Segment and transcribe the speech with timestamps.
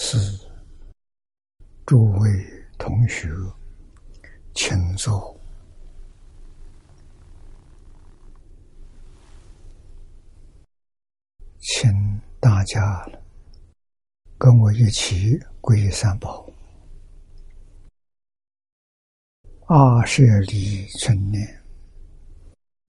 [0.00, 0.16] 是，
[1.84, 2.30] 诸位
[2.78, 3.28] 同学，
[4.54, 5.36] 请坐，
[11.58, 11.90] 请
[12.38, 13.04] 大家
[14.38, 16.48] 跟我一起皈三宝。
[19.66, 21.60] 二舍离春念，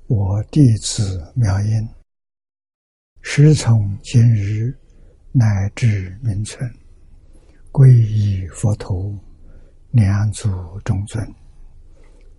[0.05, 1.89] 我弟子妙音，
[3.23, 4.77] 时从今日。
[5.31, 6.67] 乃至明存，
[7.71, 9.17] 皈依佛陀，
[9.91, 10.49] 两足
[10.83, 11.23] 中尊；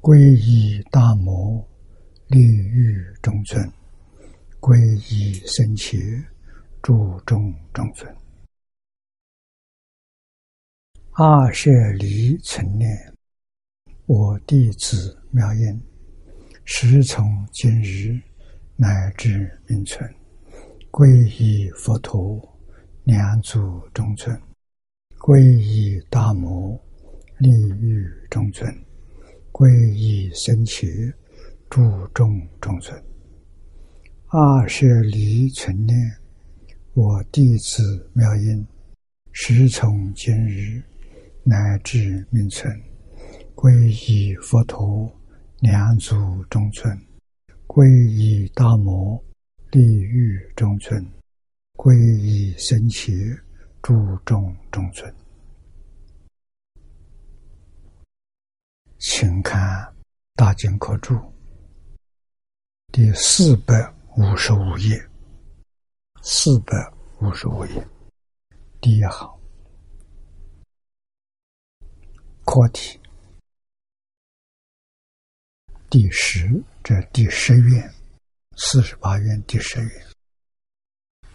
[0.00, 1.64] 皈依大摩，
[2.26, 3.64] 利欲中尊；
[4.60, 4.76] 皈
[5.14, 5.98] 依僧伽，
[6.82, 8.14] 注中中尊。
[11.12, 12.90] 二舍离成念，
[14.06, 15.80] 我弟子妙音，
[16.64, 18.20] 时从今日
[18.76, 20.12] 乃至名存，
[20.90, 21.08] 皈
[21.40, 22.46] 依佛陀。
[23.04, 24.40] 两足中尊，
[25.20, 26.82] 皈依大摩，
[27.36, 28.66] 利欲中尊，
[29.52, 31.12] 皈依僧伽，
[31.68, 32.98] 注中中尊。
[34.28, 35.94] 二舍离存念，
[36.94, 38.66] 我弟子妙音，
[39.30, 40.82] 时从今日
[41.44, 42.74] 乃至命存，
[43.54, 43.70] 皈
[44.10, 45.06] 依佛陀，
[45.58, 46.16] 两足
[46.48, 46.98] 中尊，
[47.66, 49.22] 皈依大摩，
[49.72, 51.06] 利欲中尊。
[51.76, 53.12] 皈依僧伽，
[53.82, 55.14] 注重中尊，
[58.98, 59.58] 请看
[60.34, 61.14] 《大经科注》
[62.92, 63.74] 第四百
[64.16, 65.08] 五十五页，
[66.22, 66.76] 四百
[67.20, 67.88] 五十五页。
[68.80, 69.40] 第一行，
[72.44, 73.00] 课题。
[75.88, 77.94] 第十，这第十愿，
[78.56, 80.06] 四十八愿第十愿。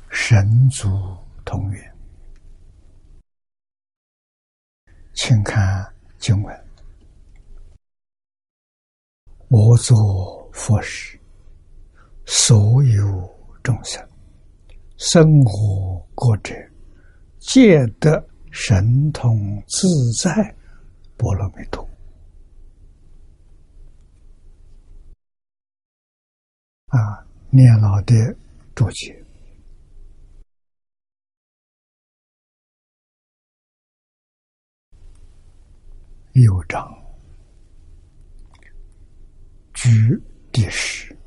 [0.09, 0.88] 神足
[1.44, 1.94] 同源，
[5.15, 6.65] 请看经文：
[9.47, 11.17] 我作佛时，
[12.25, 14.05] 所有众生
[14.97, 16.53] 生活过者，
[17.39, 19.87] 皆得神通自
[20.21, 20.53] 在
[21.15, 21.81] 波罗蜜多。
[26.87, 28.13] 啊，念老的
[28.75, 29.25] 注解。
[36.35, 36.85] 六章，
[39.73, 39.90] 居
[40.51, 41.18] 第十，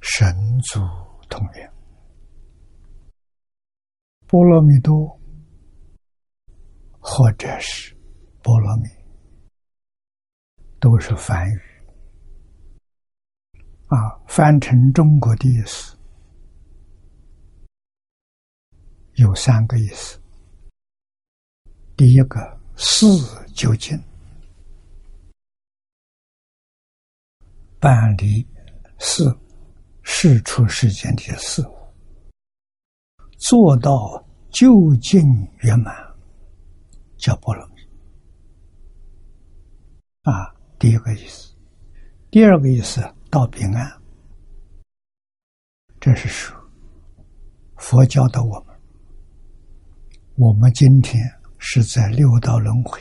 [0.00, 0.80] 神足
[1.28, 1.70] 通源，
[4.26, 5.20] 波罗蜜多，
[7.00, 7.94] 或者是
[8.42, 8.88] 波罗蜜，
[10.80, 11.60] 都是梵语
[13.88, 15.94] 啊，翻成中国的意思
[19.16, 20.18] 有三个意思，
[21.94, 22.61] 第一个。
[22.76, 23.06] 事
[23.54, 23.98] 究竟
[27.78, 28.46] 办理
[28.98, 29.24] 事
[30.02, 31.76] 事出世间的事物，
[33.38, 35.20] 做到究竟
[35.60, 35.94] 圆满，
[37.16, 37.82] 叫波罗蜜。
[40.22, 41.52] 啊，第一个意思。
[42.30, 44.02] 第二个意思，到彼岸。
[46.00, 46.56] 这是说
[47.76, 48.80] 佛教的我们，
[50.36, 51.20] 我们今天。
[51.64, 53.00] 是在六道轮回、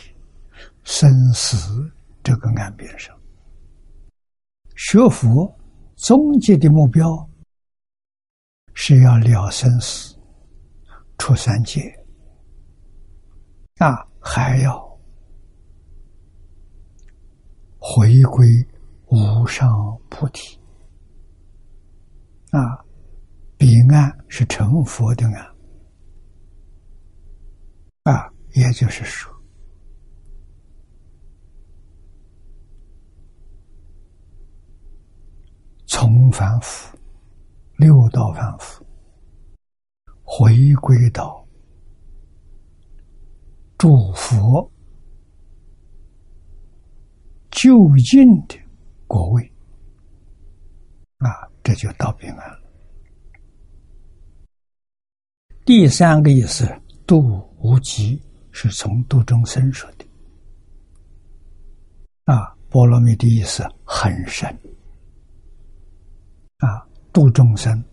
[0.84, 1.92] 生死
[2.22, 3.14] 这个岸边上，
[4.76, 5.52] 学佛
[5.96, 7.28] 终极的目标
[8.76, 10.16] 是要了生死、
[11.18, 11.82] 出三界，
[13.80, 14.80] 啊，还要
[17.80, 18.46] 回归
[19.08, 19.68] 无上
[20.08, 20.56] 菩提，
[22.52, 22.86] 啊，
[23.58, 25.56] 彼岸是成佛的岸，
[28.04, 28.31] 啊。
[28.54, 29.34] 也就是说，
[35.86, 36.98] 从凡夫
[37.78, 38.86] 六道凡夫
[40.24, 41.48] 回归到
[43.78, 44.70] 诸佛
[47.52, 48.60] 就近的
[49.08, 49.44] 果位，
[51.18, 51.30] 啊，
[51.64, 52.62] 这就到平安了。
[55.64, 56.68] 第三个意思，
[57.06, 58.22] 度无极。
[58.52, 60.06] 是从度众生说的
[62.26, 64.48] 啊，波罗蜜的意思很深
[66.58, 67.84] 啊，度众生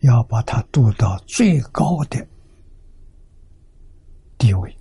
[0.00, 2.26] 要把它度到最高的
[4.38, 4.76] 地位。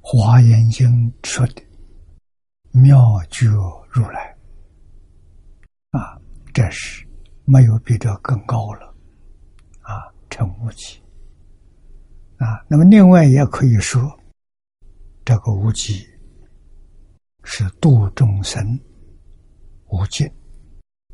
[0.00, 1.62] 华严经说的
[2.72, 2.98] 妙
[3.30, 3.46] 觉
[3.90, 4.36] 如来
[5.90, 6.18] 啊，
[6.52, 7.06] 这是
[7.44, 8.94] 没有比这更高了
[9.82, 11.03] 啊，成无极。
[12.44, 14.02] 啊，那么另外也可以说，
[15.24, 16.06] 这个无极
[17.42, 18.78] 是度众生
[19.86, 20.26] 无尽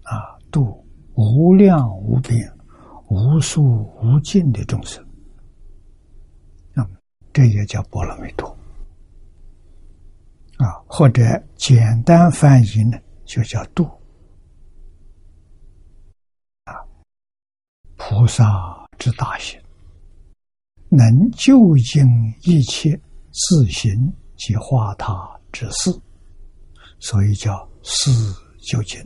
[0.02, 0.84] 啊，度
[1.14, 2.52] 无量无边、
[3.06, 5.06] 无数无尽的众生，
[6.72, 6.90] 那么
[7.32, 8.48] 这也叫波罗蜜多
[10.56, 11.22] 啊，或者
[11.54, 13.84] 简单翻译呢，就叫度
[16.64, 16.74] 啊，
[17.96, 18.44] 菩萨
[18.98, 19.59] 之大行。
[20.90, 22.04] 能究竟
[22.42, 23.00] 一切
[23.30, 25.90] 自行及化他之事，
[26.98, 28.10] 所以叫事
[28.60, 29.00] 究竟。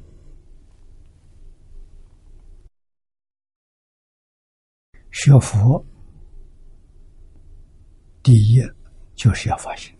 [5.10, 5.84] 学佛
[8.22, 8.60] 第一
[9.14, 9.94] 就是要发心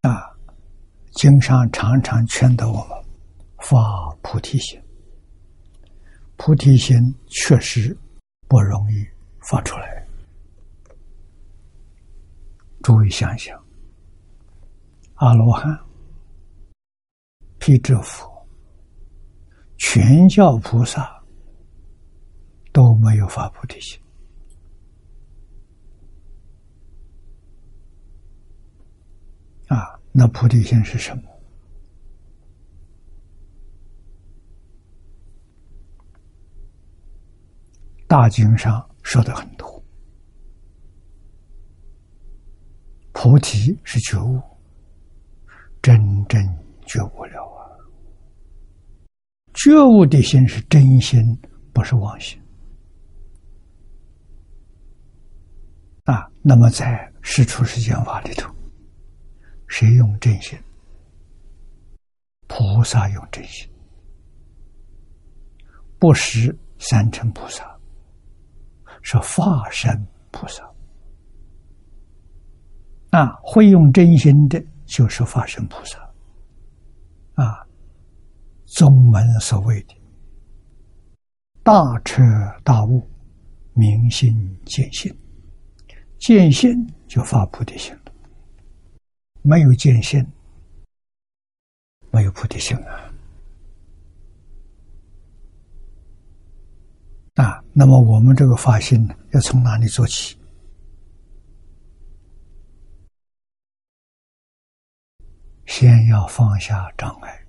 [0.00, 0.34] 啊！
[1.12, 3.04] 经上常常劝导我们
[3.58, 3.78] 发
[4.22, 4.80] 菩提心。
[6.36, 6.96] 菩提心
[7.26, 7.96] 确实
[8.46, 9.06] 不容易
[9.40, 10.06] 发出来。
[12.82, 13.60] 诸位想想，
[15.14, 15.76] 阿罗汉、
[17.58, 18.46] 辟支佛、
[19.76, 21.20] 全教菩萨
[22.72, 23.98] 都没有发菩提心
[29.66, 29.98] 啊！
[30.12, 31.35] 那菩提心是什么？
[38.08, 39.82] 大经上说的很多，
[43.12, 44.40] 菩提是觉悟，
[45.82, 46.40] 真正
[46.86, 47.66] 觉悟了啊！
[49.54, 51.20] 觉悟的心是真心，
[51.72, 52.40] 不是妄心
[56.04, 56.30] 啊。
[56.42, 58.54] 那么在世出世间法里头，
[59.66, 60.56] 谁用真心？
[62.46, 63.68] 菩萨用真心，
[65.98, 67.75] 不识三乘菩萨。
[69.08, 70.68] 是化身菩萨
[73.10, 75.96] 啊，会用真心的，就是化身菩萨
[77.34, 77.64] 啊。
[78.64, 79.94] 宗门所谓的
[81.62, 81.72] 大
[82.04, 82.20] 彻
[82.64, 83.08] 大悟、
[83.74, 85.16] 明心见性，
[86.18, 86.68] 见性
[87.06, 87.96] 就发菩提心。
[89.42, 90.26] 没有见性，
[92.10, 93.05] 没有菩提心啊。
[97.36, 100.38] 啊，那么我们这个发心，要从哪里做起？
[105.66, 107.46] 先要放下障碍。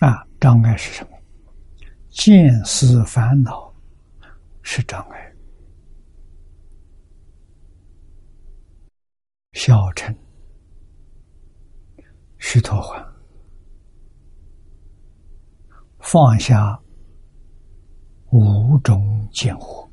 [0.00, 1.18] 啊，障碍是什么？
[2.10, 3.72] 见思烦恼
[4.60, 5.34] 是障碍。
[9.54, 10.14] 小乘、
[12.38, 13.06] 虚陀洹
[16.00, 16.78] 放下。
[18.32, 19.86] 五种见惑，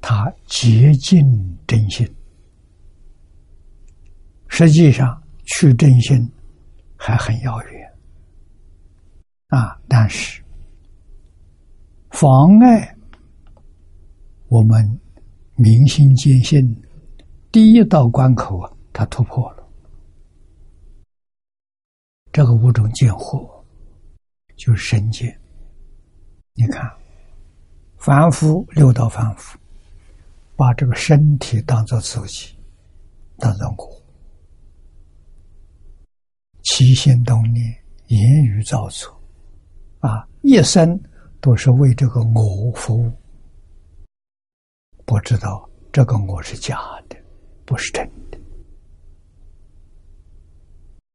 [0.00, 1.24] 他竭尽
[1.66, 2.08] 真心。
[4.46, 6.30] 实际上，去真心
[6.96, 7.92] 还很遥远
[9.48, 9.80] 啊！
[9.88, 10.40] 但是，
[12.10, 12.96] 妨碍
[14.46, 15.00] 我们
[15.56, 16.80] 明心见性
[17.50, 19.61] 第一道关口啊，他突破了。
[22.32, 23.46] 这个五种见惑，
[24.56, 25.38] 就是身见。
[26.54, 26.90] 你看，
[27.98, 29.58] 凡夫六道凡夫，
[30.56, 32.56] 把这个身体当做自己，
[33.36, 34.02] 当做我，
[36.62, 37.64] 起心动念、
[38.06, 39.14] 言语造作，
[40.00, 40.98] 啊，一生
[41.38, 43.12] 都是为这个我服务。
[45.04, 46.78] 不知道这个我是假
[47.10, 47.16] 的，
[47.66, 48.21] 不是真的。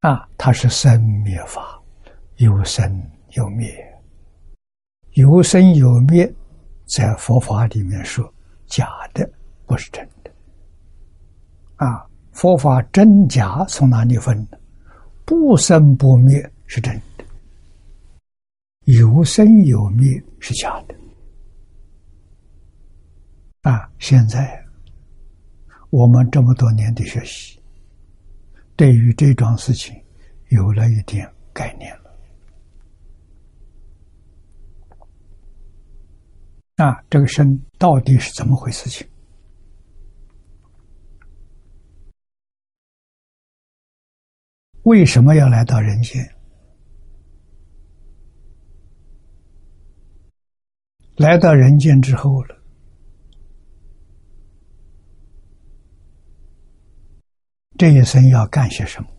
[0.02, 1.82] 啊，它是生灭法，
[2.36, 3.02] 有生
[3.32, 3.74] 有灭，
[5.14, 6.32] 有生有灭，
[6.86, 8.32] 在佛法里面说
[8.68, 9.28] 假的，
[9.66, 10.32] 不是真的。
[11.78, 14.48] 啊，佛法真假从哪里分？
[15.26, 17.26] 不生不灭是真的，
[18.86, 20.96] 有生有灭是假的。
[23.64, 24.64] 啊，现在
[25.90, 27.57] 我们这么多年的学习。
[28.78, 29.94] 对于这桩事情，
[30.50, 32.16] 有了一点概念了。
[36.76, 38.88] 啊，这个身到底是怎么回事？
[38.88, 39.06] 情
[44.84, 46.24] 为什么要来到人间？
[51.16, 52.57] 来到人间之后了。
[57.78, 59.10] 这一生要干些什么？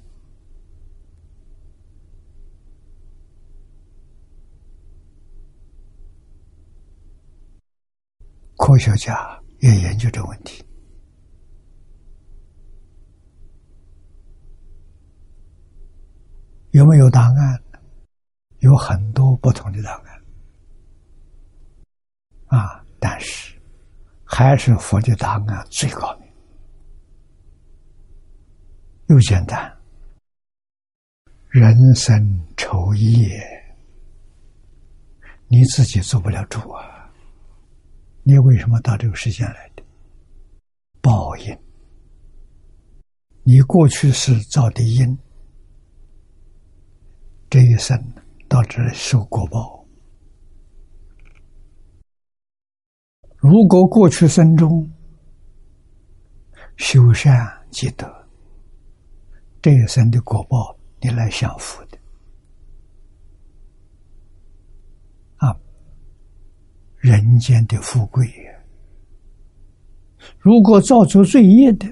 [8.57, 10.65] 科学家也研究这个问题，
[16.73, 17.63] 有没有答案？
[18.59, 19.93] 有很多不同的答
[22.49, 23.57] 案，啊，但是
[24.25, 26.28] 还是佛的答案最高明。
[29.09, 29.75] 又简单。
[31.49, 32.15] 人生
[32.59, 33.41] 愁业，
[35.47, 37.11] 你自己做不了主啊！
[38.23, 39.83] 你为什么到这个世间来的？
[41.01, 41.59] 报应，
[43.45, 45.19] 你过去是造的因。
[47.49, 47.99] 这一生
[48.47, 49.87] 到这受果报。
[53.39, 54.93] 如果过去生中
[56.77, 58.18] 修善积德，
[59.69, 61.99] 这一生的果报你来享福的
[65.37, 65.55] 啊！
[66.97, 68.65] 人间的富贵呀，
[70.39, 71.87] 如果造出罪业的，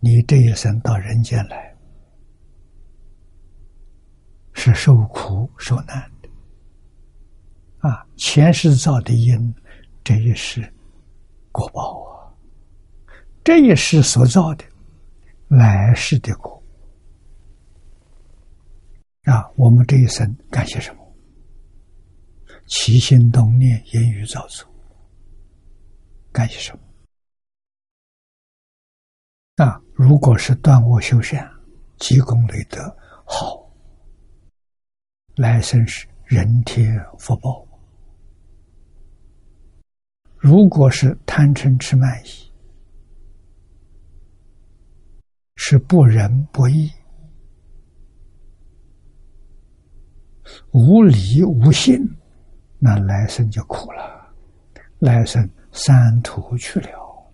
[0.00, 1.74] 你这一生到人间来。
[4.52, 6.28] 是受苦受难的，
[7.88, 8.06] 啊！
[8.16, 9.54] 前世造的因，
[10.04, 10.70] 这一世
[11.50, 12.28] 果报啊，
[13.42, 14.64] 这一世所造的
[15.48, 16.62] 来世的果
[19.24, 19.50] 啊！
[19.56, 21.14] 我们这一生干些什么？
[22.66, 24.66] 起心动念、言语造作，
[26.32, 26.82] 干些什么？
[29.64, 29.80] 啊！
[29.94, 31.48] 如果是断恶修善、
[31.98, 33.72] 积功累德，好。
[35.36, 37.64] 来生是人天福报。
[40.36, 42.43] 如果是贪嗔痴慢疑，
[45.66, 46.90] 是不仁不义、
[50.72, 51.98] 无理无信，
[52.78, 54.34] 那来生就苦了，
[54.98, 57.32] 来生三途去了。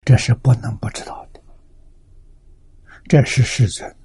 [0.00, 1.40] 这是不能不知道的。
[3.04, 3.96] 这是世尊，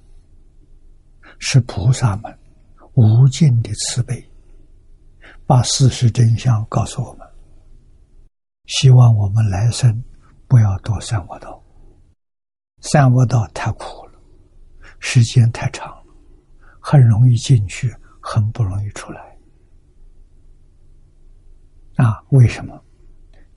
[1.40, 2.38] 是菩萨们
[2.94, 4.24] 无尽的慈悲，
[5.44, 7.26] 把事实真相告诉我们。
[8.66, 10.00] 希望我们来生
[10.50, 11.62] 不要多三恶道，
[12.80, 14.20] 三恶道太苦了，
[14.98, 16.14] 时间太长了，
[16.80, 19.38] 很容易进去，很不容易出来。
[21.94, 22.82] 啊，为什么？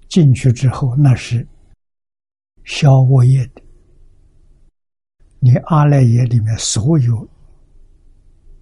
[0.07, 1.47] 进去之后那是
[2.63, 3.61] 消恶业的。
[5.39, 7.27] 你阿赖耶里面所有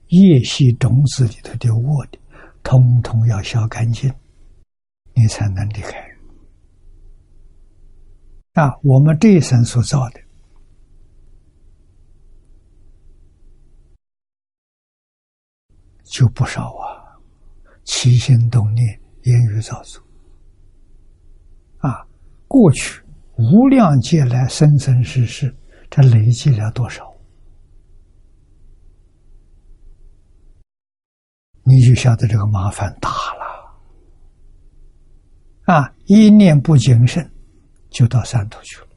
[0.07, 2.17] 业系种子里头的恶的，
[2.63, 4.09] 通通要消干净，
[5.13, 6.10] 你才能离开。
[8.53, 10.19] 啊，我们这一生所造的
[16.03, 17.15] 就不少啊，
[17.83, 20.03] 起心动念、言语造作，
[21.77, 22.05] 啊，
[22.47, 23.01] 过去
[23.37, 25.55] 无量劫来生生世世。
[25.89, 27.13] 这累积了多少？
[31.63, 33.75] 你就晓得这个麻烦大了
[35.65, 35.93] 啊！
[36.05, 37.29] 一念不谨慎，
[37.91, 38.87] 就到三途去了。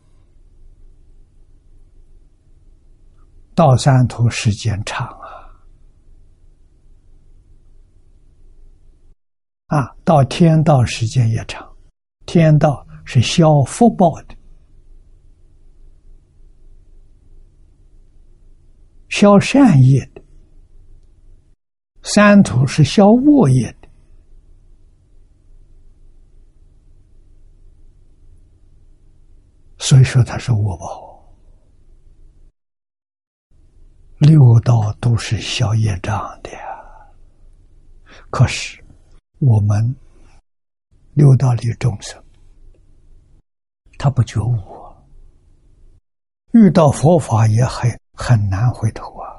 [3.54, 5.44] 到三途时间长啊！
[9.66, 11.70] 啊，到天道时间也长。
[12.26, 14.34] 天道是消福报的。
[19.08, 20.22] 消善业的，
[22.02, 23.83] 三途是消恶业的，
[29.86, 31.22] 所以说他是恶报。
[34.16, 36.50] 六道都是消业障的，
[38.30, 38.82] 可是
[39.40, 39.94] 我们
[41.12, 42.18] 六道里众生，
[43.98, 44.56] 他不觉悟，
[46.52, 47.94] 遇到佛法也很。
[48.16, 49.33] 很难回头啊！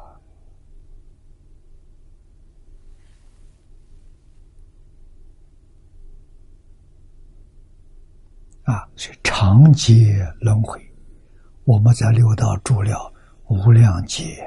[8.66, 10.82] 啊，是长劫轮回，
[11.64, 13.14] 我们在六道住了
[13.48, 14.44] 无量劫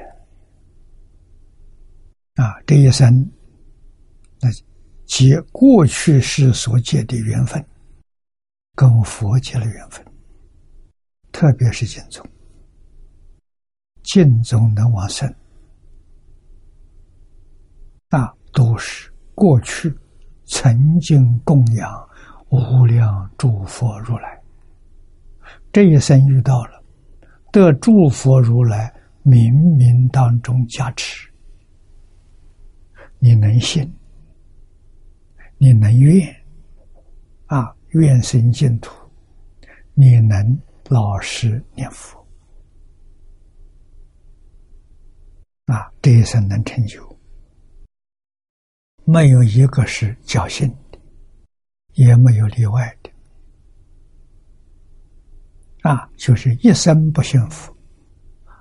[2.35, 2.61] 啊！
[2.67, 3.31] 这一生，
[4.41, 4.49] 那
[5.07, 7.65] 结过去世所结的缘分，
[8.75, 10.05] 跟佛结了缘分，
[11.31, 12.27] 特别是净宗。
[14.03, 15.33] 尽宗能往生，
[18.11, 19.95] 那都是过去
[20.45, 22.08] 曾经供养
[22.50, 24.40] 无量诸佛如来，
[25.73, 26.83] 这一生遇到了，
[27.52, 31.28] 得诸佛如来冥冥当中加持，
[33.19, 33.93] 你能信，
[35.59, 36.35] 你能愿？
[37.47, 38.93] 啊，愿生净土，
[39.95, 42.19] 你能老实念佛。
[45.67, 47.19] 啊，这一生能成就，
[49.05, 50.75] 没有一个是侥幸，
[51.99, 53.11] 也没有例外的
[55.83, 57.76] 啊，就是一生不幸福，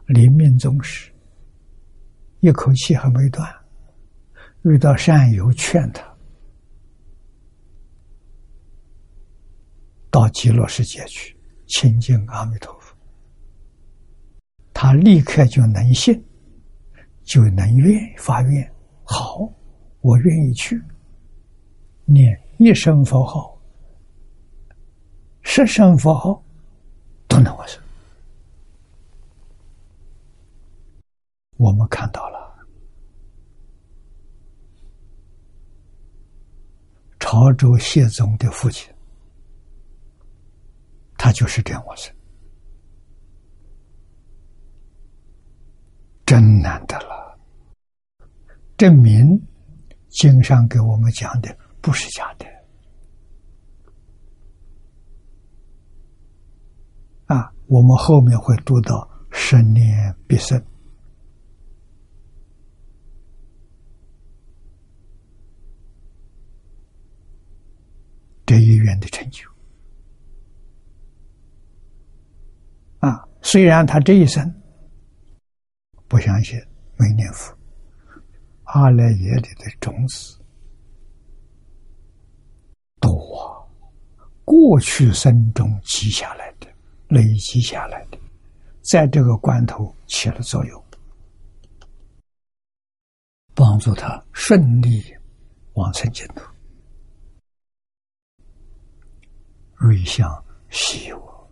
[0.08, 1.12] 临命终时，
[2.40, 3.48] 一口气还没断，
[4.64, 6.04] 遇到善友劝他。
[10.10, 12.96] 到极乐世界去亲近阿弥陀佛，
[14.74, 16.20] 他立刻就能信，
[17.22, 18.74] 就能愿发愿。
[19.04, 19.48] 好，
[20.02, 20.82] 我愿意去
[22.06, 23.56] 念一声佛号、
[25.42, 26.44] 十声佛号
[27.28, 27.82] 都能完成。
[31.58, 32.56] 我们看到了
[37.20, 38.92] 潮州谢宗的父亲。
[41.20, 42.14] 他就是这样我生，
[46.26, 47.38] 真难得了，
[48.78, 49.36] 证明
[50.10, 52.46] 经上给我们讲的不是假的
[57.28, 57.52] 啊！
[57.68, 60.62] 我们后面会读到十年必胜
[68.46, 69.46] 这一愿的成就。
[73.00, 74.62] 啊，虽然他这一生
[76.08, 76.58] 不相信
[76.98, 77.54] 没念佛，
[78.64, 80.40] 阿赖耶里的种子
[83.00, 83.64] 多啊，
[84.44, 86.68] 过去生中积下来的、
[87.08, 88.18] 累积下来的，
[88.82, 90.84] 在这个关头起了作用，
[93.54, 95.04] 帮助他顺利
[95.74, 96.42] 往生净土，
[99.76, 101.50] 瑞相希我。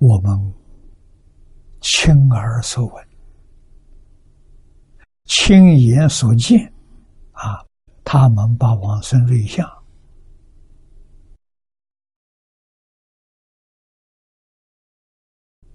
[0.00, 0.54] 我们
[1.80, 3.08] 亲耳所闻、
[5.28, 6.72] 亲眼所见，
[7.32, 7.62] 啊，
[8.02, 9.68] 他们把往生瑞相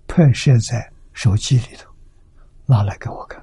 [0.07, 1.89] 拍摄在手机里头，
[2.65, 3.39] 拿来给我看。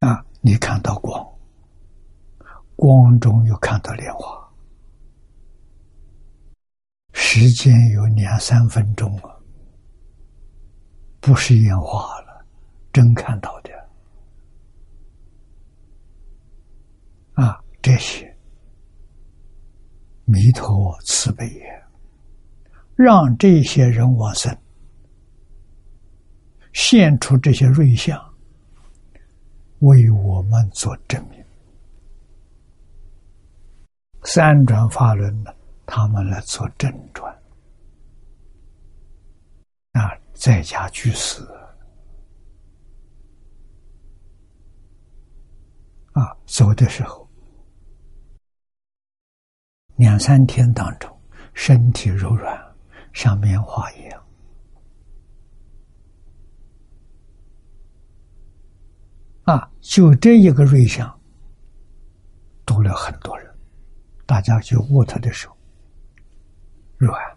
[0.00, 1.26] 啊，你看到光。
[2.76, 4.45] 光中又看到莲花，
[7.28, 9.28] 时间有两三分钟啊，
[11.20, 12.46] 不是烟花了，
[12.92, 13.70] 真看到的
[17.34, 17.60] 啊！
[17.82, 18.32] 这些
[20.24, 21.84] 弥陀慈悲也，
[22.94, 24.56] 让这些人往生，
[26.72, 28.16] 现出这些瑞相，
[29.80, 31.44] 为我们做证明。
[34.22, 35.52] 三转法轮呢，
[35.86, 37.32] 他们来做正传。
[39.92, 41.42] 啊，在家居士。
[46.12, 47.28] 啊，走的时候
[49.96, 51.14] 两三天当中，
[51.54, 52.74] 身体柔软，
[53.12, 54.26] 像棉花一样
[59.44, 61.20] 啊，就这一个瑞相，
[62.64, 63.54] 多了很多人。
[64.26, 65.55] 大家去握他的手，
[66.98, 67.36] 软，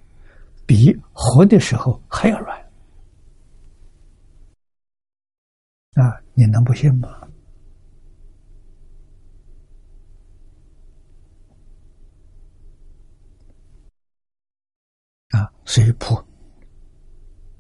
[0.65, 2.57] 比活的时候还要软
[5.95, 6.21] 啊！
[6.33, 7.09] 你能不信吗？
[15.29, 16.23] 啊，所以菩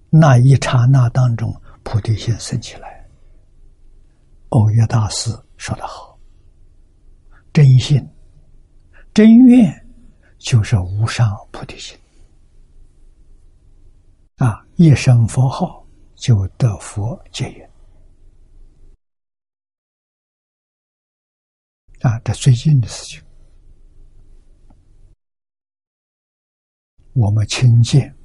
[0.09, 3.07] 那一刹那当中，菩提心升起来。
[4.49, 6.17] 欧约大师说得好
[7.53, 8.03] ：“真心。”
[9.13, 9.88] 真愿
[10.39, 11.95] 就是无上菩提心
[14.37, 14.65] 啊！
[14.77, 17.69] 一声佛号就得佛戒缘
[22.01, 22.17] 啊！
[22.19, 23.21] 这最近的事情，
[27.13, 28.15] 我们亲见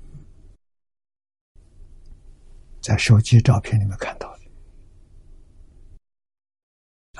[2.80, 4.44] 在手机照片里面看到的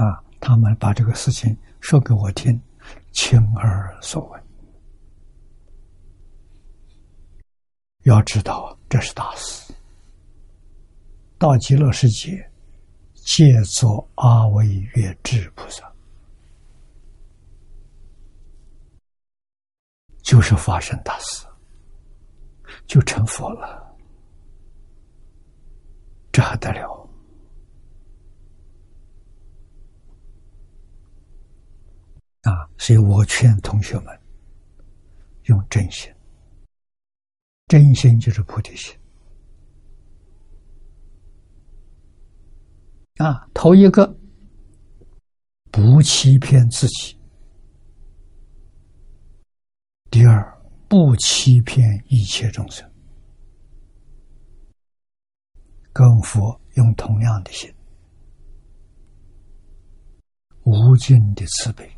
[0.05, 0.25] 啊！
[0.41, 2.63] 他们把这个事情说给我听。
[3.13, 4.44] 亲耳所闻，
[8.05, 9.75] 要知道这是大事。
[11.39, 12.51] 到极乐世界，
[13.15, 15.93] 借作阿惟越智菩萨，
[20.23, 21.47] 就是发生大事
[22.87, 23.97] 就成佛了，
[26.31, 27.09] 这还得了？
[32.43, 32.69] 啊！
[32.77, 34.21] 所以我劝同学们
[35.45, 36.14] 用真心，
[37.67, 38.95] 真心就是菩提心。
[43.17, 44.17] 啊，头一个
[45.71, 47.17] 不欺骗自己，
[50.11, 52.89] 第二不欺骗一切众生，
[55.93, 57.73] 跟佛用同样的心，
[60.65, 61.89] 无尽的慈悲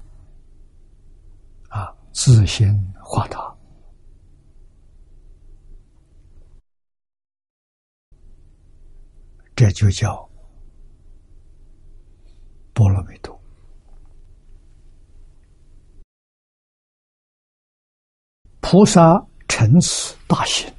[1.68, 1.94] 啊。
[2.12, 2.66] 自心
[2.98, 3.45] 化他，
[9.66, 10.31] 这就叫
[12.72, 13.37] 波罗蜜多。
[18.61, 20.72] 菩萨成此大行，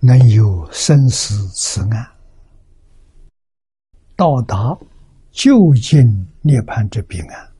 [0.00, 2.12] 能有生死此岸，
[4.16, 4.76] 到达。
[5.32, 6.04] 就近
[6.42, 7.52] 涅槃之彼岸，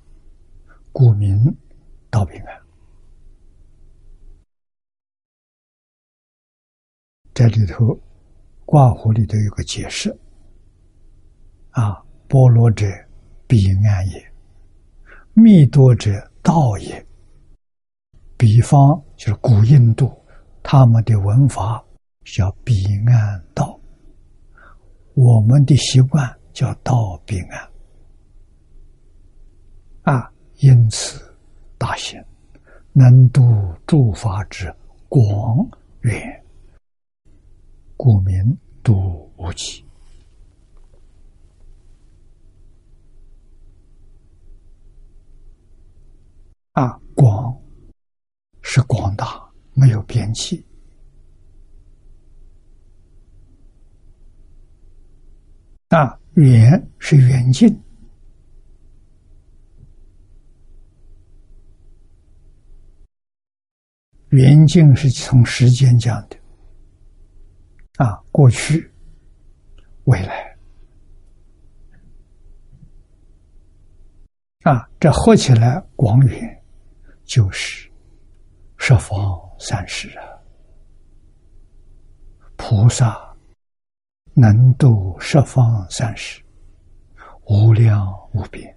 [0.92, 1.56] 故名
[2.10, 2.59] 道彼岸。
[7.40, 7.98] 在里头
[8.66, 10.14] 挂弧里头有个解释：
[11.70, 12.84] 啊，波罗者
[13.46, 14.32] 彼岸也，
[15.32, 17.02] 密多者道也。
[18.36, 20.12] 比方就是古印度，
[20.62, 21.82] 他们的文法
[22.26, 22.74] 叫彼
[23.06, 23.80] 岸道，
[25.14, 26.30] 我们的习惯。
[26.52, 27.70] 叫道彼岸
[30.02, 31.22] 啊，因此
[31.78, 32.22] 大行
[32.92, 33.40] 能度
[33.86, 34.70] 诸法之
[35.08, 35.66] 广
[36.00, 36.39] 远，
[38.02, 39.84] 故名度无极
[46.72, 47.54] 啊，广
[48.62, 50.64] 是广大，没有边际。
[55.88, 56.18] 啊。
[56.36, 57.68] 远是远近，
[64.30, 66.39] 远近是从时间讲的，
[68.00, 68.90] 啊，过去、
[70.04, 70.56] 未来，
[74.62, 76.62] 啊，这合起来广远
[77.24, 77.90] 就是
[78.78, 80.24] 十方三世啊，
[82.56, 83.28] 菩萨。
[84.32, 86.40] 能度十方三世，
[87.44, 88.74] 无量无边、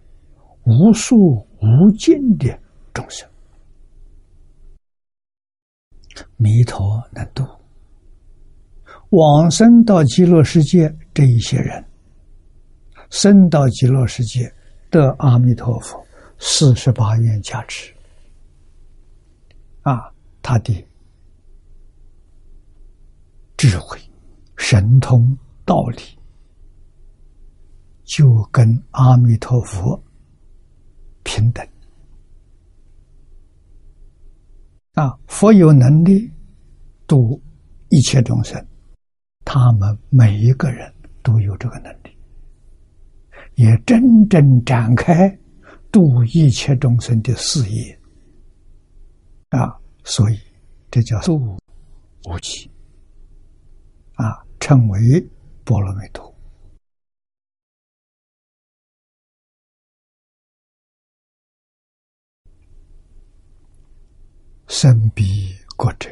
[0.65, 2.59] 无数无尽的
[2.93, 3.29] 众生，
[6.35, 7.47] 弥陀能度。
[9.13, 11.85] 往生到极乐世界这一些人，
[13.11, 14.51] 生到极乐世界
[14.89, 16.03] 得阿弥陀佛
[16.39, 17.93] 四十八愿加持，
[19.81, 20.73] 啊，他的
[23.57, 23.99] 智慧、
[24.57, 25.37] 神通。
[25.65, 26.01] 道理
[28.03, 30.03] 就跟阿弥陀佛
[31.23, 31.65] 平等
[34.95, 35.17] 啊！
[35.25, 36.29] 佛有能力
[37.07, 37.41] 度
[37.87, 38.61] 一切众生，
[39.45, 42.17] 他们每一个人都有这个能力，
[43.55, 45.29] 也真正展开
[45.91, 47.99] 度一切众生的事业
[49.49, 49.79] 啊！
[50.03, 50.39] 所以
[50.89, 51.57] 这叫度
[52.25, 52.69] 无极
[54.15, 55.27] 啊，称为。
[55.65, 56.35] 波罗蜜多，
[64.67, 66.09] 身彼国者，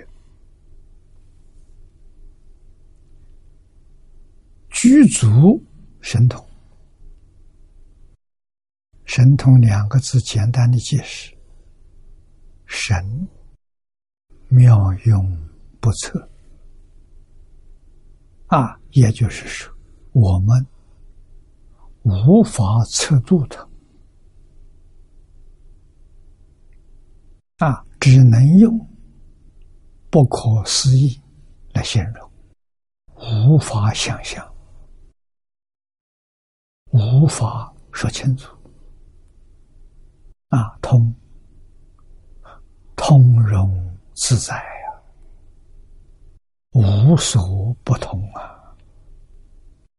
[4.82, 5.64] 居足
[6.02, 6.44] 神通。
[9.06, 11.32] 神通两个字，简单的解释：
[12.66, 12.98] 神
[14.48, 15.38] 妙用
[15.80, 16.28] 不测。
[18.48, 19.72] 啊，也就是说，
[20.14, 20.66] 我们
[22.02, 23.70] 无法测度它，
[27.68, 28.76] 啊，只能用
[30.10, 31.22] 不可思议
[31.72, 32.32] 来形容，
[33.48, 34.51] 无法想象，
[36.92, 38.56] 无法说清楚。
[40.50, 41.14] 啊，通，
[42.96, 44.92] 通融自在啊。
[46.72, 48.42] 无所不通啊！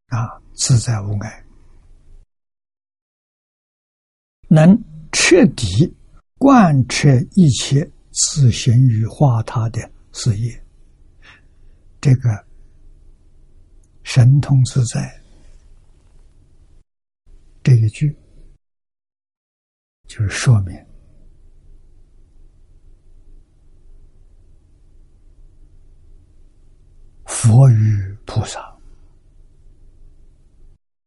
[0.08, 1.44] 啊，自在无碍，
[4.48, 4.78] 能
[5.12, 5.94] 彻底
[6.38, 10.64] 贯彻一切自行于化他的事业。
[12.00, 12.30] 这个
[14.02, 15.21] 神通自在
[17.62, 18.16] 这一句
[20.08, 20.76] 就是说明
[27.26, 28.60] 佛与菩萨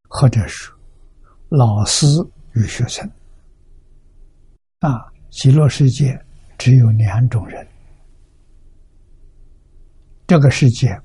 [0.08, 0.72] 或者是
[1.50, 2.08] 老师
[2.54, 3.10] 与学生
[4.80, 4.90] 那
[5.30, 6.18] 极乐世界
[6.58, 7.68] 只有两种人
[10.26, 10.98] 这个世界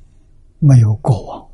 [0.61, 1.50] 没有过往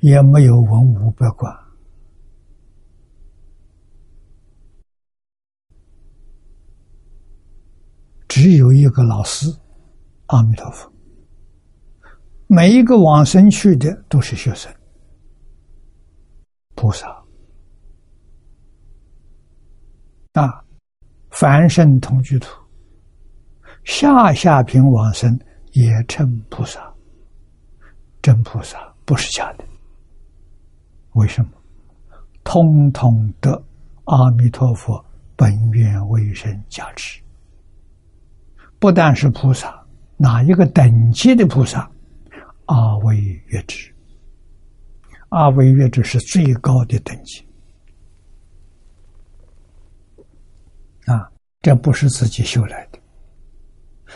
[0.00, 1.54] 也没有文武百官。
[8.28, 9.46] 只有一个老师，
[10.26, 10.90] 阿弥陀佛。
[12.46, 14.72] 每一个往生去的都是学生，
[16.74, 17.08] 菩萨
[20.32, 20.64] 啊，
[21.30, 22.48] 凡圣同居土，
[23.84, 25.38] 下下品往生
[25.72, 26.92] 也称菩萨，
[28.22, 29.64] 真菩萨不是假的。
[31.12, 31.50] 为什么？
[32.44, 33.62] 通通得
[34.04, 35.04] 阿弥陀佛
[35.36, 37.20] 本愿威神加持。
[38.78, 39.84] 不但是菩萨，
[40.16, 41.90] 哪一个等级的菩萨？
[42.66, 43.92] 阿惟越智，
[45.30, 47.44] 阿惟越智是最高的等级。
[51.06, 52.98] 啊，这不是自己修来的，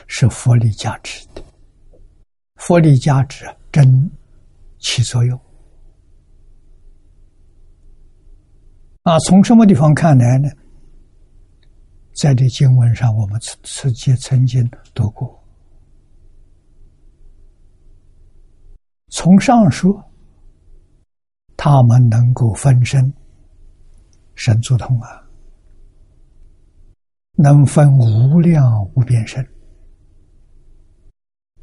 [0.07, 1.45] 是佛力加持的。
[2.57, 4.11] 佛力加持真
[4.79, 5.39] 起作用。
[9.05, 10.49] 啊，从什么地方看来呢？
[12.15, 15.45] 在这经文上，我们曾曾经曾经读过。
[19.09, 20.03] 从上说，
[21.55, 23.13] 他们能够分身，
[24.37, 25.23] 神足通啊，
[27.33, 28.65] 能分无量
[28.95, 29.47] 无边身，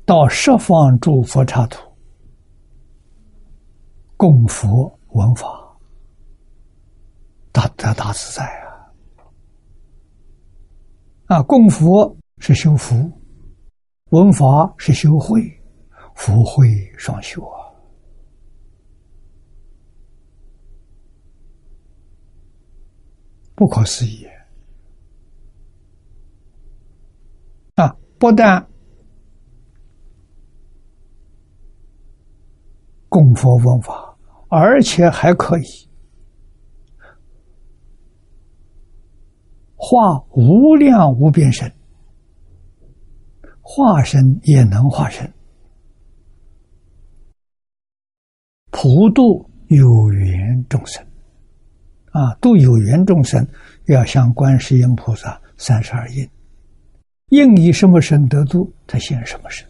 [0.05, 1.81] 到十方诸佛刹土，
[4.15, 5.60] 供佛闻法，
[7.51, 8.45] 大得大自在
[11.25, 11.37] 啊！
[11.37, 13.11] 啊，供佛是修福，
[14.09, 15.41] 闻法是修慧，
[16.15, 17.71] 福慧双修啊！
[23.55, 24.25] 不可思议
[27.75, 27.95] 啊！
[28.17, 28.65] 不但
[33.07, 35.90] 供佛闻法，而且还可以。
[39.83, 41.69] 化无量无边身，
[43.61, 45.33] 化身也能化身，
[48.69, 51.03] 普度有缘众生，
[52.11, 53.45] 啊，度有缘众生
[53.85, 56.29] 要向观世音菩萨三十二应，
[57.29, 59.67] 应以什么身得度，他现什么身，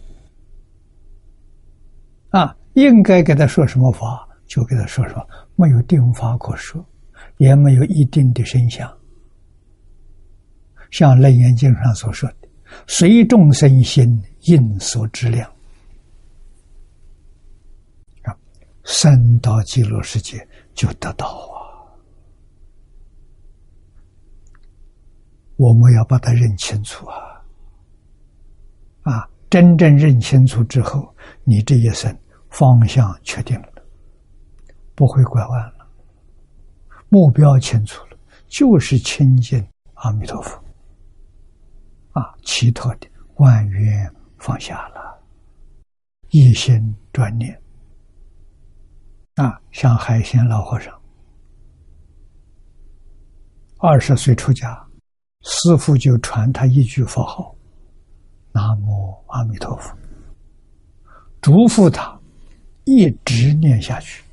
[2.31, 6.85] 啊，应该给他说什么法，就给他说说，没有定法可说，
[7.37, 8.93] 也没有一定的身相。
[10.91, 12.49] 像《楞严经》上所说的
[12.85, 15.49] ，“随众生心应所知量”，
[18.23, 18.37] 啊，
[18.83, 21.57] 生到极乐世界就得到啊！
[25.55, 27.15] 我们要把它认清楚啊！
[29.03, 32.15] 啊，真正认清楚之后，你这一生
[32.49, 33.83] 方向确定了，
[34.93, 35.87] 不会拐弯了，
[37.09, 40.61] 目标清楚了，就是亲近阿弥陀佛。
[42.11, 45.23] 啊，其他的万缘放下了，
[46.29, 47.59] 一心专念。
[49.35, 50.93] 啊，像海鲜老和尚，
[53.77, 54.85] 二十岁出家，
[55.41, 57.55] 师傅就传他一句佛号
[58.51, 59.97] ：“南无阿弥陀佛。”
[61.41, 62.19] 嘱咐他
[62.83, 64.23] 一直念下去。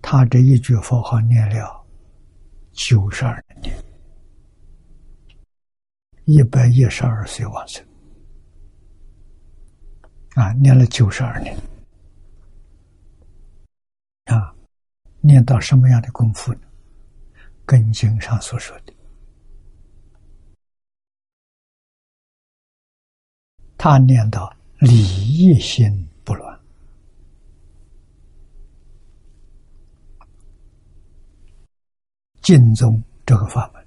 [0.00, 1.84] 他这一句佛号念了
[2.72, 3.42] 九十二。
[6.30, 7.82] 一百一十二岁往生，
[10.34, 11.56] 啊，念了九十二年，
[14.26, 14.54] 啊，
[15.22, 16.60] 念到什么样的功夫呢？
[17.64, 18.92] 跟经上所说的，
[23.78, 24.92] 他念到理
[25.32, 26.60] 一心不乱，
[32.42, 33.77] 净宗这个法门。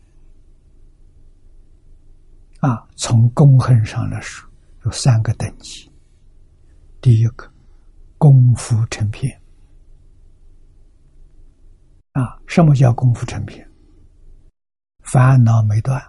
[2.61, 4.49] 啊，从功恨上来说，
[4.85, 5.91] 有三个等级。
[7.01, 7.51] 第一个，
[8.17, 9.41] 功夫成片。
[12.11, 13.67] 啊，什么叫功夫成片？
[14.99, 15.99] 烦恼没断，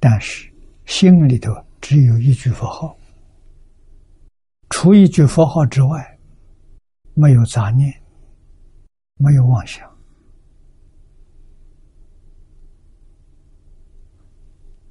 [0.00, 0.52] 但是
[0.86, 2.96] 心里头只有一句佛号，
[4.70, 6.18] 除一句佛号之外，
[7.14, 7.94] 没有杂念，
[9.18, 9.88] 没有妄想。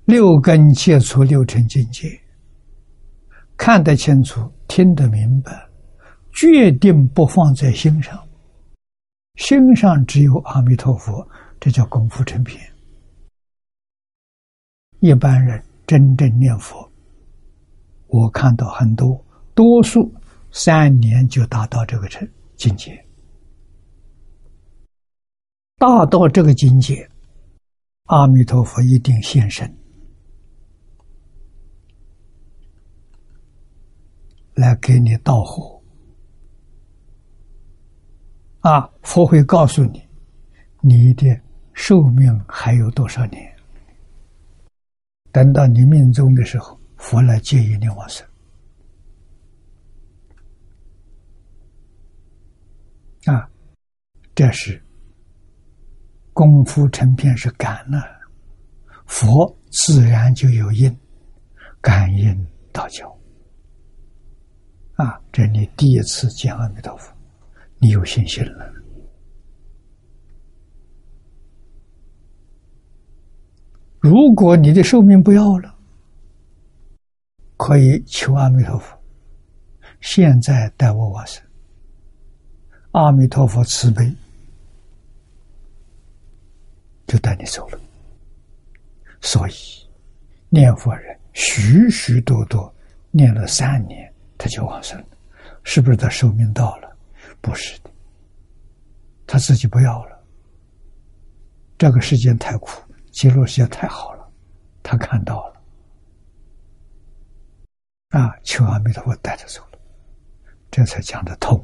[0.06, 2.20] 六根接触六尘境界，
[3.56, 5.70] 看得清楚，听得明白，
[6.34, 8.20] 决定不放在心上。
[9.36, 11.26] 心上只有阿弥陀佛，
[11.60, 12.60] 这叫功夫成片。
[15.00, 16.92] 一般人真正念佛，
[18.08, 19.24] 我看到很多，
[19.56, 20.14] 多数
[20.52, 22.94] 三年就达到这个成境界。
[25.78, 27.10] 达到这个境界，
[28.06, 29.74] 阿弥陀佛一定现身，
[34.54, 35.82] 来给你道火。
[38.62, 40.08] 啊，佛会告诉你，
[40.82, 41.42] 你的
[41.74, 43.52] 寿命还有多少年？
[45.32, 48.28] 等到你命中的时候，佛来接引你往生。
[53.26, 53.50] 啊，
[54.36, 54.84] 这是
[56.34, 58.04] 功夫成片是感了，
[59.06, 60.96] 佛自然就有因，
[61.80, 63.21] 感应道交。
[65.02, 67.12] 啊，这你第一次见阿弥陀佛。
[67.80, 68.72] 你有信心了。
[74.00, 75.76] 如果你的寿命不要了，
[77.58, 78.96] 可以求阿弥陀佛，
[80.02, 81.44] 现在带我往生。
[82.92, 84.14] 阿弥陀佛慈悲，
[87.08, 87.80] 就带你走了。
[89.22, 89.54] 所以，
[90.50, 92.72] 念佛人许许多多
[93.10, 94.11] 念了三年，
[94.42, 95.06] 他就往生了，
[95.64, 96.98] 是不是他寿命到了？
[97.42, 97.92] 不是的，
[99.28, 100.20] 他自己不要了。
[101.78, 104.28] 这个世间太苦，极乐世界太好了，
[104.82, 105.62] 他看到了，
[108.20, 109.80] 啊，求阿弥陀佛带他走了，
[110.72, 111.64] 这才讲得通。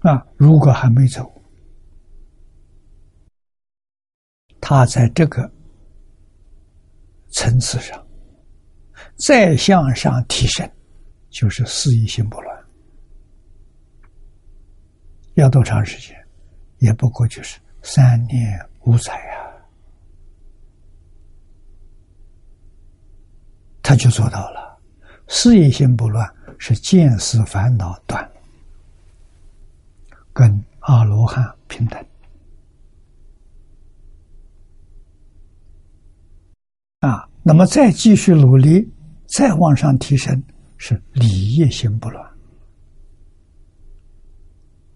[0.00, 1.42] 啊，如果还没走，
[4.60, 5.50] 他在这个
[7.30, 8.05] 层次上
[9.16, 10.70] 再向上提升，
[11.30, 12.64] 就是四意心不乱。
[15.34, 16.16] 要多长时间？
[16.78, 19.50] 也不过就是三年五载呀，
[23.82, 24.78] 他就做到了。
[25.28, 28.30] 事业心不乱，是见思烦恼断，
[30.32, 32.06] 跟阿罗汉平等。
[37.00, 38.88] 啊，那么再继续努力，
[39.26, 40.42] 再往上提升，
[40.76, 42.24] 是礼业心不乱。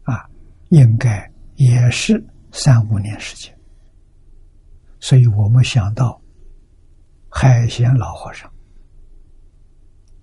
[0.04, 0.28] 啊
[0.68, 3.56] 应该也是三五年时间，
[4.98, 6.20] 所以我们想到
[7.28, 8.50] 海贤老和尚，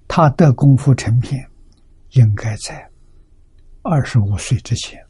[0.08, 1.46] 他的功夫成片
[2.12, 2.90] 应该在
[3.82, 5.02] 二十五岁之前。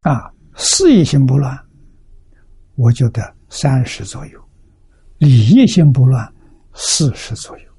[0.00, 1.58] 啊，事业心不乱，
[2.74, 4.48] 我觉得三十左右，
[5.18, 6.33] 礼业心不乱，
[6.74, 7.72] 四十左右。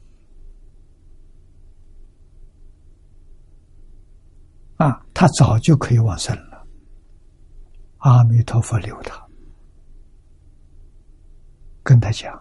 [4.77, 6.67] 啊，他早就可以往生了。
[7.99, 9.25] 阿弥陀佛留他，
[11.81, 12.39] 跟他讲，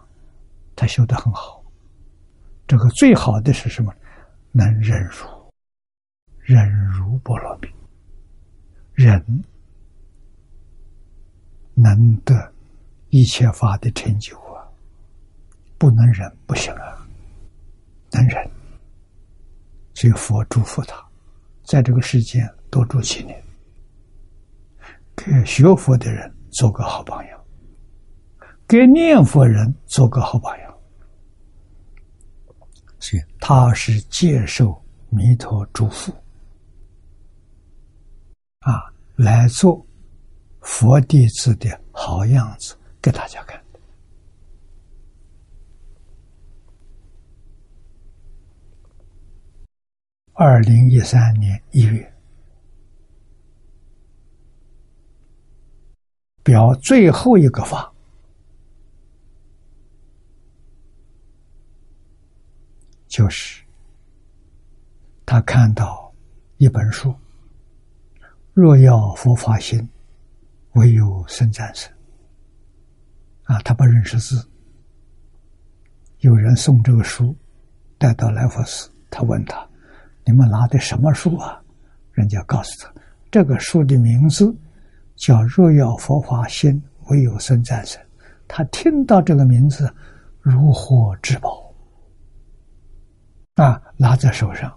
[0.74, 1.64] 他修的很好。
[2.66, 3.94] 这个最好的是什么？
[4.52, 5.26] 能忍辱，
[6.38, 7.68] 忍辱波罗蜜，
[8.92, 9.44] 忍
[11.74, 12.52] 能得
[13.10, 14.43] 一切法的成就！
[15.84, 17.06] 不能忍不行啊，
[18.10, 18.50] 能忍，
[19.92, 20.96] 所以佛祝福他。
[21.62, 23.44] 在这个世间多住几年，
[25.14, 27.38] 给学佛的人做个好榜样，
[28.66, 30.74] 给念佛人做个好榜样。
[32.98, 36.10] 所以他是接受弥陀祝福，
[38.60, 39.86] 啊，来做
[40.62, 43.62] 佛弟子的好样子给大家看。
[50.36, 52.12] 二零一三年一月，
[56.42, 57.92] 表最后一个法，
[63.06, 63.62] 就是
[65.24, 66.12] 他看到
[66.56, 67.14] 一本书
[68.54, 69.88] ：“若要佛法心，
[70.72, 71.88] 唯有圣战胜。”
[73.46, 74.44] 啊，他不认识字，
[76.18, 77.36] 有人送这个书
[77.98, 79.64] 带到来佛寺，他问他。
[80.24, 81.60] 你们拿的什么书啊？
[82.12, 82.92] 人家告诉他，
[83.30, 84.54] 这个书的名字
[85.16, 88.00] 叫“若要佛法心，唯有生战胜”。
[88.46, 89.92] 他听到这个名字，
[90.40, 91.74] 如获至宝
[93.56, 93.80] 啊！
[93.96, 94.72] 拿在手上，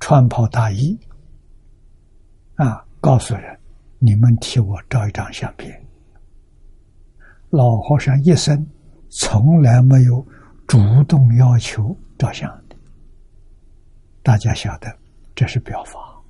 [0.00, 0.98] 穿袍大衣
[2.56, 3.58] 啊，告诉人：
[3.98, 5.80] 你们替我照一张相片
[7.50, 8.66] 老和尚一生
[9.08, 10.26] 从来没有
[10.66, 12.50] 主动要求照相。
[14.26, 14.92] 大家晓得，
[15.36, 16.20] 这是表法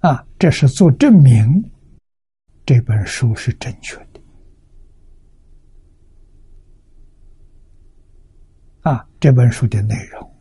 [0.00, 1.70] 啊，这是做证明，
[2.64, 4.22] 这本书是正确的
[8.90, 9.06] 啊。
[9.20, 10.34] 这本书的内容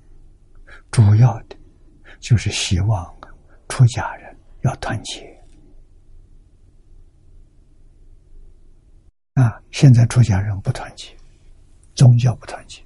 [0.89, 1.57] 主要的
[2.21, 3.13] 就是希望
[3.67, 5.29] 出家人要团结。
[9.33, 9.61] 啊！
[9.69, 11.13] 现在出家人不团结，
[11.93, 12.81] 宗教不团结，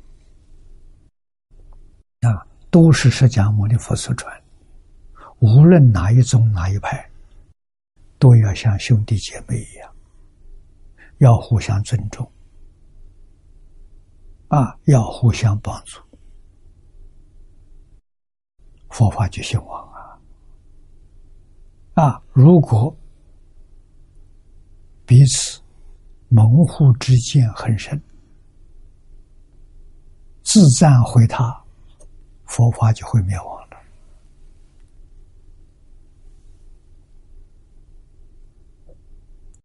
[2.78, 4.32] 都是释迦牟尼佛所传。
[5.40, 7.10] 无论哪一宗哪一派，
[8.20, 9.92] 都要像兄弟姐妹一样，
[11.18, 12.32] 要互相尊重，
[14.50, 16.00] 啊，要互相帮助，
[18.90, 20.22] 佛法就兴旺啊！
[21.96, 22.96] 啊，如果
[25.04, 25.60] 彼此。
[26.30, 28.00] 门户之见很深，
[30.44, 31.64] 自赞回他，
[32.48, 33.78] 佛法就会灭亡了。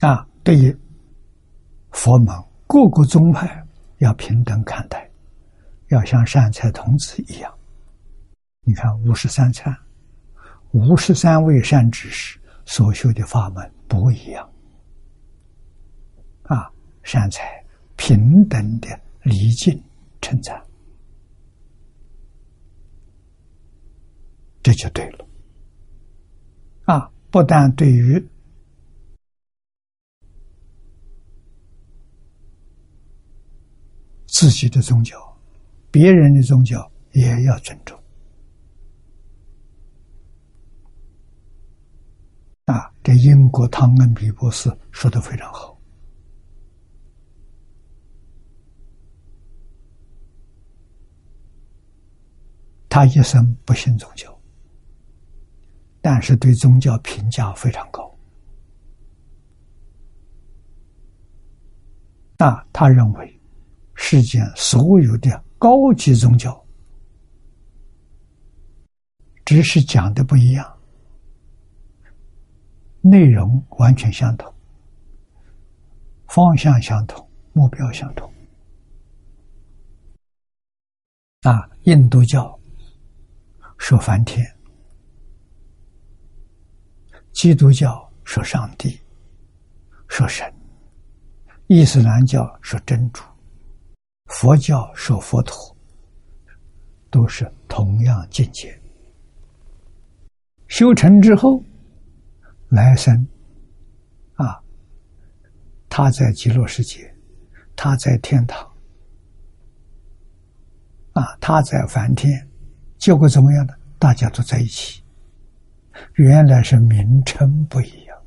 [0.01, 0.77] 啊，对于
[1.93, 2.35] 佛门
[2.67, 3.65] 各个宗派
[3.99, 5.09] 要平等看待，
[5.89, 7.53] 要像善财童子一样。
[8.63, 9.77] 你看五十三参，
[10.73, 14.49] 五十三位善知识所修的法门不一样。
[16.43, 16.69] 啊，
[17.05, 17.65] 善财
[17.97, 18.89] 平等的
[19.23, 19.81] 离境
[20.21, 20.61] 称赞，
[24.63, 25.27] 这就对了。
[26.85, 28.25] 啊，不但对于
[34.27, 35.17] 自己的宗教，
[35.91, 37.99] 别人的宗教也要尊重。
[42.65, 45.77] 啊，这英国汤恩比博士说的非常好。
[52.89, 54.39] 他一生不信宗教，
[56.03, 58.13] 但是对宗教评价非常高。
[62.37, 63.41] 那他认为，
[63.95, 66.61] 世间所有的高级宗教，
[69.45, 70.77] 只是讲的不一样，
[73.01, 74.53] 内容完全相同，
[76.27, 78.29] 方向相同，目标相同。
[81.43, 82.59] 啊，印度教。
[83.79, 84.45] 说梵天，
[87.33, 89.01] 基督教说上帝，
[90.09, 90.53] 说神，
[91.67, 93.23] 伊斯兰教说真主，
[94.27, 95.77] 佛教说佛陀，
[97.11, 98.79] 都是同样境界。
[100.69, 101.63] 修成之后，
[102.69, 103.27] 来生，
[104.35, 104.63] 啊，
[105.89, 107.15] 他在极乐世界，
[107.75, 108.71] 他在天堂，
[111.13, 112.49] 啊，他在梵天。
[112.99, 113.75] 结果怎么样呢？
[113.99, 115.02] 大家都在一起，
[116.15, 118.19] 原来是名称不一样，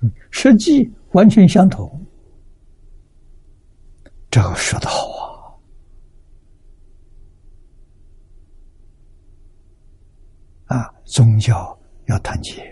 [0.00, 2.04] 嗯，实际完全相同。
[4.30, 5.60] 这个说的好
[10.66, 10.76] 啊！
[10.76, 12.62] 啊，宗教要团结，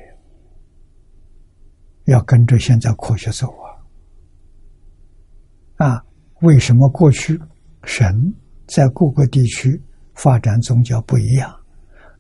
[2.05, 3.49] 要跟着现在科学走
[5.79, 5.87] 啊！
[5.87, 6.05] 啊，
[6.43, 7.41] 为什么过去
[7.85, 8.35] 神
[8.67, 9.81] 在各个地区？
[10.15, 11.53] 发展宗教不一样，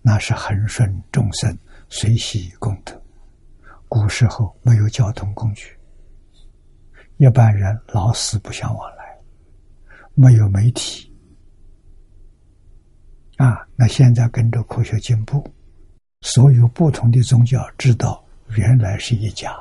[0.03, 1.57] 那是恒顺众生，
[1.89, 3.01] 随喜功德。
[3.89, 5.77] 古时候没有交通工具，
[7.19, 9.17] 一般人老死不相往来，
[10.15, 11.13] 没有媒体。
[13.37, 15.47] 啊，那现在跟着科学进步，
[16.23, 18.25] 所有不同的宗教知道
[18.57, 19.55] 原来是一家。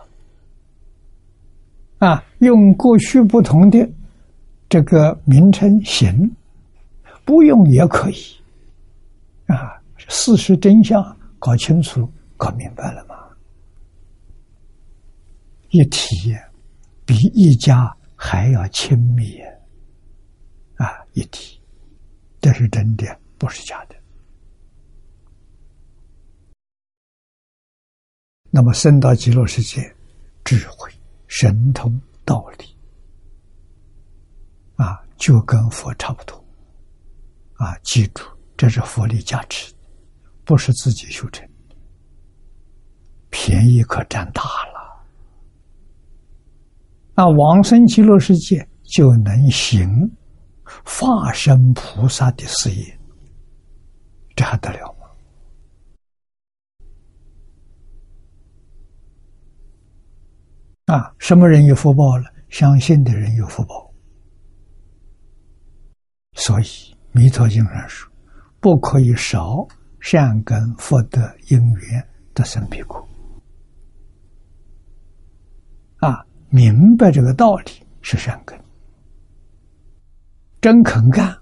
[2.00, 3.88] 啊，用过去不同的
[4.68, 6.30] 这个名称行。
[7.26, 8.18] 不用也可以，
[9.46, 11.02] 啊，事实真相
[11.44, 13.16] 搞清楚、搞明白了吗？
[15.72, 16.34] 一体
[17.06, 19.42] 比一家还要亲密
[20.78, 21.06] 啊！
[21.12, 21.62] 一体，
[22.40, 23.96] 这是真的，不是假的。
[28.50, 29.94] 那么，升到极乐世界，
[30.46, 30.90] 智慧、
[31.28, 32.66] 神通、道理，
[34.78, 36.42] 啊，就跟佛差不多。
[37.56, 38.24] 啊，记住，
[38.56, 39.73] 这是佛力加持，
[40.46, 41.48] 不是自己修成，
[43.30, 45.06] 便宜可占大了。
[47.16, 49.88] 那往生极乐世界就能行
[50.84, 53.00] 化身菩萨的事业，
[54.36, 54.96] 这还得了
[60.88, 60.96] 吗？
[60.96, 62.26] 啊，什么人有福报了？
[62.50, 63.92] 相信的人有福报。
[66.34, 66.64] 所以
[67.12, 68.12] 《弥陀经》上说，
[68.60, 69.66] 不可以少
[70.04, 73.08] 善根福德因缘的生彼国。
[76.00, 78.62] 啊，明白这个道理是善根，
[80.60, 81.34] 真肯干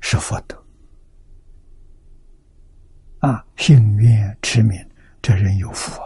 [0.00, 0.62] 是福德。
[3.20, 4.78] 啊，幸愿持名，
[5.22, 5.98] 这人有福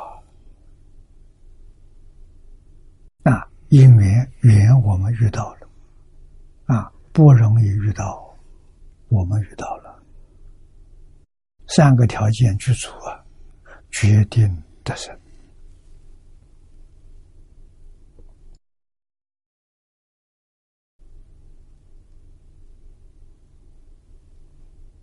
[3.24, 3.32] 啊！
[3.32, 5.68] 啊，因缘缘我们遇到了，
[6.66, 8.32] 啊，不容易遇到，
[9.08, 9.87] 我们遇到了，
[11.68, 13.24] 三个条件具足啊，
[13.90, 15.14] 决定得胜。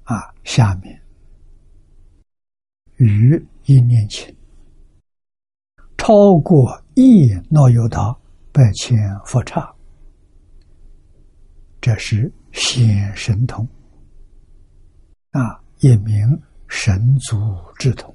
[0.04, 1.02] 啊，下面。
[2.98, 4.34] 于一念前，
[5.98, 8.16] 超过一诺有达
[8.52, 9.76] 百千佛刹，
[11.82, 13.68] 这是显神通
[15.32, 17.36] 啊，也名神足
[17.78, 18.14] 之通、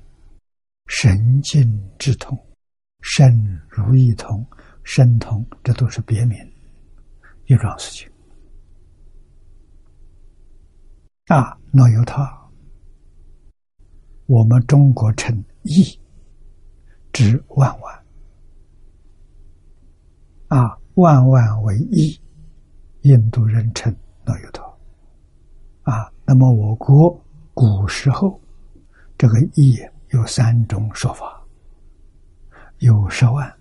[0.87, 2.39] 神境之通、
[3.01, 3.33] 神
[3.69, 4.45] 如意通、
[4.83, 6.37] 神通，这都是别名，
[7.47, 8.11] 一桩事情
[11.29, 12.39] 啊，诺有他。
[14.27, 15.83] 我们中国称亿，
[17.13, 18.05] 指万万，
[20.49, 22.21] 啊，万万为亿，
[23.03, 23.95] 印度人称
[24.25, 24.79] 那有道，
[25.83, 27.25] 啊，那么我国
[27.55, 28.41] 古时候
[29.19, 29.79] 这个亿
[30.11, 31.43] 有三种说法，
[32.79, 33.53] 有十万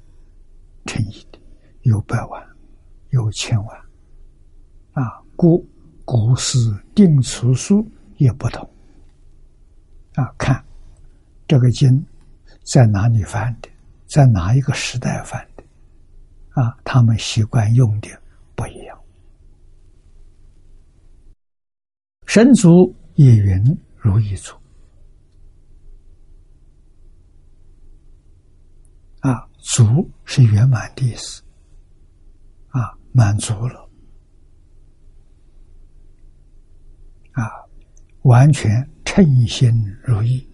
[0.86, 1.40] 乘以的，
[1.82, 2.48] 有百万，
[3.10, 3.78] 有千万，
[4.94, 5.66] 啊，故
[6.06, 6.58] 古时
[6.96, 7.86] 定出数
[8.18, 8.68] 也不同。
[10.16, 10.64] 啊，看
[11.48, 12.06] 这个经
[12.64, 13.70] 在哪里翻的，
[14.08, 15.64] 在哪一个时代翻的？
[16.62, 18.10] 啊，他们习惯用的
[18.56, 19.00] 不一样。
[22.26, 24.56] 神族也云如意足，
[29.20, 31.44] 啊，足是圆满的意思，
[32.70, 33.90] 啊，满足了，
[37.34, 37.44] 啊，
[38.22, 38.90] 完全。
[39.10, 40.48] 称心如意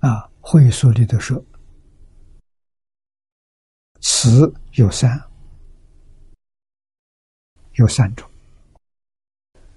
[0.00, 0.30] 啊！
[0.38, 1.42] 会所里头说，
[4.00, 5.18] 词有三，
[7.72, 8.27] 有三种。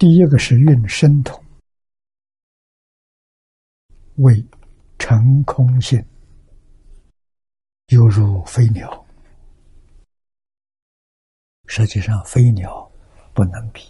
[0.02, 1.40] 第一个是运生统，
[4.16, 4.44] 为
[4.98, 6.04] 成空性，
[7.90, 9.06] 犹如飞鸟。
[11.68, 12.92] 实际上，飞鸟
[13.36, 13.84] 不能比。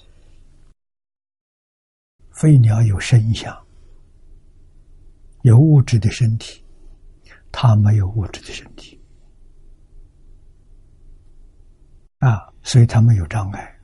[2.31, 3.65] 飞鸟有声响，
[5.43, 6.61] 有物质的身体，
[7.53, 8.99] 它没有物质的身体
[12.17, 13.80] 啊，所以它没有障碍。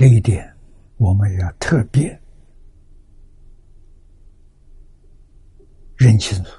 [0.00, 0.50] 这一点
[0.96, 2.18] 我们要特别
[5.94, 6.50] 认清楚。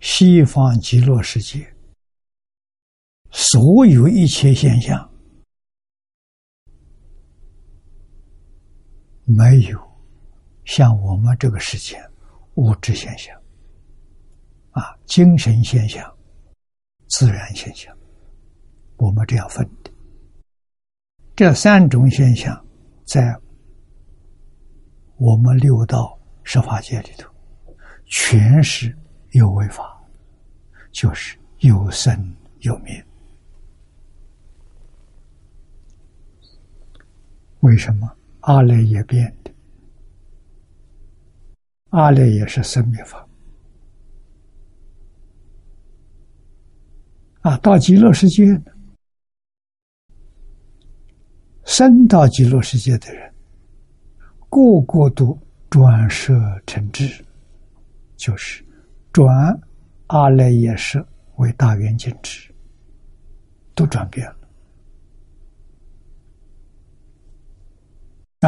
[0.00, 1.64] 西方极乐世界
[3.30, 5.08] 所有一切现象。
[9.24, 9.80] 没有
[10.64, 11.96] 像我们这个世界
[12.56, 13.32] 物质现象
[14.72, 16.04] 啊，精神现象、
[17.06, 17.96] 自然现象，
[18.96, 19.64] 我们这样分。
[21.36, 22.64] 这三种现象
[23.04, 23.38] 在
[25.18, 27.30] 我们六道十法界里头，
[28.06, 28.96] 全是
[29.32, 30.02] 有为法，
[30.90, 33.04] 就是有生有灭。
[37.60, 38.10] 为什么？
[38.40, 39.52] 阿赖耶变的，
[41.90, 43.28] 阿赖耶是生灭法
[47.42, 47.58] 啊！
[47.58, 48.62] 到极乐世界呢，
[51.66, 53.34] 生到极乐世界的人，
[54.48, 55.36] 个个都
[55.68, 56.32] 转舍
[56.64, 57.22] 成智，
[58.16, 58.64] 就是
[59.12, 59.28] 转
[60.06, 61.04] 阿赖耶识
[61.34, 62.54] 为大圆镜智，
[63.74, 64.36] 都转变了。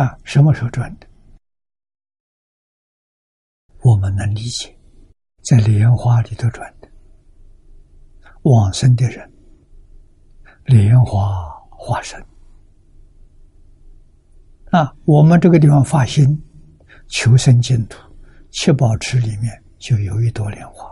[0.01, 1.07] 啊，什么时候转的？
[3.83, 4.73] 我们能理解，
[5.43, 6.89] 在莲花里头转的。
[8.43, 9.29] 往生的人，
[10.67, 12.25] 莲花化身。
[14.71, 16.41] 啊，我们这个地方发心
[17.09, 17.99] 求生净土，
[18.51, 20.87] 七宝池里面就有一朵莲花。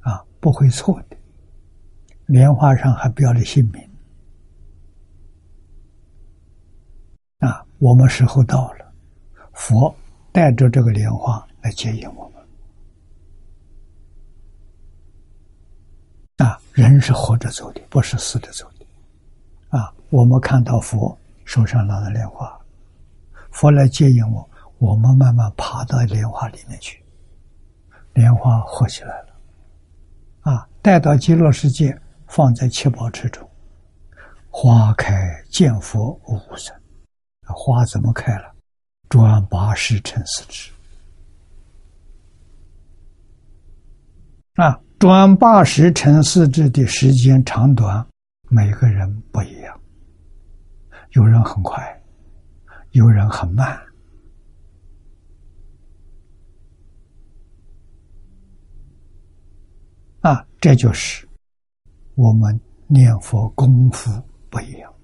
[0.00, 1.16] 啊，不会错的。
[2.26, 3.90] 莲花上还标了姓名。
[7.40, 8.92] 啊，我们时候到了，
[9.52, 9.94] 佛
[10.32, 12.42] 带着这个莲花来接引我们。
[16.48, 19.78] 啊，人是活着走的，不是死着走的。
[19.78, 22.58] 啊，我们看到佛手上拿着莲花，
[23.50, 27.02] 佛来接引我，我们慢慢爬到莲花里面去，
[28.14, 29.28] 莲花活起来了。
[30.40, 33.48] 啊，带到极乐世界，放在七宝池中，
[34.50, 35.14] 花开
[35.50, 36.74] 见佛无生。
[37.46, 38.52] 花怎么开了？
[39.08, 40.70] 转八十乘四智。
[44.54, 48.06] 啊，转八十乘四智的时间长短，
[48.48, 49.80] 每个人不一样。
[51.12, 52.02] 有人很快，
[52.92, 53.78] 有人很慢。
[60.20, 61.28] 啊，这就是
[62.14, 64.10] 我们念佛功夫
[64.48, 64.94] 不一样。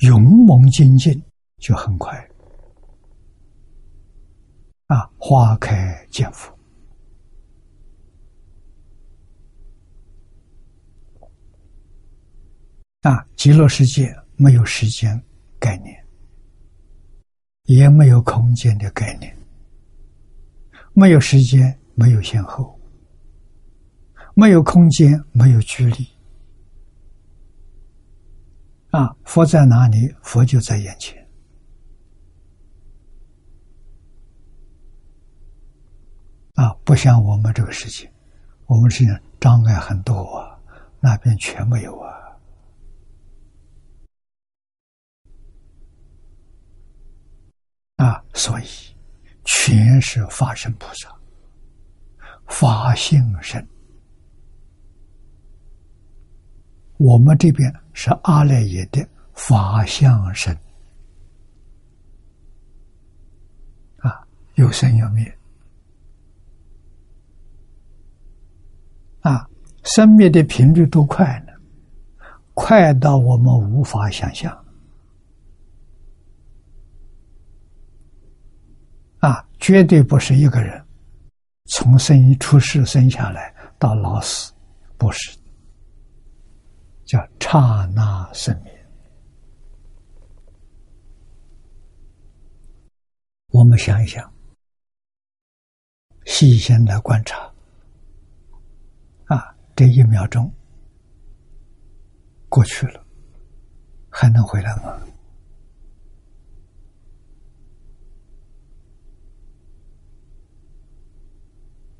[0.00, 1.22] 勇猛精进
[1.58, 2.16] 就很快
[4.88, 5.08] 啊！
[5.16, 6.52] 花开见佛
[13.02, 13.24] 啊！
[13.36, 15.22] 极乐世界没有时间
[15.60, 16.04] 概念，
[17.66, 19.32] 也没有空间的概念，
[20.94, 22.76] 没有时间，没有先后，
[24.34, 26.04] 没有空间，没有距离。
[28.90, 30.12] 啊，佛在哪里？
[30.22, 31.16] 佛就在眼前。
[36.54, 38.12] 啊，不像我们这个世界，
[38.66, 40.58] 我们世界障碍很多啊，
[40.98, 42.11] 那边全没有啊。
[48.02, 48.64] 啊，所以
[49.44, 51.08] 全是法身菩萨，
[52.48, 53.64] 法性身。
[56.96, 60.52] 我们这边是阿赖耶的法相身
[63.98, 64.26] 啊，
[64.56, 65.38] 有生有灭
[69.20, 69.48] 啊，
[69.84, 71.52] 生灭的频率多快呢？
[72.54, 74.52] 快到我们无法想象
[79.20, 79.48] 啊！
[79.62, 80.84] 绝对不是一个人
[81.66, 84.52] 从生出世生下来到老死，
[84.98, 85.38] 不是。
[87.04, 88.86] 叫刹那生灭。
[93.50, 94.34] 我们想一想，
[96.24, 97.38] 细心的观察，
[99.26, 100.52] 啊，这一秒钟
[102.48, 103.04] 过去了，
[104.10, 104.98] 还能回来吗？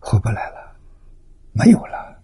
[0.04, 0.76] 回不来了，
[1.52, 2.22] 没有了。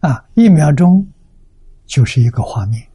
[0.00, 1.06] 啊，一秒钟
[1.86, 2.86] 就是一个画面，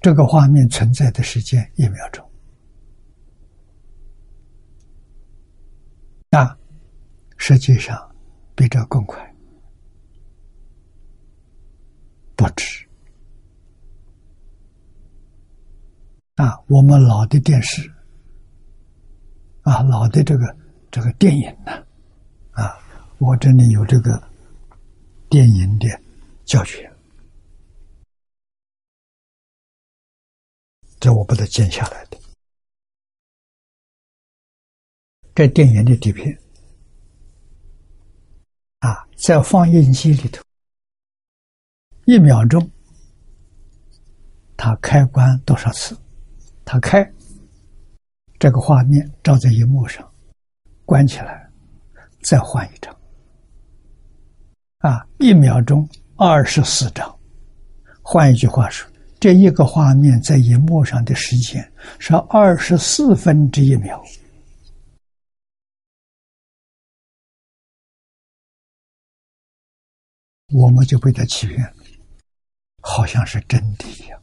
[0.00, 2.28] 这个画面存在的时间一秒钟，
[6.28, 6.58] 那
[7.36, 8.14] 实际上
[8.54, 9.34] 比这更快，
[12.36, 12.87] 不止。
[16.38, 17.92] 啊，我们老的电视，
[19.62, 20.56] 啊，老的这个
[20.88, 21.72] 这个电影呢，
[22.52, 22.78] 啊。
[23.18, 24.30] 我这里有这个
[25.28, 25.88] 电影的
[26.44, 26.88] 教学，
[31.00, 32.16] 这我把它剪下来的。
[35.34, 36.40] 这电影的底片
[38.78, 40.40] 啊，在放映机里头，
[42.04, 42.70] 一秒钟
[44.56, 45.98] 它开关多少次？
[46.70, 47.02] 它开
[48.38, 50.06] 这个画面照在荧幕上，
[50.84, 51.50] 关起来，
[52.20, 52.94] 再换一张。
[54.80, 57.18] 啊，一秒钟二十四张。
[58.02, 58.86] 换一句话说，
[59.18, 64.04] 这一个画面在荧幕上的时间是二十四分之一秒。
[70.48, 71.74] 我们就被他欺骗了，
[72.82, 74.22] 好像是真的一样。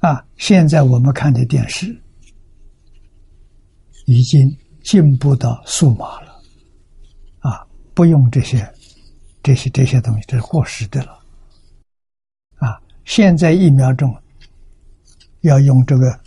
[0.00, 1.86] 啊，现在我们看的电视
[4.06, 4.40] 已经
[4.84, 6.40] 进步到数码了。
[7.40, 8.72] 啊不用这些，
[9.42, 11.18] 这些这些东西，这是过时的了。
[12.58, 14.08] 啊，现在一秒钟
[15.40, 16.20] 要用这个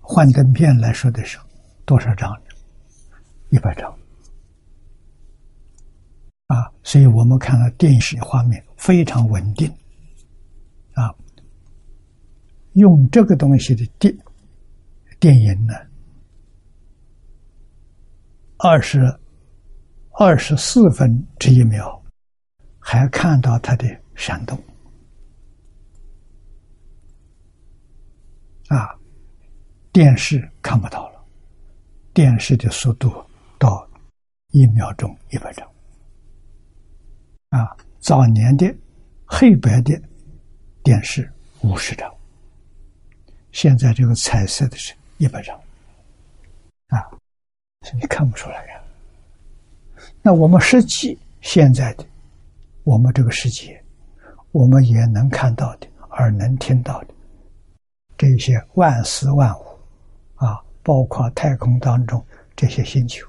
[0.00, 1.46] 幻灯片来说的时候，
[1.84, 2.28] 多少张？
[3.50, 3.88] 一百张。
[6.48, 9.72] 啊，所以我们看到电视画面非常稳定。
[10.96, 11.14] 啊，
[12.72, 14.16] 用这个东西的电
[15.20, 15.74] 电影呢？
[18.56, 18.98] 二十
[20.12, 22.02] 二十四分之一秒，
[22.78, 24.58] 还看到它的闪动。
[28.68, 28.88] 啊，
[29.92, 31.22] 电视看不到了，
[32.14, 33.12] 电视的速度
[33.58, 33.86] 到
[34.52, 35.68] 一秒钟一百张。
[37.50, 38.74] 啊，早年的
[39.26, 39.92] 黑白的
[40.86, 41.28] 电视
[41.62, 42.08] 五十张，
[43.50, 45.58] 现在这个彩色的是一百张。
[46.86, 47.02] 啊，
[47.92, 48.80] 你看不出来呀？
[50.22, 52.06] 那我们实际现在的
[52.84, 53.82] 我们这个世界，
[54.52, 57.08] 我们也能看到的，耳能听到的。
[58.16, 59.64] 这些万事万物，
[60.36, 62.24] 啊，包括太空当中
[62.54, 63.26] 这些星球，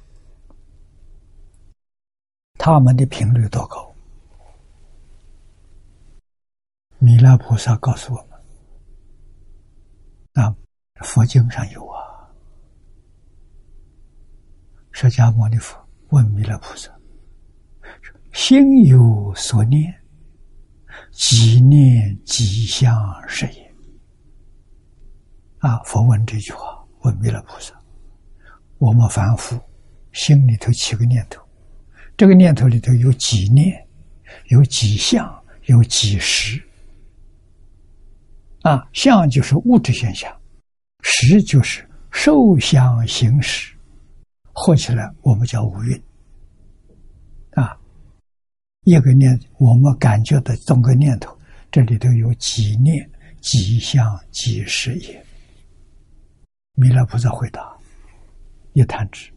[2.59, 3.86] 它们的频率多高？
[6.99, 8.43] 弥勒菩萨告诉我们：
[10.43, 10.55] 啊，
[11.01, 12.01] 佛经上有啊。
[14.91, 15.77] 释迦牟尼佛
[16.09, 16.91] 问弥勒菩萨
[18.33, 19.93] ：“心有所念，
[21.11, 22.91] 即念即相
[23.27, 23.75] 是也。”
[25.59, 25.77] 啊！
[25.83, 27.79] 佛问这句话，问弥勒菩萨
[28.79, 29.55] ：“我们凡夫
[30.13, 31.47] 心里头起个念头，
[32.17, 33.87] 这个念头里头有几念，
[34.47, 35.31] 有几相，
[35.65, 36.63] 有几时？
[38.61, 40.35] 啊，相就是物质现象，
[41.01, 43.73] 识就是受想行识，
[44.53, 46.03] 合起来我们叫五蕴。
[47.51, 47.77] 啊，
[48.83, 51.37] 一个念，我们感觉的动个念头，
[51.71, 53.09] 这里头有几念、
[53.41, 55.25] 几相、几时也。”
[56.73, 57.75] 弥勒菩萨回答
[58.73, 59.31] ：“一弹指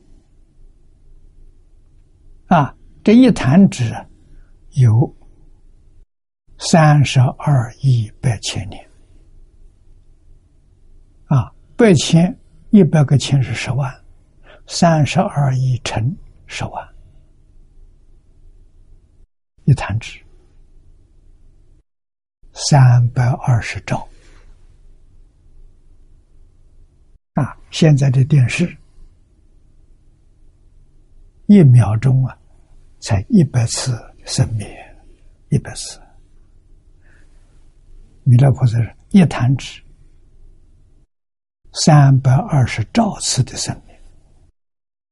[2.48, 3.94] 啊，这一弹指
[4.72, 5.16] 有
[6.58, 8.86] 三十二亿百千年，
[11.80, 13.90] 百千一百个千是十万，
[14.66, 16.14] 三十二亿乘
[16.46, 16.88] 十万，
[19.64, 20.20] 一弹指
[22.52, 24.06] 三百二十兆。”
[27.32, 28.76] 啊，现在的电视
[31.46, 32.36] 一秒钟啊，
[32.98, 34.68] 才一百次生灭，
[35.48, 35.98] 一百次。
[38.24, 38.78] 弥勒菩萨
[39.12, 39.80] 一弹指，
[41.72, 43.96] 三百二十兆次的生命，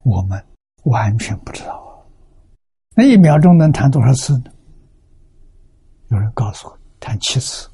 [0.05, 0.45] 我们
[0.85, 2.07] 完全不知道。
[2.95, 4.51] 那一秒钟能弹多少次呢？
[6.09, 7.69] 有人告诉我，弹七次。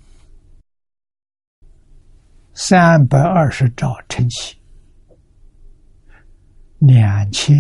[2.53, 4.57] 三百二十兆乘七，
[6.79, 7.57] 两千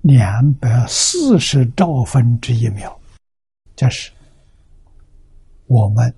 [0.00, 3.00] 两百四十兆分之一秒，
[3.76, 4.10] 这是
[5.66, 6.12] 我们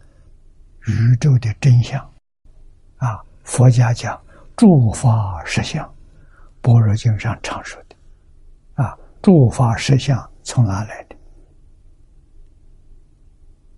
[0.86, 2.13] 宇宙的真相！
[3.44, 4.20] 佛家讲
[4.56, 5.88] 诸法实相，
[6.60, 7.94] 般若经上常说的
[8.82, 11.16] 啊，诸法实相从哪来的？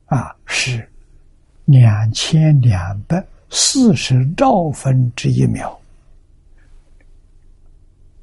[0.06, 0.90] 啊，是
[1.66, 3.22] 两千两百。
[3.48, 5.80] 四十兆分之一秒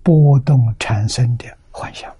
[0.03, 2.13] 波动产生的幻象，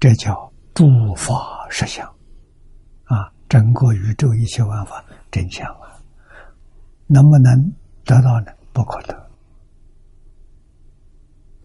[0.00, 0.84] 这叫诸
[1.14, 2.17] 法实相！
[3.48, 6.00] 整个宇宙一切万法真相啊！
[7.06, 7.72] 能不能
[8.04, 8.52] 得到呢？
[8.72, 9.30] 不可得，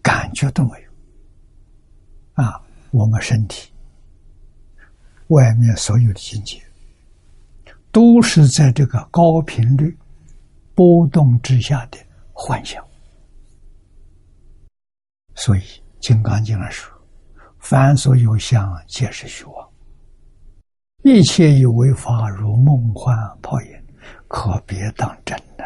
[0.02, 2.60] 感觉都没有啊！
[2.90, 3.70] 我们身体。
[5.28, 6.62] 外面所有的境界，
[7.90, 9.96] 都是在这个高频率
[10.74, 11.98] 波动之下的
[12.32, 12.84] 幻想。
[15.34, 15.60] 所以
[16.00, 16.92] 《金刚经》上说
[17.58, 19.73] ：“凡所有相，皆是虚妄。
[21.04, 23.68] 一切以为法，如梦幻泡影，
[24.26, 25.64] 可别当真呐！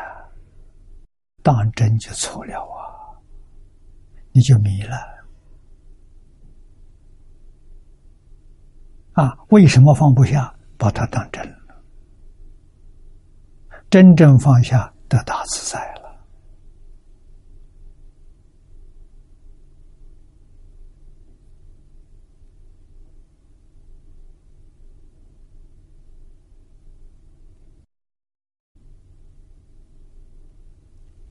[1.44, 3.14] 当真就错了啊，
[4.32, 4.96] 你就迷了。”
[9.14, 10.52] 啊，为什么放不下？
[10.76, 11.56] 把它当真了，
[13.90, 15.97] 真正放下得大自在了。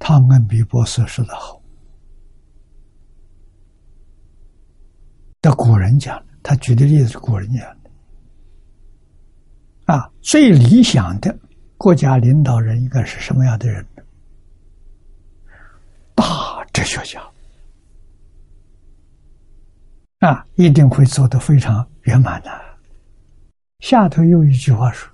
[0.07, 1.61] 汤恩比博士说的好，
[5.41, 7.89] 的古人讲，他举的例子是古人讲的。
[9.93, 11.37] 啊，最理想的
[11.75, 13.85] 国家领导人应该是什么样的人？
[16.15, 17.21] 大哲学家
[20.19, 22.61] 啊，一定会做得非常圆满的。
[23.81, 25.13] 下头有一句话说：“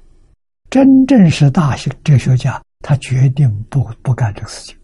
[0.70, 4.78] 真正是大哲学家，他决定不不干这个事情。”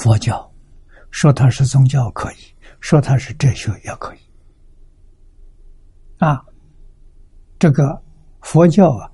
[0.00, 0.50] 佛教，
[1.10, 2.36] 说它是宗教可以，
[2.80, 4.18] 说它是哲学也可以。
[6.16, 6.42] 啊，
[7.58, 8.02] 这个
[8.40, 9.12] 佛教啊，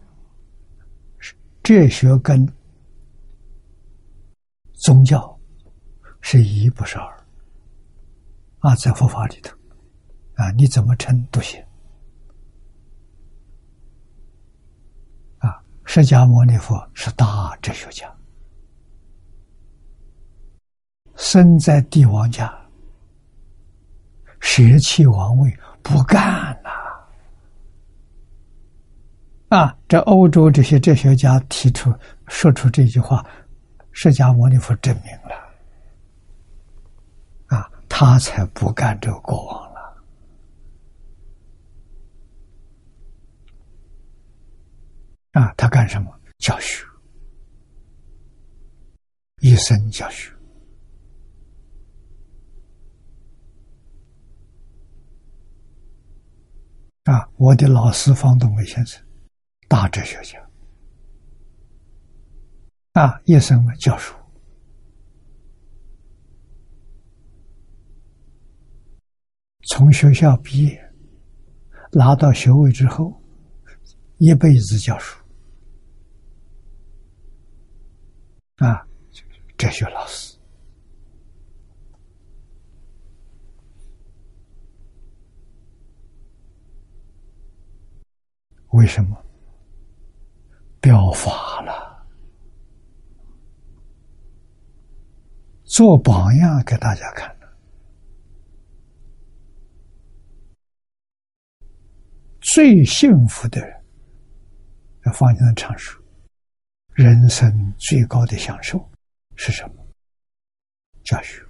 [1.65, 2.47] 哲学跟
[4.75, 5.37] 宗教
[6.21, 7.27] 是一不是二。
[8.61, 9.57] 啊，在佛法里头，
[10.35, 11.61] 啊，你怎么称都行。
[15.39, 18.16] 啊，释迦牟尼佛是大哲学家。
[21.17, 22.55] 生在帝王家，
[24.39, 26.71] 舍弃王位不干了！
[29.49, 31.93] 啊，这欧洲这些哲学家提出
[32.29, 33.25] 说出这句话，
[33.93, 35.35] 释迦牟尼佛证明了，
[37.47, 39.77] 啊，他才不干这个国王了。
[45.33, 46.13] 啊，他干什么？
[46.39, 46.85] 教学，
[49.41, 50.36] 一生教学。
[57.07, 59.01] 啊，我的老师方东伟先生，
[59.69, 60.45] 大哲学家，
[62.95, 64.13] 啊，一生呢教书，
[69.69, 70.93] 从学校毕业，
[71.93, 73.23] 拿到学位之后，
[74.19, 75.17] 一辈子教书，
[78.57, 78.85] 啊，
[79.57, 80.36] 哲学老师。
[88.71, 89.17] 为什么？
[90.81, 92.07] 表法了，
[95.65, 97.47] 做榜样给大家看的。
[102.41, 103.85] 最幸福的人，
[105.05, 106.03] 要放心的阐述，
[106.93, 108.89] 人生最高的享受
[109.35, 109.87] 是什么？
[111.05, 111.46] 教学。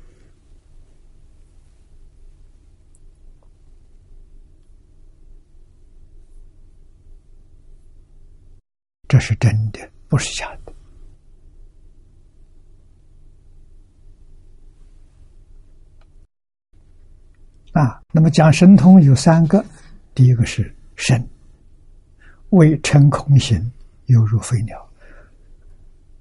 [9.16, 10.72] 这是真的，不是假的。
[17.72, 19.64] 啊，那么讲神通有三个，
[20.14, 21.26] 第一个是神，
[22.50, 23.72] 为成空行，
[24.04, 24.86] 犹如飞鸟。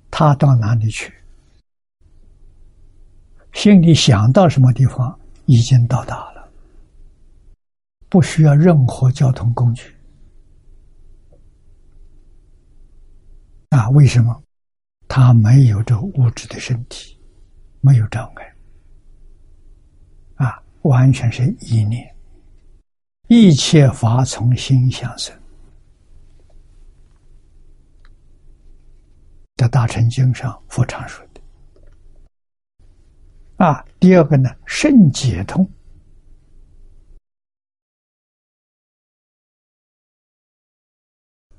[0.09, 1.13] 他到哪里去，
[3.51, 6.49] 心里想到什么地方，已经到达了，
[8.07, 9.93] 不需要任何交通工具。
[13.76, 14.41] 啊，为什么？
[15.05, 17.19] 他没有这物质的身体，
[17.82, 18.55] 没有障碍，
[20.36, 22.15] 啊，完全是意念，
[23.28, 25.38] 一切法从心想生。
[29.57, 31.41] 在大乘经上，佛常说的。
[33.57, 35.69] 啊，第二个呢，肾解通，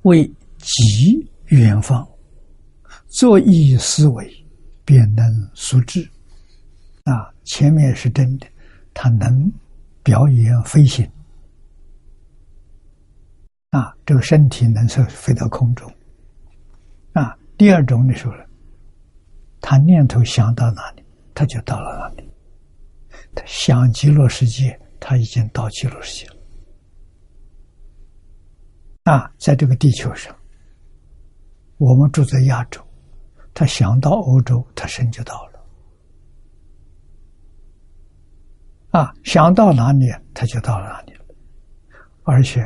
[0.00, 1.30] 为极。
[1.48, 2.06] 远方，
[3.08, 4.46] 作意思维，
[4.84, 6.02] 便能熟知。
[7.04, 8.46] 啊，前面是真的，
[8.92, 9.52] 他能
[10.02, 11.08] 表演飞行。
[13.70, 15.88] 啊，这个身体能是飞到空中。
[17.12, 18.44] 啊，第二种的时候呢，
[19.60, 22.28] 他念头想到哪里，他就到了哪里。
[23.34, 26.36] 他想极乐世界，他已经到极乐世界了。
[29.04, 30.34] 啊，在这个地球上。
[31.78, 32.80] 我们住在亚洲，
[33.52, 35.56] 他想到欧洲，他身就到了。
[38.90, 41.12] 啊，想到哪里，他就到哪里。
[42.22, 42.62] 而且，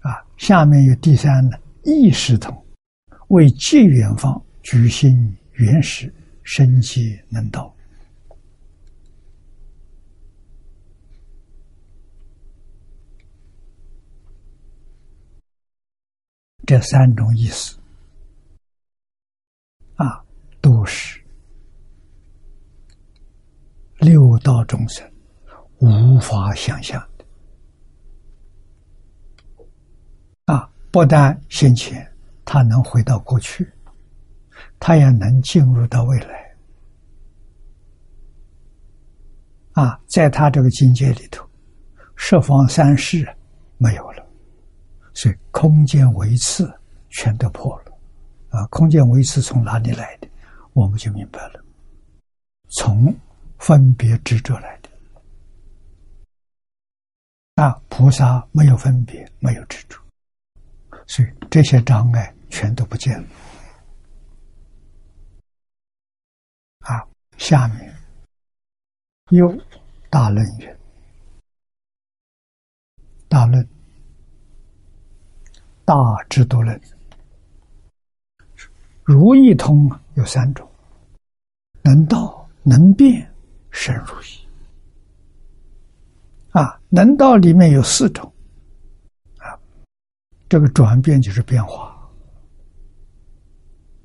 [0.00, 2.54] 啊，下面有第三呢，意识通，
[3.28, 7.74] 为借远方，举心原始，生机能到。
[16.66, 17.78] 这三种意思，
[19.94, 20.20] 啊，
[20.60, 21.22] 都是
[24.00, 25.08] 六道众生
[25.78, 27.24] 无法想象的。
[30.52, 32.04] 啊，不但先前
[32.44, 33.72] 他能回到过去，
[34.80, 36.56] 他也能进入到未来。
[39.74, 41.48] 啊，在他这个境界里头，
[42.16, 43.24] 十方三世
[43.78, 44.25] 没有了。
[45.16, 46.70] 所以，空间维次
[47.08, 47.98] 全都破了，
[48.50, 50.28] 啊，空间维次从哪里来的？
[50.74, 51.64] 我们就明白了，
[52.68, 53.16] 从
[53.58, 54.90] 分别执着来的。
[57.54, 59.98] 啊，菩萨没有分别，没有执着，
[61.06, 63.28] 所以这些障碍全都不见了。
[66.80, 67.08] 啊，
[67.38, 67.96] 下面
[69.30, 69.48] 又
[70.10, 70.76] 大论云：
[73.28, 73.66] 大论
[75.86, 75.94] 大
[76.28, 76.78] 智度论，
[79.02, 80.68] 如意通有三种，
[81.80, 83.26] 能道能变
[83.70, 84.26] 生如意。
[86.50, 88.30] 啊，能道里面有四种，
[89.38, 89.56] 啊，
[90.48, 91.96] 这个转变就是变化。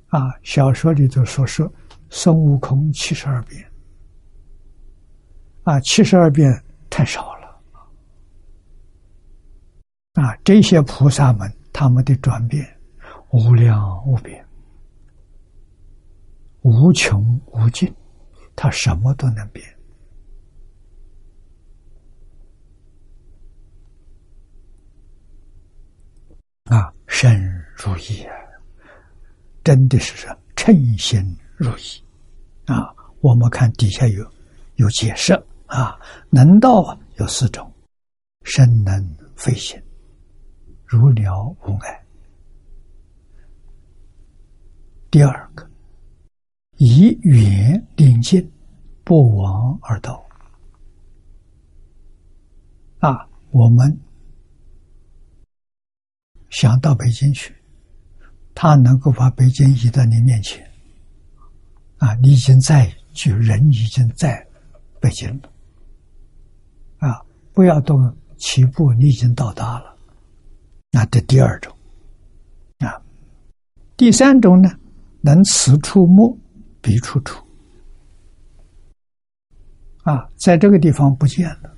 [0.08, 1.70] 啊，小说里头所说。
[2.14, 3.72] 孙悟空七十二变，
[5.62, 7.58] 啊，七十二变太少了，
[10.22, 12.66] 啊，这些菩萨们他们的转变
[13.30, 14.44] 无量无边、
[16.60, 17.92] 无穷无尽，
[18.54, 19.66] 他什么都能变，
[26.64, 27.42] 啊，身
[27.76, 28.34] 如意啊，
[29.64, 31.20] 真的是称心
[31.56, 32.04] 如意。
[32.66, 34.30] 啊，我们看底下有
[34.76, 35.32] 有解释。
[35.66, 35.98] 啊，
[36.28, 37.72] 能道啊有四种：
[38.44, 39.82] 身能飞行，
[40.92, 42.04] 如鸟无碍。
[45.10, 45.66] 第二个，
[46.76, 48.52] 以远临近，
[49.02, 50.22] 不往而道。
[52.98, 53.98] 啊，我们
[56.50, 57.56] 想到北京去，
[58.54, 60.62] 他能够把北京移到你面前。
[61.96, 64.46] 啊，你已经在，就人已经在
[65.00, 65.50] 北京了。
[66.98, 67.24] 啊，
[67.54, 69.91] 不要动起步，你已经到达了。
[70.94, 71.74] 那这第二种，
[72.80, 73.02] 啊，
[73.96, 74.70] 第三种呢，
[75.22, 76.38] 能此处没，
[76.82, 77.42] 彼处处。
[80.02, 81.74] 啊，在这个地方不见了。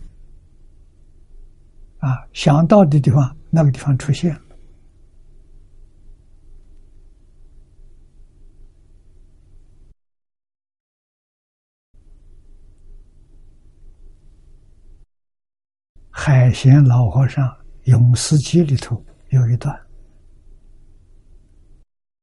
[1.99, 4.41] 啊，想到的地方，那个地方出现了。
[16.11, 17.47] 海贤老和尚
[17.85, 19.79] 《永思记》里头有一段，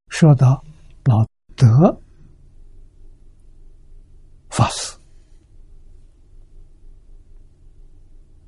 [0.10, 0.64] 说到
[1.06, 1.96] 老德
[4.50, 4.98] 法师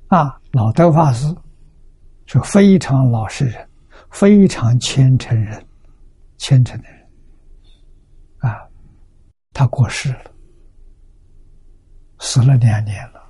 [0.08, 1.26] 啊，老德法师
[2.26, 3.68] 是非常老实人，
[4.10, 5.64] 非常虔诚人，
[6.38, 7.08] 虔诚的人
[8.38, 8.68] 啊，
[9.52, 10.32] 他过世了，
[12.18, 13.22] 死了两年了。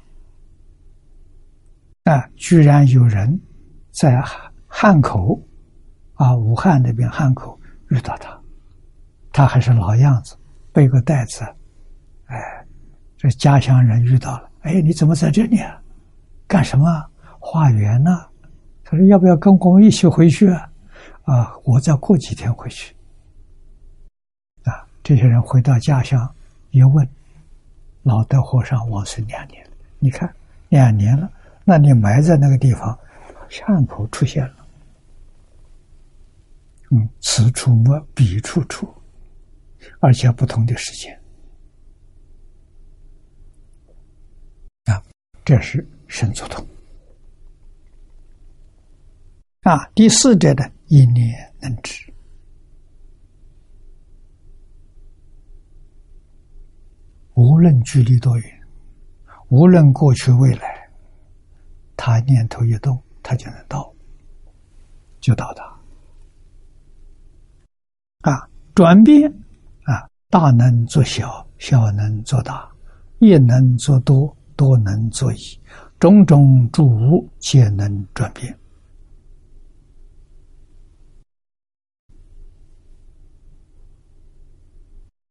[2.05, 2.29] 啊！
[2.37, 3.41] 居然有人
[3.95, 4.21] 在
[4.67, 5.41] 汉口
[6.15, 7.59] 啊，武汉那边汉口
[7.91, 8.39] 遇到他，
[9.33, 10.37] 他还是老样子，
[10.73, 11.45] 背个袋子，
[12.27, 12.67] 哎，
[13.17, 15.81] 这家乡人遇到了，哎，你怎么在这里啊？
[16.49, 16.85] 干什么？
[17.39, 18.11] 化缘呢？
[18.85, 20.69] 他说：“要不要跟我们一起回去啊？”
[21.25, 22.95] 啊，我再过几天回去。
[24.65, 26.29] 啊，这些人回到家乡
[26.71, 27.09] 一问，
[28.03, 29.65] 老德和尚往生两年。
[29.99, 30.31] 你看，
[30.69, 31.31] 两年了。
[31.65, 32.99] 那你埋在那个地方，
[33.55, 34.67] 巷口出现了，
[36.91, 38.93] 嗯，此处摸彼处处，
[40.01, 41.17] 而且不同的时间，
[44.87, 45.01] 啊，
[45.45, 46.67] 这是神足通。
[49.61, 52.13] 啊，第四者的一念能知，
[57.35, 58.61] 无论距离多远，
[59.49, 60.75] 无论过去未来。
[61.97, 63.91] 他念头一动，他就能到，
[65.19, 65.65] 就到达。
[68.21, 69.29] 啊，转变
[69.85, 72.71] 啊，大能做小，小能做大，
[73.21, 75.39] 业能做多，多能做一，
[75.99, 78.57] 种种诸无皆能转变。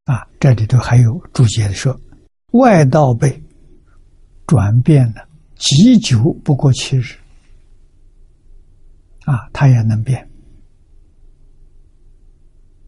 [0.05, 1.97] 啊，这里头还有注解的说，
[2.53, 3.41] 外道被
[4.47, 5.27] 转变了。
[5.55, 7.15] 极久不过七日，
[9.25, 10.29] 啊，它也能变，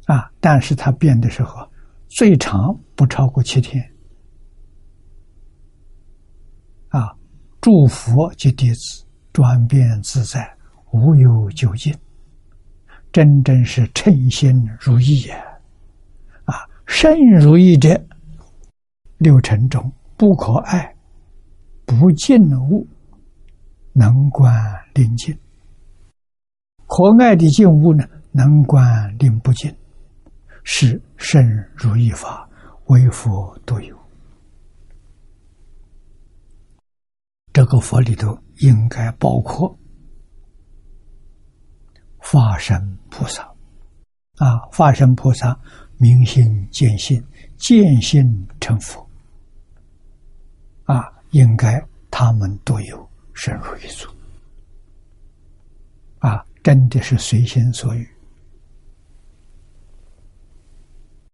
[0.06, 1.70] 啊，但是它变的时候，
[2.08, 3.84] 最长不超过七天，
[6.90, 7.16] 啊，
[7.62, 10.58] 诸佛及弟子转变自在，
[10.92, 11.94] 无有究竟，
[13.12, 15.34] 真正是称心如意也，
[16.44, 18.00] 啊，甚如意者，
[19.18, 20.92] 六尘中不可爱。
[21.88, 22.88] 不净物
[23.94, 24.52] 能观
[24.96, 25.38] 令净，
[26.96, 28.08] 可爱的净物呢？
[28.32, 29.76] 能观令不净，
[30.64, 32.50] 是圣如意法，
[32.86, 33.94] 为佛独有。
[37.52, 39.78] 这个佛里头应该包括
[42.18, 43.44] 化身菩萨、
[44.38, 45.60] 啊，化身菩萨
[45.98, 47.22] 明心见性，
[47.58, 49.06] 见性成佛。
[50.86, 54.15] 啊，应该他们都有深入一处。
[56.66, 58.10] 真的是随心所欲。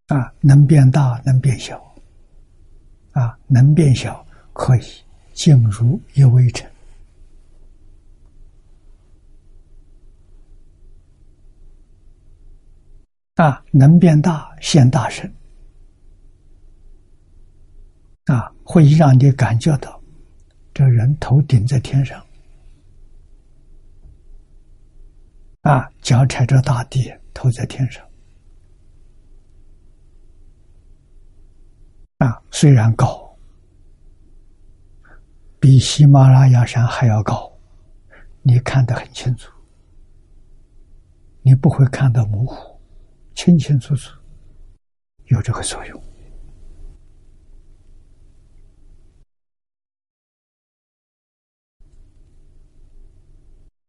[0.07, 1.81] 啊，能变大，能变小。
[3.13, 4.81] 啊，能变小，可以
[5.31, 6.69] 静如一微尘。
[13.35, 15.33] 啊，能变大，现大身。
[18.25, 19.97] 啊，会让你感觉到，
[20.73, 22.21] 这人头顶在天上，
[25.61, 28.03] 啊，脚踩着大地，头在天上。
[32.17, 33.37] 啊，虽然高，
[35.59, 37.51] 比喜马拉雅山还要高，
[38.41, 39.51] 你看得很清楚，
[41.43, 42.79] 你不会看到模糊，
[43.35, 44.19] 清清楚楚，
[45.25, 46.03] 有这个作用。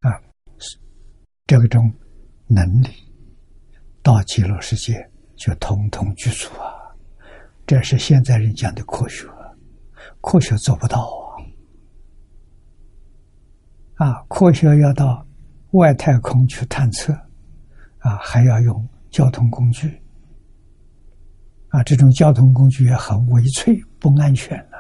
[0.00, 0.20] 啊，
[1.46, 1.92] 这种
[2.46, 2.88] 能力
[4.02, 6.72] 到极乐世界就通通具足啊。
[7.66, 9.26] 这是现在人讲的科学，
[10.20, 11.08] 科学做不到
[13.96, 14.06] 啊！
[14.06, 15.24] 啊，科学要到
[15.72, 17.12] 外太空去探测，
[17.98, 20.02] 啊，还要用交通工具，
[21.68, 24.76] 啊，这种交通工具也很微脆、不安全的，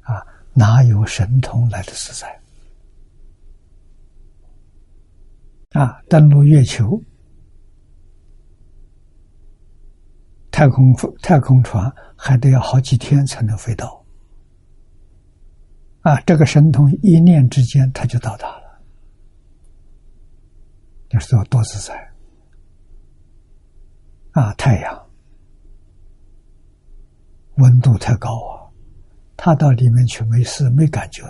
[0.00, 0.20] 啊，
[0.52, 2.40] 哪有神通来的自在？
[5.70, 7.02] 啊，登陆月球。
[10.50, 10.92] 太空
[11.22, 14.04] 太空船还得要好几天才能飞到，
[16.00, 18.82] 啊，这个神通一念之间他就到达了，
[21.12, 22.12] 你说多自在！
[24.32, 25.10] 啊，太阳
[27.58, 28.66] 温度太高啊，
[29.36, 31.22] 他到里面去没事没感觉，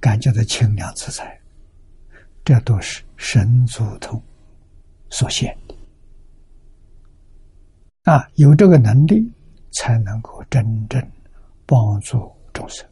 [0.00, 1.37] 感觉到清凉自在，
[2.48, 4.18] 这都是神足通
[5.10, 5.54] 所现。
[8.04, 9.30] 啊，有这个能力，
[9.72, 10.98] 才能够真正
[11.66, 12.88] 帮助众生。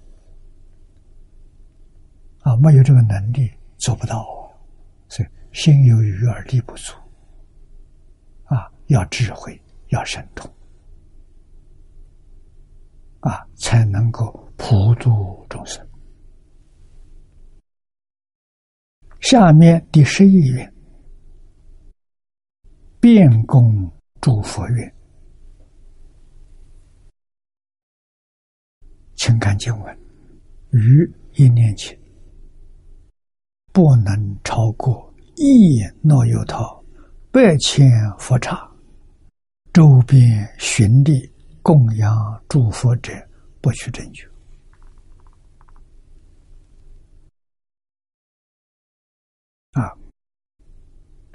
[2.40, 4.26] 啊，没有这个能力做不到，
[5.08, 6.92] 所以心有余而力不足。
[8.44, 9.58] 啊，要智慧，
[9.88, 10.52] 要神通，
[13.20, 15.85] 啊，才能够普度众生。
[19.20, 20.74] 下面第十一愿，
[23.00, 23.90] 变供
[24.20, 24.94] 诸佛愿。
[29.16, 29.98] 请看经文，
[30.70, 31.98] 于一念前，
[33.72, 36.84] 不能超过一诺有套
[37.32, 38.70] 百千佛刹，
[39.72, 41.28] 周边寻地
[41.62, 43.12] 供养诸佛者，
[43.60, 44.24] 不取正觉。
[49.72, 49.92] 啊，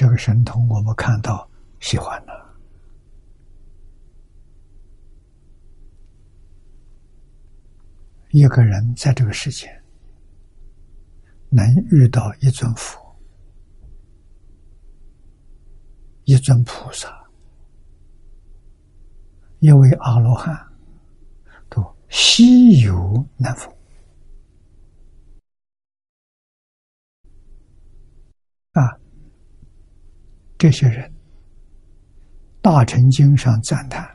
[0.01, 1.47] 这个神通我们看到
[1.79, 2.59] 喜欢了。
[8.31, 9.69] 一个人在这个世间
[11.51, 12.99] 能遇到一尊佛、
[16.23, 17.29] 一尊菩萨、
[19.59, 20.67] 一位阿罗汉，
[21.69, 23.71] 都稀有难逢
[28.71, 28.97] 啊！
[30.61, 31.09] 这些人，
[32.61, 34.07] 《大乘经》上赞叹。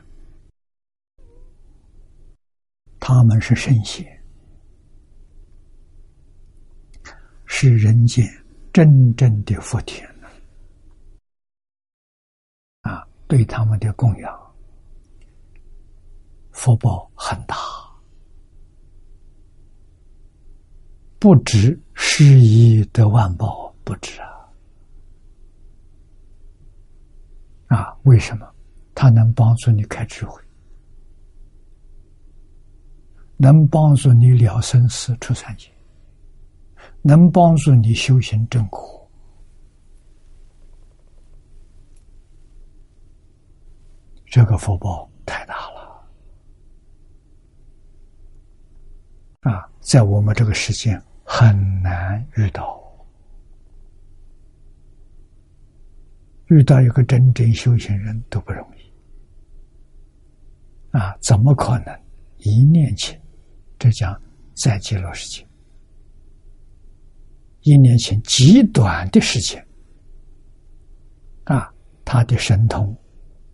[3.01, 4.05] 他们是圣贤，
[7.47, 8.25] 是人间
[8.71, 10.07] 真正的福田
[12.83, 13.05] 啊！
[13.27, 14.55] 对他们的供养，
[16.51, 17.57] 福报很大，
[21.19, 24.36] 不止十一的万报，不止啊！
[27.67, 28.47] 啊，为什么？
[28.95, 30.41] 他能帮助你开智慧。
[33.39, 35.69] 能帮助你了生死出三界，
[37.03, 39.07] 能帮助你修行正果，
[44.25, 46.03] 这个福报太大了
[49.41, 49.69] 啊！
[49.79, 52.81] 在我们这个世间很难遇到，
[56.47, 61.15] 遇到一个真正修行人都不容易啊！
[61.21, 61.99] 怎么可能
[62.37, 63.19] 一念情？
[63.77, 64.19] 这讲
[64.55, 65.45] 在极乐世界，
[67.61, 69.65] 一年前极短的时间，
[71.43, 71.71] 啊，
[72.05, 72.95] 他的神通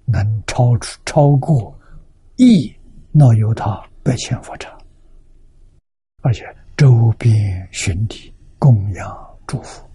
[0.05, 1.77] 能超出超过
[2.37, 2.71] 亿
[3.11, 4.77] 那由他百千佛刹，
[6.21, 6.43] 而且
[6.77, 9.85] 周边群体供养祝福，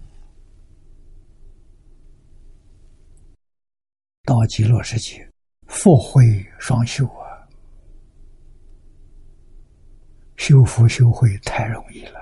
[4.29, 5.27] 到极乐世界，
[5.65, 6.23] 福慧
[6.59, 7.49] 双修啊，
[10.37, 12.19] 修福修慧太容易了。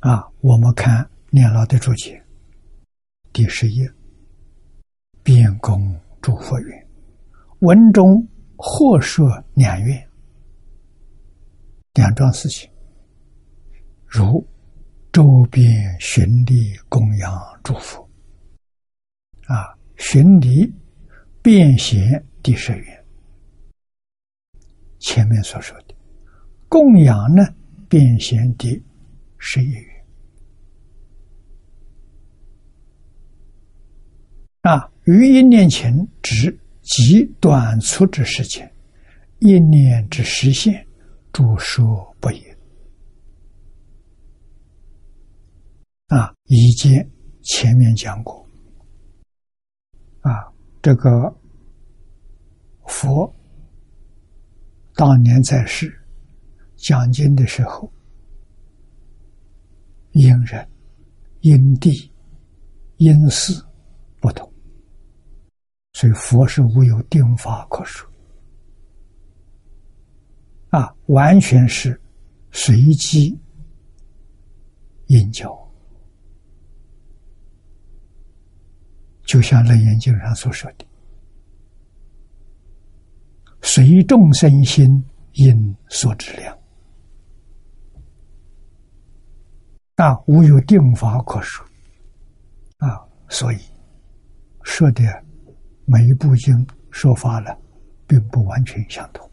[0.00, 2.22] 啊，我们看念老的注解，
[3.32, 3.90] 第十页，
[5.22, 6.88] 边功诸佛愿，
[7.60, 8.22] 文中
[8.58, 10.10] 或说两愿，
[11.94, 12.70] 两桩事情，
[14.06, 14.46] 如
[15.14, 15.64] 周边
[16.00, 17.32] 巡礼供养
[17.62, 18.02] 祝福，
[19.46, 20.68] 啊，巡礼
[21.40, 23.04] 变现第十愿，
[24.98, 25.94] 前面所说的
[26.68, 27.46] 供养呢，
[27.88, 28.82] 变现第
[29.38, 30.04] 十一愿。
[34.62, 38.68] 啊，于一念前指极短促之时间，
[39.38, 40.84] 一念之实现，
[41.32, 42.53] 诸说不也。
[46.08, 46.92] 啊，已经
[47.42, 48.46] 前面讲过。
[50.20, 51.34] 啊，这个
[52.86, 53.30] 佛
[54.94, 55.92] 当年在世
[56.76, 57.90] 讲经的时候，
[60.12, 60.68] 因人、
[61.40, 62.12] 因地、
[62.96, 63.52] 因事
[64.20, 64.50] 不同。
[65.94, 68.10] 所以佛是无有定法可说，
[70.70, 72.00] 啊，完全是
[72.50, 73.38] 随机
[75.06, 75.63] 应教，
[79.34, 80.86] 就像《楞严经》上所说的
[83.62, 86.56] ：“随众生心因所质量。”
[89.96, 91.66] 啊，无有定法可说，
[92.78, 93.58] 啊，所以
[94.62, 95.02] 说的。
[95.84, 97.58] 每一部经说法了，
[98.06, 99.28] 并不完全相同，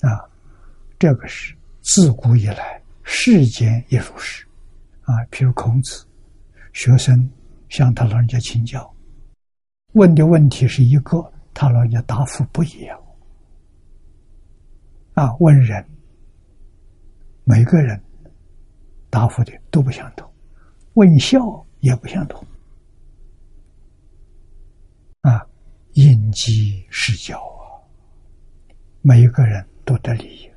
[0.00, 0.28] 啊，
[0.98, 4.44] 这个是自古以来世间也如是，
[5.02, 6.04] 啊，譬如孔子，
[6.72, 7.30] 学生
[7.68, 8.92] 向他老人家请教，
[9.92, 13.00] 问的问题是一个，他老人家答复不一样，
[15.14, 15.84] 啊，问人，
[17.44, 18.00] 每个人
[19.08, 20.30] 答复的都不相同，
[20.94, 22.46] 问孝也不相同，
[25.22, 25.46] 啊。
[25.94, 27.82] 因机施教啊，
[29.02, 30.48] 每一个人都得利益。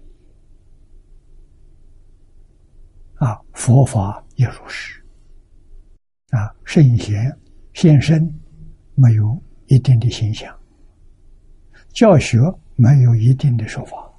[3.15, 5.03] 啊，佛法也如是。
[6.29, 7.35] 啊，圣贤
[7.73, 8.31] 现身
[8.95, 10.53] 没有一定的形象，
[11.93, 12.37] 教学
[12.75, 14.11] 没有一定的说法，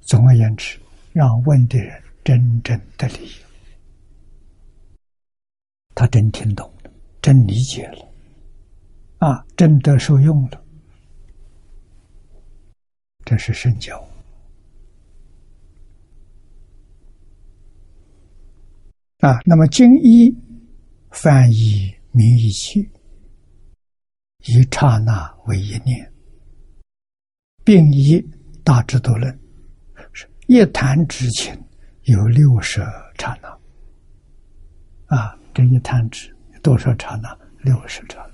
[0.00, 0.78] 总而言之，
[1.12, 3.30] 让问的人真正的理，
[5.94, 6.90] 他真听懂了，
[7.22, 8.06] 真理解了。
[9.18, 10.64] 啊，真的受用了，
[13.24, 14.02] 这是深教
[19.18, 19.38] 啊。
[19.44, 20.34] 那么经一
[21.10, 22.88] 翻译明义气，
[24.46, 26.12] 以刹那为一念，
[27.64, 28.20] 并以
[28.64, 29.38] 大智度论，
[30.12, 31.54] 是一弹指情
[32.04, 32.80] 有六十
[33.18, 33.48] 刹那。
[35.16, 37.36] 啊，这一弹指多少刹那？
[37.62, 38.26] 六十刹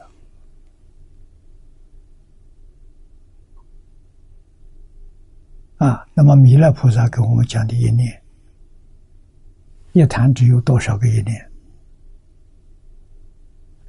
[5.79, 5.87] 那。
[5.87, 8.23] 啊，那么弥勒菩萨给我们讲的一念，
[9.93, 11.46] 一坛只有多少个一念？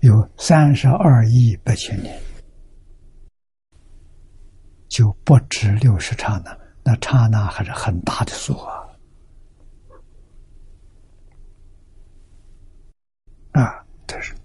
[0.02, 2.16] 有三十二亿八千年，
[4.88, 8.84] 就不止六十刹那，那刹那还是很大的数啊！
[13.54, 14.36] 啊，这是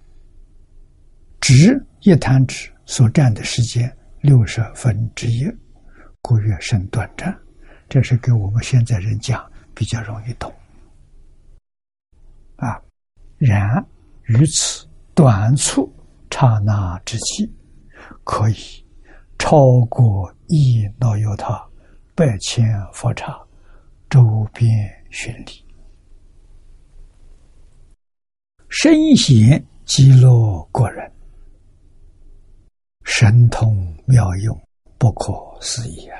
[1.39, 5.45] 指一弹指所占的时间六十分之一。
[6.21, 7.37] 故月生短暂，
[7.89, 10.51] 这是给我们现在人讲比较容易懂
[12.55, 12.81] 啊。
[13.37, 13.85] 然
[14.23, 15.93] 于此短促
[16.29, 17.51] 刹那之际，
[18.23, 18.55] 可以
[19.37, 21.63] 超过一那由他
[22.15, 23.39] 百千佛刹
[24.09, 24.69] 周边
[25.09, 25.65] 巡礼，
[28.69, 31.11] 身显极乐国人，
[33.03, 34.59] 神通妙用。
[34.95, 36.15] 不可思议啊！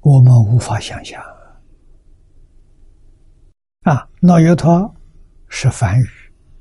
[0.00, 1.22] 我们无法想象
[3.82, 4.06] 啊！
[4.20, 4.90] 那由他
[5.48, 6.06] 是梵语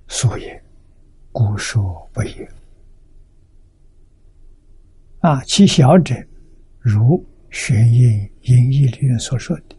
[0.08, 0.64] 所言，
[1.34, 2.50] 故说不也。
[5.20, 6.16] 啊，其小者
[6.80, 8.12] 如玄印
[8.44, 9.76] 音义里面所说的，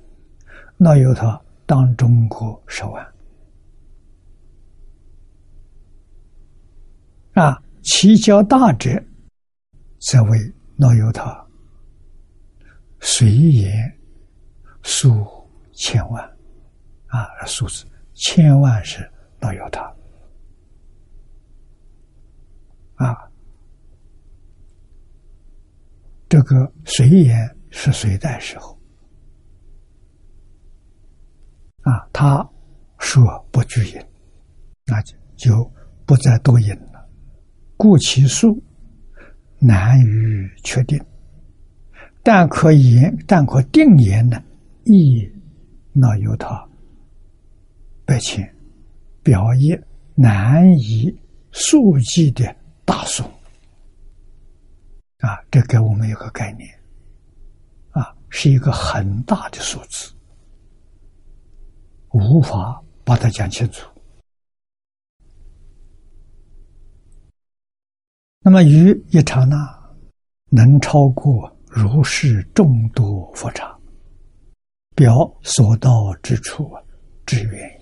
[0.76, 3.14] 那由他当中国十万
[7.32, 9.02] 啊，其较大者，
[9.98, 11.46] 则为那由他
[13.00, 13.72] 随言
[14.82, 15.26] 数
[15.72, 16.36] 千万
[17.10, 17.84] 啊，数字
[18.14, 19.08] 千万是
[19.38, 19.82] 那由他
[22.96, 23.16] 啊，
[26.28, 28.78] 这个随言是隋代时候。
[31.82, 32.46] 啊，他
[32.98, 34.06] 说不拘引，
[34.84, 35.72] 那就就
[36.04, 37.08] 不再多引了。
[37.76, 38.62] 故其数
[39.58, 41.02] 难于确定，
[42.22, 44.40] 但可言，但可定言呢，
[44.84, 45.26] 亦
[45.94, 46.68] 那由他
[48.10, 48.44] 百千
[49.22, 49.70] 表意
[50.16, 51.16] 难以
[51.52, 52.44] 数计的
[52.84, 53.22] 大数。
[55.18, 56.68] 啊，这给我们一个概念，
[57.90, 60.12] 啊，是一个很大的数字。
[62.10, 63.88] 无法把它讲清楚。
[68.40, 69.56] 那么于一刹那，
[70.48, 73.72] 能超过如是众多佛刹，
[74.96, 76.76] 表所到之处，
[77.24, 77.79] 之远。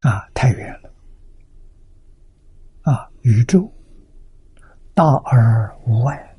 [0.00, 0.90] 啊，太远了。
[2.82, 3.70] 啊，宇宙
[4.94, 6.36] 大而无外，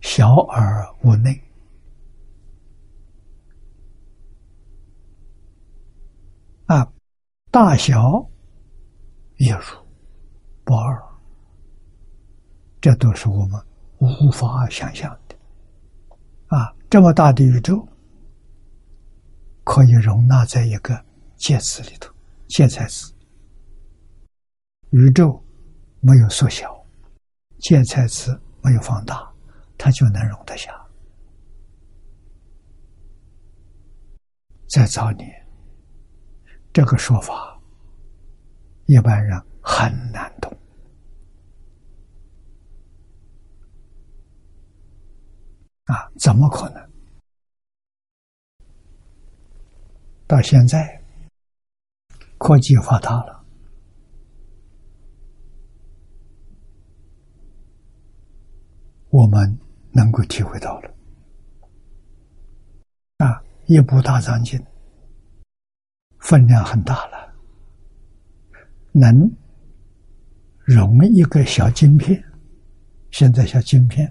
[0.00, 1.38] 小而无内。
[6.66, 6.90] 啊，
[7.50, 8.26] 大小
[9.36, 9.76] 也如
[10.64, 11.02] 不二，
[12.80, 13.62] 这都是我们
[13.98, 15.36] 无法想象的。
[16.46, 17.86] 啊，这么大的宇宙，
[19.64, 21.04] 可以容纳在一个
[21.40, 22.12] 戒词里头，
[22.48, 23.14] 介词词。
[24.90, 25.42] 宇宙
[26.00, 26.86] 没有缩小，
[27.58, 29.32] 介词没有放大，
[29.78, 30.70] 它就能容得下。
[34.68, 35.28] 在早年。
[36.72, 37.60] 这个说法，
[38.86, 40.56] 一般人很难懂
[45.86, 46.08] 啊！
[46.16, 46.90] 怎么可能？
[50.28, 50.99] 到现在，
[52.40, 53.44] 科技发达了，
[59.10, 59.58] 我们
[59.92, 60.90] 能够体会到了
[63.18, 63.42] 啊！
[63.66, 64.58] 一部大藏经。
[66.18, 67.34] 分量很大了，
[68.92, 69.30] 能
[70.64, 72.24] 容一个小晶片。
[73.10, 74.10] 现在小晶片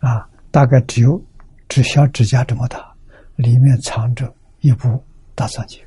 [0.00, 1.18] 啊，大概只有
[1.66, 2.94] 只小指甲这么大，
[3.36, 4.30] 里面藏着
[4.60, 5.02] 一部
[5.34, 5.82] 大藏经。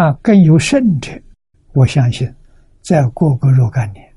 [0.00, 1.12] 啊，更有甚者，
[1.74, 2.34] 我相信，
[2.80, 4.10] 再过个若干年，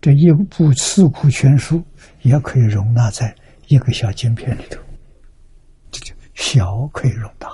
[0.00, 1.84] 这一部四库全书
[2.22, 3.36] 也可以容纳在
[3.68, 4.80] 一个小晶片里头。
[5.90, 7.50] 这就小可以容大。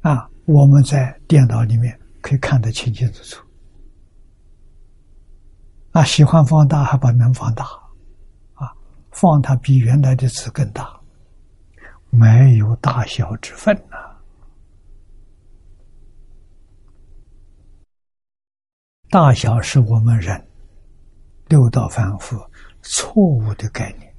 [0.00, 3.40] 啊，我们在电脑里面可以看得清清楚楚。
[5.92, 7.64] 啊，喜欢放大还把能放大，
[8.54, 8.74] 啊，
[9.12, 10.95] 放它比原来的字更大，
[12.18, 13.96] 没有大小之分呐。
[19.10, 20.48] 大小是我们人
[21.48, 22.36] 六道凡夫
[22.82, 24.14] 错误的概念，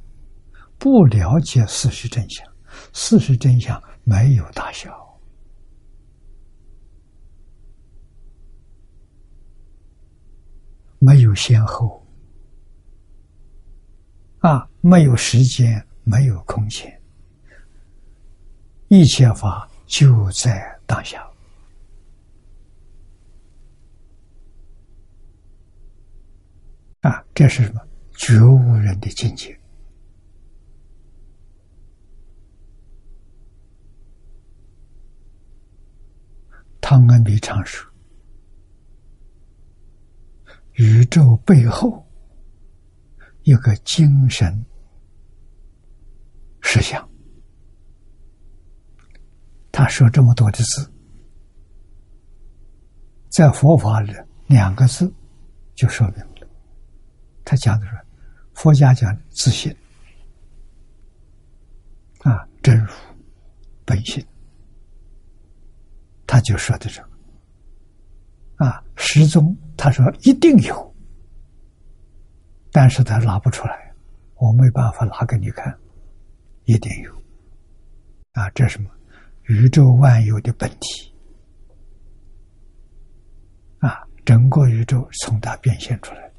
[0.77, 2.45] 不了解事实真相。
[2.93, 5.05] 事实真相没有大小。
[10.99, 12.05] 没有先后，
[14.39, 16.96] 啊，没有时间，没有空间，
[18.89, 21.25] 一切法就在当下。
[27.01, 27.81] 啊，这是什么？
[28.15, 29.57] 觉悟人的境界。
[36.81, 37.87] 汤恩比常说。
[40.73, 42.05] 宇宙背后
[43.43, 44.65] 有个精神
[46.61, 47.09] 实相，
[49.77, 50.91] 他说这么多的字，
[53.29, 54.11] 在佛法里
[54.47, 55.13] 两个字
[55.75, 56.47] 就说明了。
[57.45, 57.91] 他讲的是
[58.55, 59.71] 佛家讲自信
[62.23, 62.91] 啊，真如
[63.85, 64.25] 本性，
[66.25, 66.99] 他就说的这
[68.55, 69.55] 啊，始终。
[69.77, 70.95] 他说：“一定有，
[72.71, 73.93] 但是他拿不出来，
[74.37, 75.71] 我没办法拿给你看。
[76.63, 77.13] 一定有，
[78.31, 78.89] 啊，这什么？
[79.47, 81.13] 宇宙万有的本体，
[83.79, 86.31] 啊，整个宇宙从它变现出来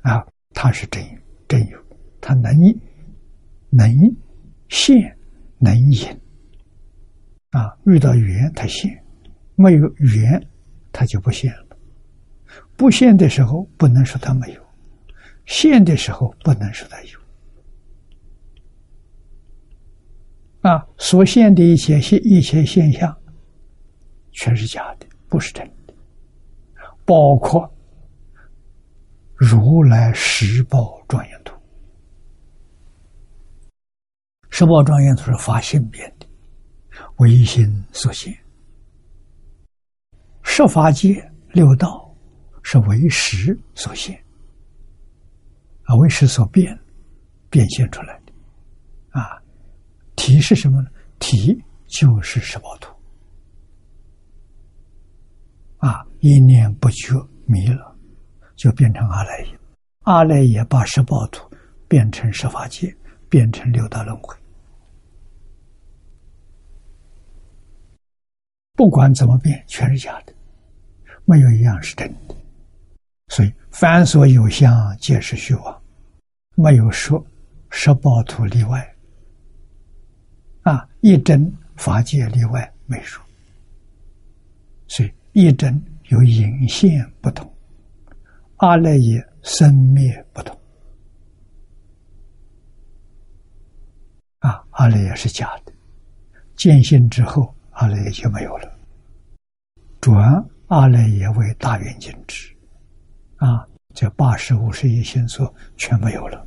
[0.00, 1.78] 啊，它是真有真有，
[2.18, 2.50] 它能
[3.68, 4.16] 能
[4.70, 5.16] 现
[5.58, 6.08] 能隐。
[7.50, 8.90] 啊，遇到缘它现，
[9.54, 10.42] 没有缘
[10.92, 11.76] 它就不现了。
[12.74, 14.62] 不现的时候不能说它没有，
[15.44, 17.25] 现的时候不能说它有。
[20.66, 23.16] 啊，所现的一切现一切现象，
[24.32, 25.94] 全是假的，不是真的。
[27.04, 27.72] 包括
[29.36, 31.54] 如来十报庄严图，
[34.50, 36.26] 十报庄严图是发性变的，
[37.18, 38.36] 唯心所现。
[40.42, 42.12] 十法界六道
[42.64, 44.20] 是为识所现，
[45.84, 46.76] 啊，为识所变，
[47.50, 48.20] 变现出来，
[50.16, 50.88] 体是什么呢？
[51.18, 52.92] 体就是十报图
[55.78, 56.04] 啊！
[56.20, 57.14] 一念不觉
[57.44, 57.96] 迷了，
[58.56, 59.58] 就变成阿赖耶。
[60.00, 61.48] 阿赖耶把十报图
[61.86, 62.92] 变成十法界，
[63.28, 64.34] 变成六道轮回。
[68.74, 70.34] 不管怎么变，全是假的，
[71.24, 72.34] 没有一样是真的。
[73.28, 75.82] 所以，凡所有相，皆是虚妄，
[76.56, 77.24] 没有说
[77.70, 78.95] 十报图例外。
[81.06, 83.24] 一真法界例外没说，
[84.88, 87.48] 所以一真有隐现不同，
[88.56, 90.58] 阿赖耶生灭不同。
[94.40, 95.72] 啊，阿赖耶是假的，
[96.56, 98.76] 见性之后，阿赖耶就没有了，
[100.00, 102.52] 转阿赖耶为大圆镜智，
[103.36, 103.64] 啊，
[103.94, 106.44] 这八十五十一心所全没有了，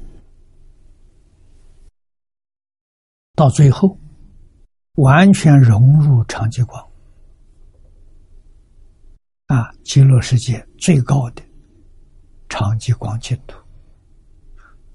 [3.36, 3.98] 到最后。
[5.00, 6.86] 完全融入长极光
[9.48, 9.74] 啊！
[9.84, 11.42] 极乐世界最高的
[12.50, 13.58] 长极光净土，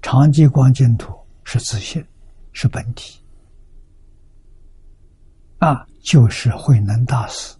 [0.03, 1.11] 长极光净土
[1.43, 2.05] 是自信，
[2.53, 3.19] 是本体
[5.57, 5.87] 啊！
[6.01, 7.55] 就是慧能大师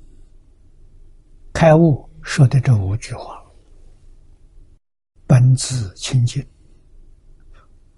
[1.51, 3.43] 开悟说的这五句话：
[5.25, 6.45] 本自清净，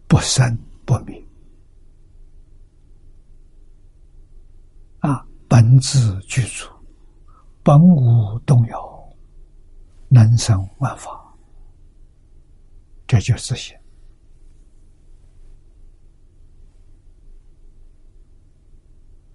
[0.08, 1.27] 不生不灭。
[5.48, 6.68] 本自具足，
[7.64, 9.10] 本无动摇，
[10.10, 11.12] 能生万法。
[13.08, 13.74] 这就是自信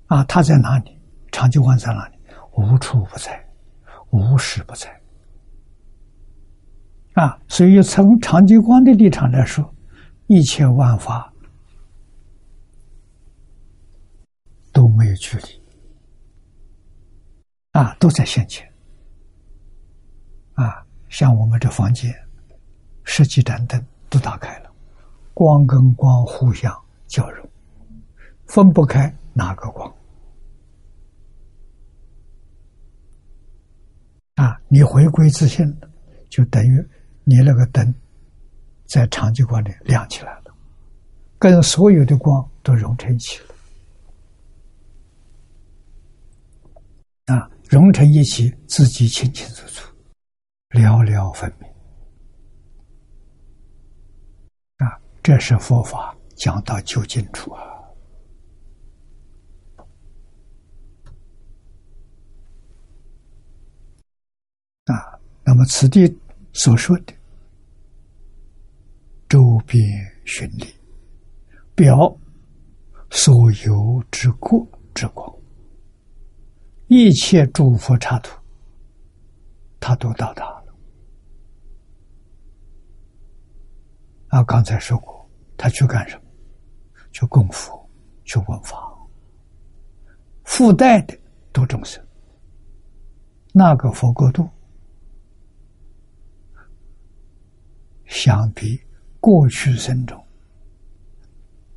[0.09, 0.23] 啊！
[0.25, 1.01] 他在哪里？
[1.31, 2.19] 长久观在哪里？
[2.53, 3.49] 无处不在，
[4.11, 5.01] 无时不在。
[7.15, 7.41] 啊！
[7.49, 9.75] 所以从长久观的立场来说，
[10.27, 11.33] 一切万法
[14.71, 15.62] 都没有距离。
[17.73, 18.71] 啊，都在现前。
[20.55, 22.15] 啊，像我们这房间，
[23.05, 24.71] 十几盏灯都打开了，
[25.33, 26.71] 光跟光互相
[27.07, 27.49] 交融，
[28.47, 29.91] 分不开哪个光。
[34.35, 35.75] 啊，你回归自信，
[36.29, 36.87] 就等于
[37.25, 37.95] 你那个灯
[38.85, 40.55] 在长期光里亮起来了，
[41.39, 43.47] 跟所有的光都融成一起了。
[47.35, 47.49] 啊。
[47.73, 49.91] 融成一起，自己清清楚楚，
[50.79, 51.67] 了了分明。
[54.77, 57.65] 啊，这是佛法讲到究竟处啊！
[64.85, 66.15] 啊，那么此地
[66.53, 67.15] 所说的
[69.31, 69.83] 周边
[70.27, 70.67] 巡礼，
[71.75, 72.15] 表
[73.09, 75.42] 所有之过之光。
[76.95, 78.39] 一切诸佛刹土，
[79.81, 80.75] 他都到达了。
[84.29, 86.23] 啊，刚才说过，他去干什么？
[87.11, 87.89] 去供佛，
[88.27, 88.95] 去闻法。
[90.45, 91.19] 附带的
[91.51, 92.07] 度众生，
[93.55, 94.47] 那个佛国度，
[98.05, 98.79] 相比
[99.19, 100.23] 过去生中，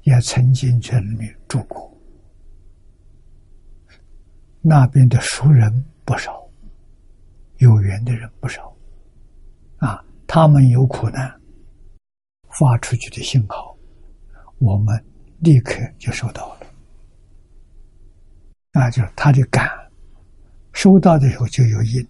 [0.02, 1.95] 也曾经在里面住过。
[4.68, 5.72] 那边的熟人
[6.04, 6.44] 不少，
[7.58, 8.76] 有缘的人不少，
[9.78, 11.32] 啊，他们有苦难，
[12.50, 13.78] 发出去的信号，
[14.58, 15.06] 我们
[15.38, 16.62] 立刻就收到了，
[18.72, 19.70] 那就他的感，
[20.74, 22.08] 收到的时候就有因，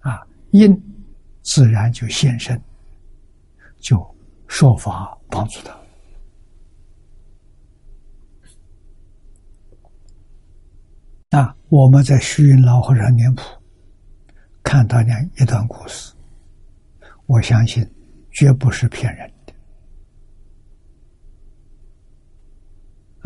[0.00, 0.78] 啊，因
[1.40, 2.60] 自然就现身，
[3.78, 3.98] 就
[4.46, 5.74] 说法帮助他。
[11.30, 13.42] 啊，我们在虚云老和尚脸谱，
[14.62, 16.14] 看到那一段故事，
[17.26, 17.84] 我相信
[18.30, 19.52] 绝不是骗人的。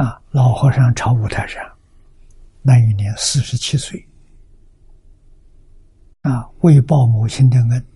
[0.02, 1.62] 啊，老和尚朝五台山，
[2.62, 4.02] 那一年四十七岁，
[6.22, 7.86] 啊，为报母亲的恩，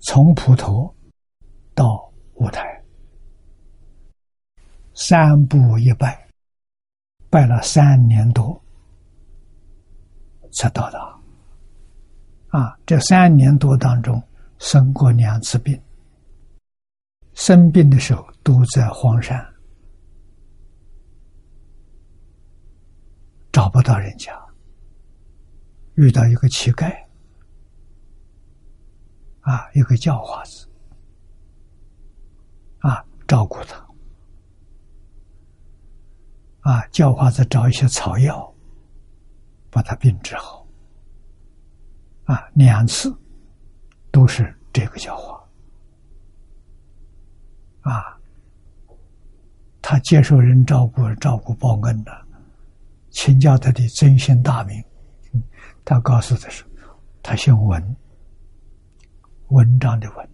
[0.00, 0.94] 从普陀
[1.74, 2.82] 到五台。
[4.94, 6.26] 三步一拜，
[7.28, 8.61] 拜了三年多，
[10.52, 11.18] 才到达。
[12.48, 14.22] 啊，这三年多当中，
[14.58, 15.80] 生过两次病。
[17.34, 19.42] 生病的时候都在荒山，
[23.50, 24.38] 找不到人家，
[25.94, 26.94] 遇到一个乞丐，
[29.40, 30.68] 啊，一个叫花子，
[32.80, 33.82] 啊，照顾他。
[36.60, 38.51] 啊，叫花子找一些草药，
[39.72, 40.64] 把他病治好。
[42.24, 43.12] 啊，两次
[44.12, 45.42] 都是这个叫花。
[47.80, 48.16] 啊，
[49.80, 52.12] 他接受人照顾，照顾报恩的，
[53.10, 54.84] 请教他的真心大名。
[55.84, 56.68] 他告诉他说，
[57.22, 57.96] 他姓文，
[59.48, 60.28] 文章的文，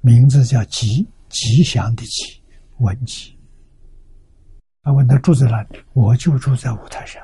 [0.00, 2.42] 名字叫吉，吉祥的吉，
[2.78, 3.36] 文吉。
[4.82, 5.82] 他问他住在哪里？
[5.92, 7.22] 我就住在五台山。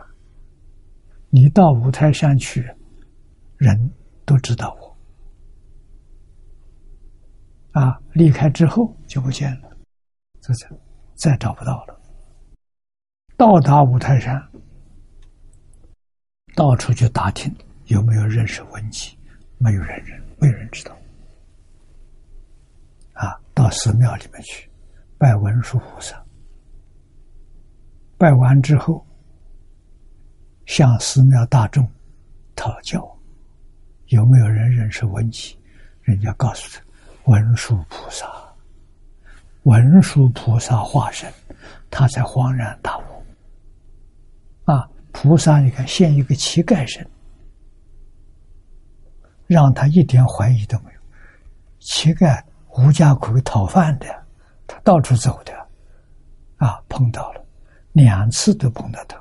[1.31, 2.67] 你到五台山去，
[3.57, 3.93] 人
[4.25, 4.89] 都知道我。
[7.81, 9.71] 啊，离开之后就不见了，
[10.41, 10.67] 这这
[11.15, 12.01] 再找不到了。
[13.37, 14.43] 到达五台山，
[16.57, 19.17] 到处去打听有没有认识文集，
[19.59, 20.97] 没有人认，没有人知道。
[23.13, 24.69] 啊，到寺庙里面去
[25.19, 26.25] 拜文殊菩萨。
[28.17, 29.07] 拜完之后，
[30.69, 31.90] 向寺庙大众
[32.55, 33.03] 讨教，
[34.09, 35.59] 有没有人认识文集？
[36.03, 36.85] 人家告诉他，
[37.32, 38.27] 文殊菩萨，
[39.62, 41.32] 文殊菩萨化身，
[41.90, 43.03] 他才恍然大悟。
[44.70, 47.05] 啊，菩萨，你看现一个乞丐身，
[49.47, 51.01] 让他一点怀疑都没有。
[51.81, 52.45] 乞丐
[52.77, 54.07] 无家可归讨饭的，
[54.66, 55.66] 他到处走的，
[56.59, 57.43] 啊，碰到了。
[57.93, 59.19] 两次都碰到他，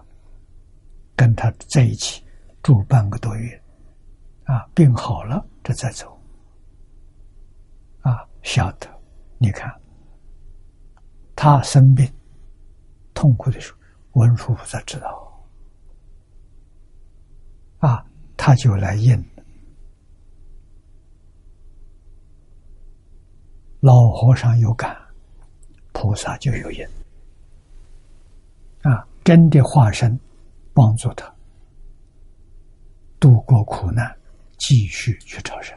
[1.17, 2.23] 跟他在一起
[2.61, 3.61] 住半个多月，
[4.43, 6.17] 啊，病好了这才走，
[8.01, 8.87] 啊，晓得，
[9.39, 9.67] 你看，
[11.35, 12.07] 他生病
[13.15, 13.79] 痛苦的时候，
[14.21, 15.49] 文殊菩萨知道，
[17.79, 18.05] 啊，
[18.37, 19.21] 他就来应，
[23.79, 24.95] 老和尚有感，
[25.93, 26.87] 菩萨就有应。
[28.83, 30.17] 啊，真的化身
[30.77, 31.35] 帮助他
[33.19, 34.15] 度过苦难，
[34.59, 35.75] 继续去朝圣。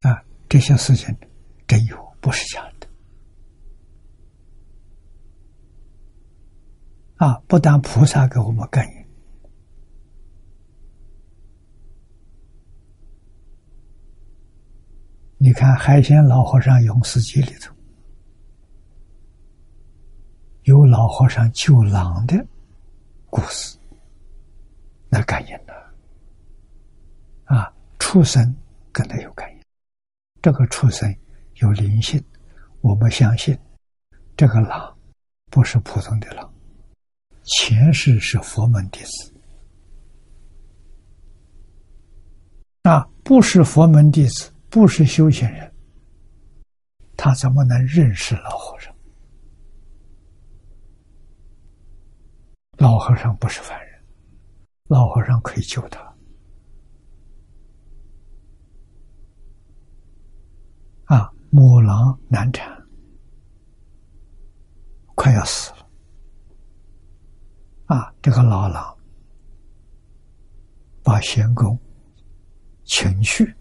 [0.00, 1.16] 啊，这些事情
[1.64, 2.88] 真有，不是假的。
[7.24, 9.06] 啊，不但菩萨给我们感应，
[15.38, 17.71] 你看海鲜老和尚永世记里头。
[20.72, 22.34] 有老和尚救狼的
[23.28, 23.76] 故事，
[25.10, 25.74] 那感应的
[27.44, 27.70] 啊！
[27.98, 28.56] 畜生
[28.90, 29.62] 跟他有感应，
[30.40, 31.14] 这个畜生
[31.56, 32.24] 有灵性，
[32.80, 33.54] 我们相信
[34.34, 34.96] 这个狼
[35.50, 36.50] 不是普通的狼，
[37.44, 39.34] 前世是佛门弟子
[42.84, 45.70] 啊，不是佛门弟子，不是修行人，
[47.14, 48.90] 他怎么能认识老和尚？
[52.82, 54.04] 老和尚不是凡人，
[54.88, 56.00] 老和尚可以救他。
[61.04, 62.76] 啊，母狼难产，
[65.14, 65.88] 快要死了。
[67.86, 68.98] 啊，这个老狼
[71.04, 71.78] 把仙公
[72.82, 73.54] 请去，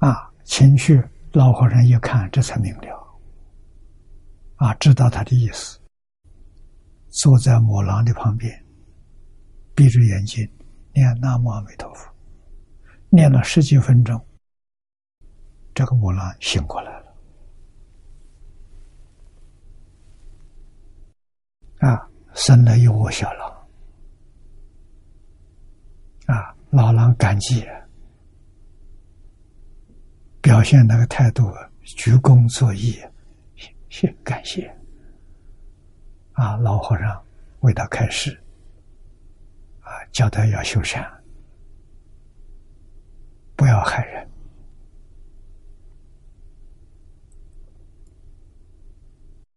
[0.00, 1.02] 啊，情绪，
[1.32, 3.01] 老和尚一看，这才明了。
[4.62, 5.80] 啊，知道他的意思，
[7.08, 8.64] 坐在母狼的旁边，
[9.74, 10.48] 闭着眼睛
[10.94, 12.08] 念南无阿弥陀佛，
[13.10, 14.24] 念了十几分钟，
[15.74, 17.12] 这个母狼醒过来了。
[21.80, 23.50] 啊，生了一窝小狼，
[26.26, 27.66] 啊，老狼感激，
[30.40, 31.52] 表现那个态度，
[31.82, 33.11] 鞠躬作揖。
[33.92, 34.74] 谢感谢
[36.32, 37.22] 啊，老和尚
[37.60, 38.32] 为他开示，
[39.80, 41.06] 啊，叫他要修善，
[43.54, 44.26] 不要害人。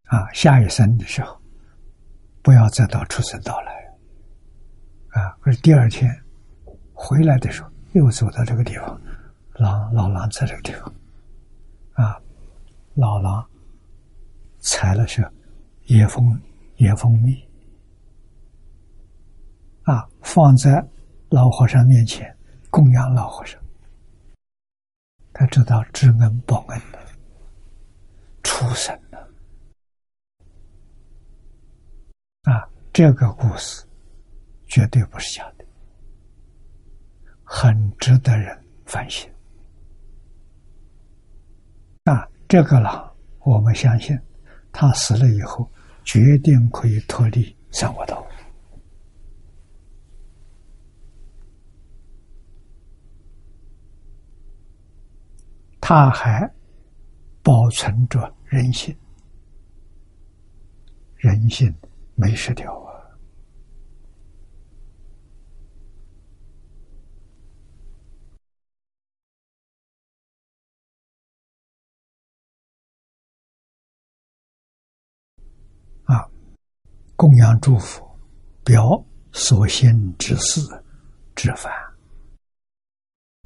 [0.08, 1.42] 啊，下一生的时候，
[2.42, 3.72] 不要再到畜生道来。
[5.12, 6.14] 啊，而第二天
[6.94, 9.02] 回来的时候，又走到这个地方，
[9.54, 10.94] 狼老狼在这个地方，
[11.94, 12.22] 啊，
[12.96, 13.50] 老狼
[14.66, 15.24] 采了是
[15.84, 16.42] 野蜂
[16.78, 17.48] 野蜂蜜，
[19.84, 20.84] 啊，放在
[21.30, 22.36] 老和尚面前
[22.72, 23.62] 供养老和尚，
[25.32, 27.00] 他知道知恩报恩的
[28.42, 29.00] 畜生。
[32.42, 33.86] 啊，这个故事
[34.66, 35.66] 绝对不是假的，
[37.44, 39.32] 很值得人反省。
[42.06, 44.20] 啊，这个狼，我们相信，
[44.78, 45.72] 他死了以后，
[46.04, 48.28] 决定可以脱离三恶道。
[55.80, 56.52] 他还
[57.42, 58.94] 保存着人性，
[61.16, 61.74] 人性。
[62.18, 62.74] 没失掉！
[62.74, 62.95] 啊，
[77.26, 78.06] 供养祝福，
[78.64, 80.62] 表所现之事
[81.34, 81.72] 之法，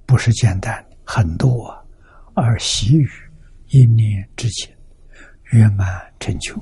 [0.06, 1.82] 不是简单很多啊，
[2.34, 3.10] 而习于
[3.70, 4.70] 一念之间，
[5.52, 5.88] 圆满
[6.20, 6.62] 成就。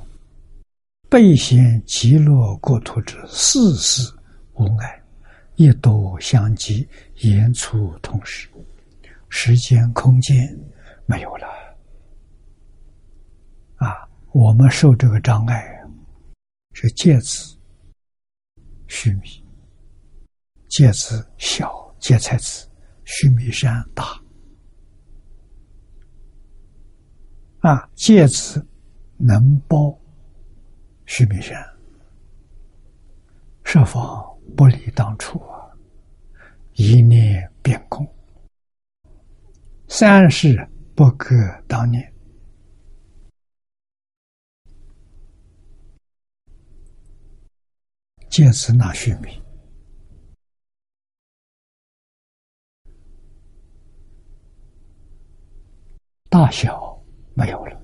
[1.10, 4.14] 备显极乐国土之世事
[4.54, 5.02] 无碍，
[5.56, 6.88] 一多相继，
[7.22, 8.48] 言出同时，
[9.28, 10.56] 时间空间
[11.08, 11.48] 没有了。
[13.78, 15.77] 啊，我们受这个障碍
[16.80, 17.58] 是戒子
[18.88, 19.44] 须弥，
[20.68, 22.70] 戒子小，戒才子
[23.04, 24.22] 须弥山大。
[27.62, 28.64] 啊，戒子
[29.18, 30.00] 能包。
[31.08, 31.58] 须弥山，
[33.64, 34.24] 设防
[34.56, 35.58] 不离当初啊！
[36.74, 38.08] 一念变空，
[39.88, 40.56] 三世
[40.94, 41.36] 不隔
[41.68, 42.14] 当年。
[48.30, 49.42] 借此纳须弥，
[56.30, 57.02] 大小
[57.34, 57.82] 没有了。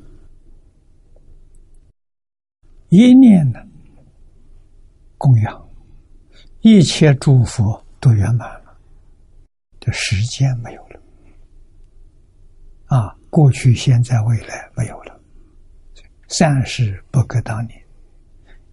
[2.89, 3.59] 一念呢，
[5.17, 5.69] 供养
[6.61, 8.77] 一切诸佛都圆满了，
[9.79, 11.01] 这时间没有了，
[12.85, 15.19] 啊，过去、现在、未来没有了，
[16.27, 17.82] 善事不隔当年，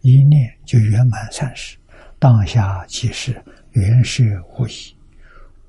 [0.02, 1.76] 一念就圆满善事，
[2.18, 4.96] 当下即是原是无疑，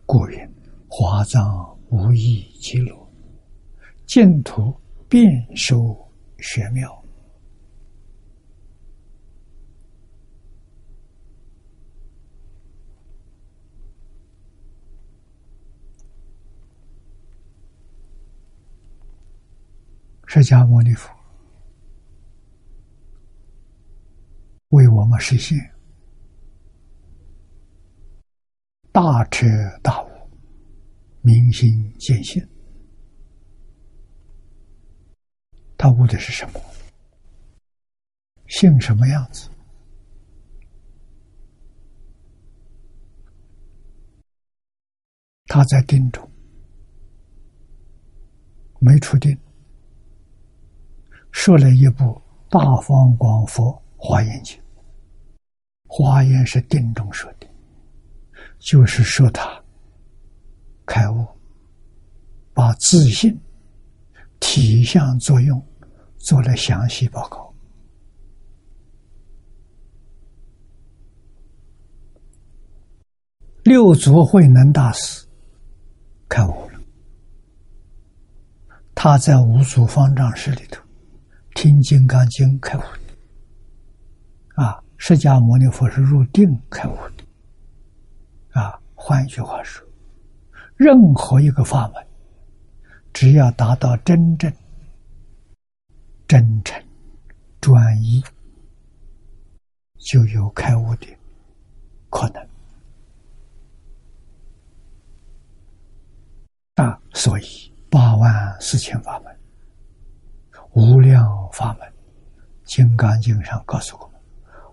[0.06, 0.49] 故云
[0.88, 2.95] 华藏无异极乐，
[4.06, 4.74] 净土
[5.10, 5.95] 遍收
[6.40, 6.98] 玄妙。
[20.26, 21.10] 释迦牟尼佛
[24.72, 25.57] 为我们实现
[28.91, 29.48] 大彻
[29.81, 30.07] 大悟、
[31.22, 32.45] 明心见性。
[35.77, 36.60] 他悟的是什么？
[38.48, 39.49] 性什么样子？
[45.45, 46.30] 他在定中，
[48.80, 49.38] 没出定。
[51.31, 52.03] 说了一部
[52.49, 54.57] 《大方广佛华严经》，
[55.94, 57.46] 华严是定中说的，
[58.60, 59.62] 就是说他
[60.86, 61.28] 开悟，
[62.54, 63.38] 把自信
[64.40, 65.62] 体相作用
[66.16, 67.54] 做了详细报告。
[73.64, 75.28] 六祖慧能大师
[76.30, 76.80] 开悟了，
[78.96, 80.82] 他在五祖方丈室里头。
[81.54, 83.01] 听《金刚经》开悟的，
[85.03, 87.23] 释迦牟尼佛是入定开悟的，
[88.61, 89.84] 啊，换一句话说，
[90.76, 92.06] 任何一个法门，
[93.11, 94.53] 只要达到真正、
[96.28, 96.80] 真诚、
[97.60, 98.23] 专一，
[99.98, 101.07] 就有开悟的
[102.11, 102.48] 可能。
[106.76, 109.36] 啊，所以八万四千法门。
[110.73, 111.88] 无量法门，
[112.64, 114.11] 《金刚经》上告诉我：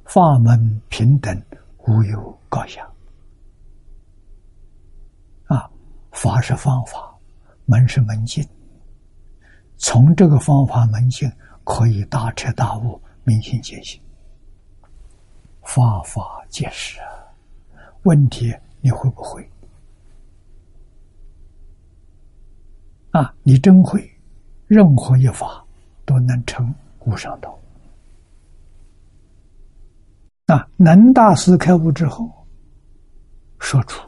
[0.08, 1.38] 法门平等，
[1.86, 2.82] 无有高下。
[5.48, 5.70] 啊，
[6.12, 7.14] 法是方法，
[7.66, 8.42] 门是门径。
[9.76, 11.30] 从这个方法门径
[11.62, 14.00] 可以大彻大悟，明心见性，
[15.62, 16.98] 法法皆是。
[18.04, 19.46] 问题你会不会？
[23.10, 24.10] 啊，你真会，
[24.66, 25.62] 任何一法
[26.06, 27.58] 都能成无上道。
[30.48, 32.26] 啊，南大师开悟之后，
[33.58, 34.00] 说出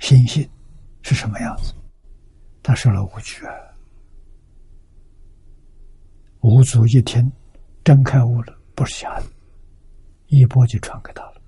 [0.00, 0.48] 心性
[1.02, 1.72] 是什么样子？
[2.64, 3.44] 他说了五句，
[6.40, 7.30] 五祖一听，
[7.84, 9.26] 真开悟了，不是假的，
[10.26, 11.40] 一波就传给他了，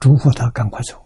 [0.00, 1.02] 嘱咐他赶快走。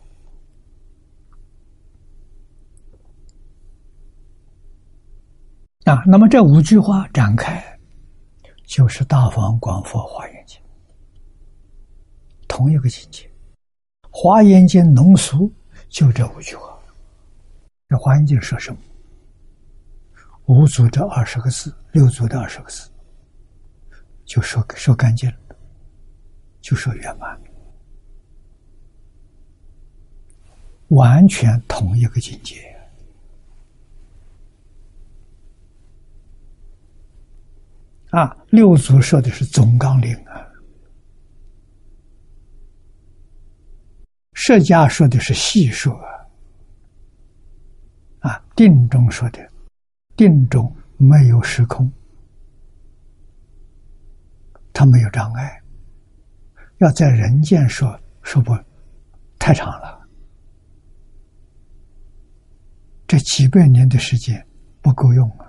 [5.84, 7.62] 啊，那么这五句话展开，
[8.64, 10.58] 就是《大方广佛华严经》
[12.48, 13.26] 同一个境界，
[14.10, 15.50] 《华严经》浓缩
[15.90, 16.70] 就这五句话。
[17.88, 18.78] 这《华严经》说什么？
[20.46, 22.88] 五组这二十个字，六组的二十个字，
[24.24, 25.36] 就说说干净了，
[26.62, 27.38] 就说圆满，
[30.88, 32.73] 完全同一个境界。
[38.14, 40.46] 啊，六祖说的是总纲领啊，
[44.34, 45.92] 释迦说的是细说
[48.20, 49.44] 啊，啊，定中说的，
[50.14, 51.92] 定中没有时空，
[54.72, 55.60] 他没有障碍，
[56.78, 58.56] 要在人间说说不，
[59.40, 60.08] 太长了，
[63.08, 64.46] 这几百年的时间
[64.80, 65.43] 不够用啊。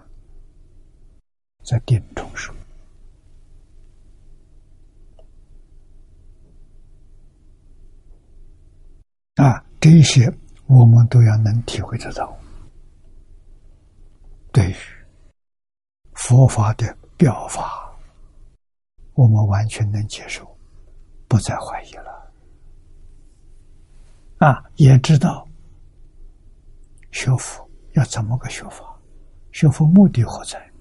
[1.65, 2.55] 在定中说
[9.35, 10.31] 啊，这些
[10.67, 12.37] 我们都要能体会得到。
[14.53, 14.75] 对于
[16.13, 17.91] 佛法的表法，
[19.15, 20.47] 我们完全能接受，
[21.27, 22.31] 不再怀疑了。
[24.37, 25.45] 啊，也知道
[27.11, 28.97] 学佛要怎么个学法，
[29.51, 30.71] 学佛目的何在？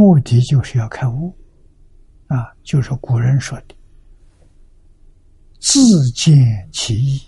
[0.00, 1.36] 目的就是要开悟，
[2.28, 3.74] 啊，就是古人说的
[5.60, 7.20] “自见其意”，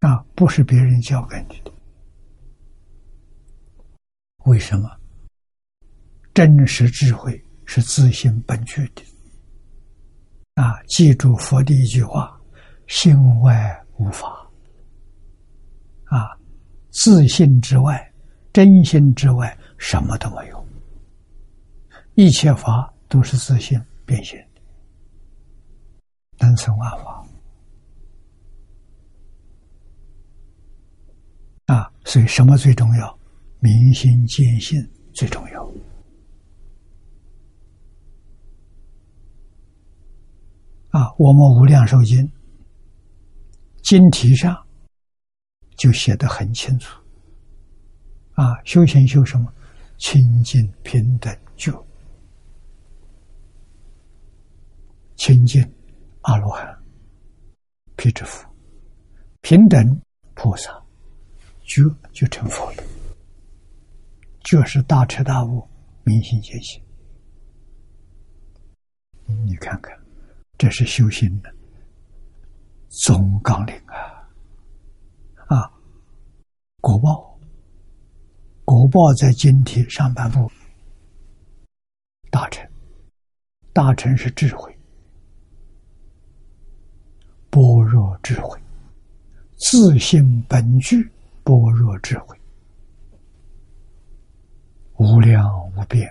[0.00, 1.70] 啊，不是别人教给你的。
[4.46, 4.90] 为什么？
[6.32, 9.02] 真实智慧是自信本具的，
[10.54, 12.40] 啊，记住佛的一句话
[12.88, 14.50] ：“心外无法。”
[16.08, 16.40] 啊，
[16.88, 18.11] 自信之外。
[18.52, 20.66] 真心之外，什么都没有。
[22.14, 24.60] 一切法都是自信变现的，
[26.46, 27.26] 能成万法
[31.66, 31.90] 啊！
[32.04, 33.18] 所以，什么最重要？
[33.60, 35.64] 明心见性最重要
[40.90, 41.14] 啊！
[41.16, 42.18] 我们《无量寿经》
[43.82, 44.54] 经题上
[45.76, 47.01] 就写的很清楚。
[48.34, 49.52] 啊，修行修什么？
[49.98, 51.70] 清净平等觉，
[55.14, 55.62] 清净
[56.22, 56.76] 阿罗汉、
[57.94, 58.44] 辟支佛，
[59.42, 60.00] 平等
[60.34, 60.72] 菩萨，
[61.62, 62.82] 觉就成佛了。
[64.40, 65.64] 觉是大彻大悟、
[66.02, 66.82] 明心见性。
[69.44, 69.96] 你看看，
[70.58, 71.54] 这是修行的
[72.88, 74.26] 总纲领啊！
[75.46, 75.72] 啊，
[76.80, 77.31] 果报。
[78.72, 80.50] 果报在经体上半部，
[82.30, 82.66] 大成，
[83.70, 84.74] 大成是智慧，
[87.50, 88.58] 般若智慧，
[89.58, 91.06] 自性本具
[91.44, 92.34] 般若智慧，
[94.96, 95.46] 无量
[95.76, 96.08] 无边，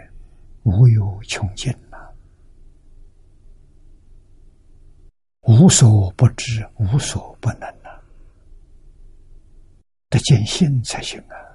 [0.61, 1.97] 无有穷尽呐，
[5.47, 7.89] 无所不知，无所不能呐，
[10.11, 11.49] 得见性才行啊。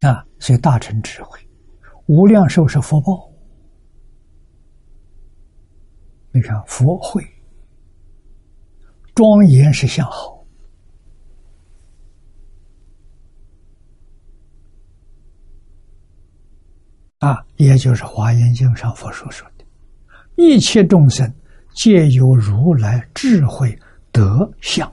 [0.00, 1.40] 啊，所以大成智慧，
[2.06, 3.28] 无量寿是福报。
[6.30, 7.20] 你看佛慧
[9.14, 10.46] 庄严是相好
[17.18, 19.64] 啊，也就是《华严经》上佛所说的，
[20.36, 21.28] 一切众生
[21.74, 23.76] 皆有如来智慧
[24.12, 24.88] 德相。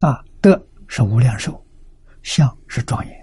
[0.00, 1.58] 啊，德是无量寿。
[2.22, 3.17] 相是庄严，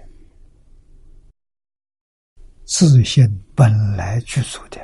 [2.66, 3.24] 自信
[3.54, 4.80] 本来具足的。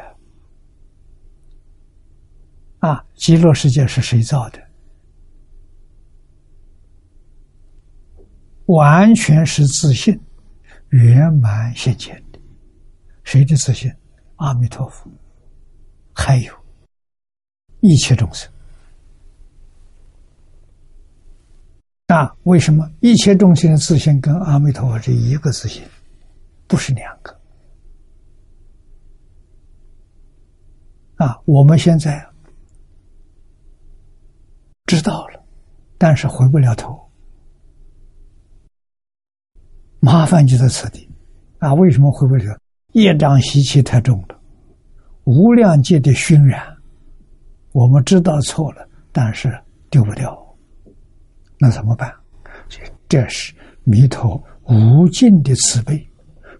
[2.78, 4.60] 啊，极乐世界是谁造的？
[8.66, 10.18] 完全是自信
[10.90, 12.40] 圆满现前的。
[13.24, 13.92] 谁的自信？
[14.36, 15.10] 阿弥陀佛，
[16.12, 16.52] 还有
[17.80, 18.50] 一切众生。
[22.06, 25.82] 那为什么一切众生的自信跟阿弥陀佛是一个自信，
[26.66, 27.41] 不是两个？
[31.22, 32.20] 啊，我们现在
[34.86, 35.40] 知道了，
[35.96, 37.00] 但是回不了头，
[40.00, 41.08] 麻烦就在此地。
[41.60, 42.58] 啊，为什么回不了？
[42.94, 44.36] 业障习气太重了，
[45.22, 46.60] 无量界的熏染，
[47.70, 49.48] 我们知道错了，但是
[49.90, 50.36] 丢不掉。
[51.56, 52.12] 那怎么办？
[53.08, 53.54] 这是
[53.84, 56.04] 弥陀无尽的慈悲，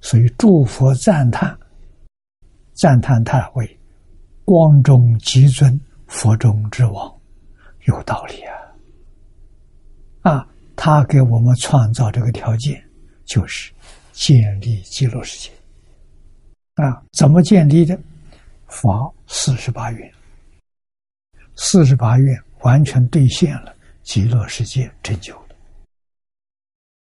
[0.00, 1.58] 所以诸佛赞叹，
[2.74, 3.80] 赞叹他为
[4.44, 7.20] 光中极尊，佛中之王，
[7.86, 10.32] 有道理啊！
[10.32, 12.82] 啊，他给我们创造这个条件，
[13.24, 13.72] 就是
[14.12, 15.50] 建立极乐世界。
[16.74, 17.98] 啊，怎么建立的？
[18.66, 20.12] 发四十八愿，
[21.56, 23.74] 四十八愿完全兑现了。
[24.02, 25.54] 极乐世界成就了，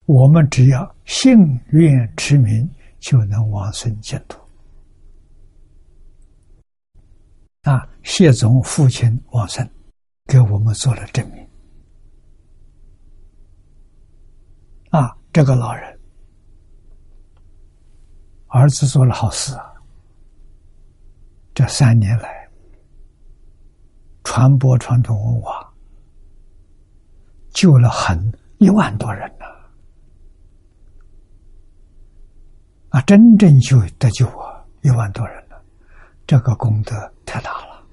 [0.06, 1.36] 我们只要信
[1.68, 4.39] 愿持名，就能往生净土。
[7.62, 9.68] 啊，谢总父亲往生，
[10.26, 11.46] 给我们做了证明。
[14.90, 16.00] 啊，这个老人，
[18.46, 19.74] 儿子做了好事啊，
[21.54, 22.48] 这三年来
[24.24, 25.66] 传播传统文化。
[27.50, 28.16] 救了很
[28.58, 29.44] 一万多人呢，
[32.90, 35.39] 啊，真正救得救啊，一万多人，
[36.30, 37.84] 这个功德太大了，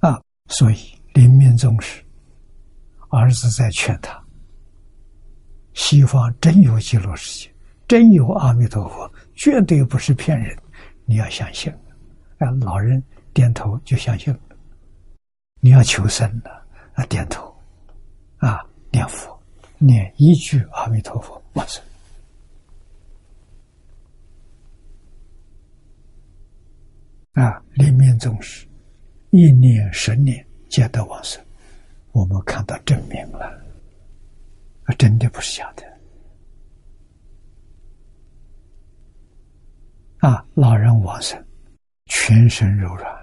[0.00, 2.04] 啊，所以临命终时，
[3.10, 4.20] 儿子在劝他：
[5.74, 7.54] 西方真有极乐世界，
[7.86, 10.58] 真有阿弥陀佛，绝对不是骗人，
[11.04, 11.72] 你要相信。
[12.38, 13.00] 啊，老人
[13.32, 14.40] 点头就相信了。
[15.60, 17.56] 你要求生了啊，点头，
[18.38, 18.58] 啊，
[18.90, 19.40] 念佛，
[19.78, 21.80] 念一句阿弥陀佛，往生。
[27.36, 28.66] 啊，临命终时，
[29.28, 31.44] 一念十年皆得往生。
[32.12, 33.44] 我们看到证明了，
[34.84, 35.84] 啊，真的不是假的。
[40.26, 41.38] 啊，老人往生，
[42.06, 43.14] 全身柔软。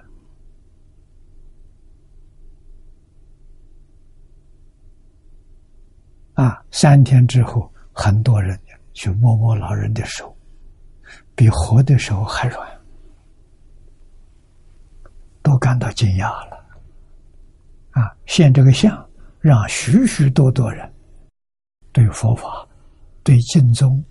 [6.35, 6.63] 啊！
[6.69, 8.59] 三天之后，很多人
[8.93, 10.35] 去摸摸老人的手，
[11.35, 12.72] 比活的时候还软，
[15.43, 16.57] 都感到惊讶了。
[17.91, 18.09] 啊！
[18.25, 19.07] 现这个相，
[19.39, 20.91] 让许许多多人
[21.91, 22.67] 对佛法、
[23.23, 24.03] 对净宗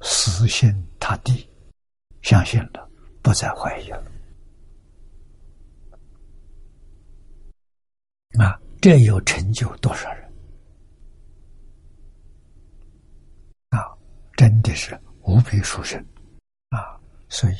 [0.00, 0.68] 死心
[0.98, 1.48] 塌地，
[2.22, 2.90] 相信了，
[3.22, 4.02] 不再怀疑了。
[8.40, 8.58] 啊！
[8.80, 10.24] 这有成就多少人？
[13.70, 13.78] 啊
[14.36, 15.98] 真的是无比殊胜
[16.70, 17.00] 啊！
[17.28, 17.54] 所以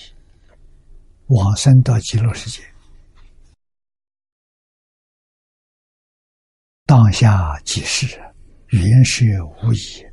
[1.27, 2.63] 往生到极乐世界，
[6.87, 8.07] 当下即是
[8.69, 10.07] 原是无疑，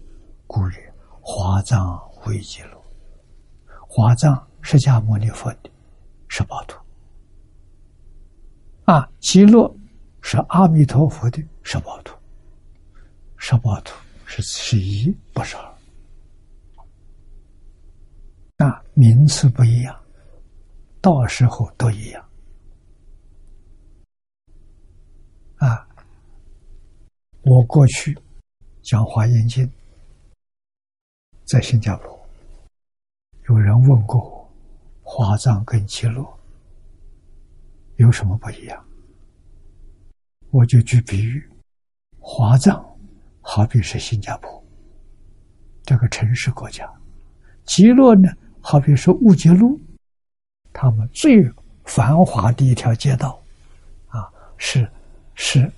[0.48, 2.84] 故曰华藏为极乐。
[3.88, 5.70] 华藏释迦牟尼佛的
[6.28, 6.76] 十八图
[8.86, 9.72] 啊，极乐
[10.24, 12.18] 是阿弥陀佛的十八图，
[13.38, 13.96] 十八图
[14.26, 15.74] 是十一，不是二。
[18.58, 19.96] 那名词不一样，
[21.00, 22.30] 到时候都一样。
[25.58, 25.88] 啊，
[27.46, 28.18] 我过去
[28.82, 29.70] 讲华严经，
[31.44, 32.18] 在新加坡，
[33.50, 34.50] 有人问过我，
[35.02, 36.26] 华藏跟极乐
[37.98, 38.86] 有什么不一样？
[40.52, 41.46] 我就举比喻，
[42.18, 42.82] 华藏
[43.42, 44.64] 好比是新加坡
[45.84, 46.90] 这个城市国家，
[47.66, 48.30] 极乐呢？
[48.62, 49.78] 好比说乌节路，
[50.72, 51.44] 他们最
[51.84, 53.38] 繁华的一条街道，
[54.08, 54.90] 啊，是
[55.36, 55.70] 是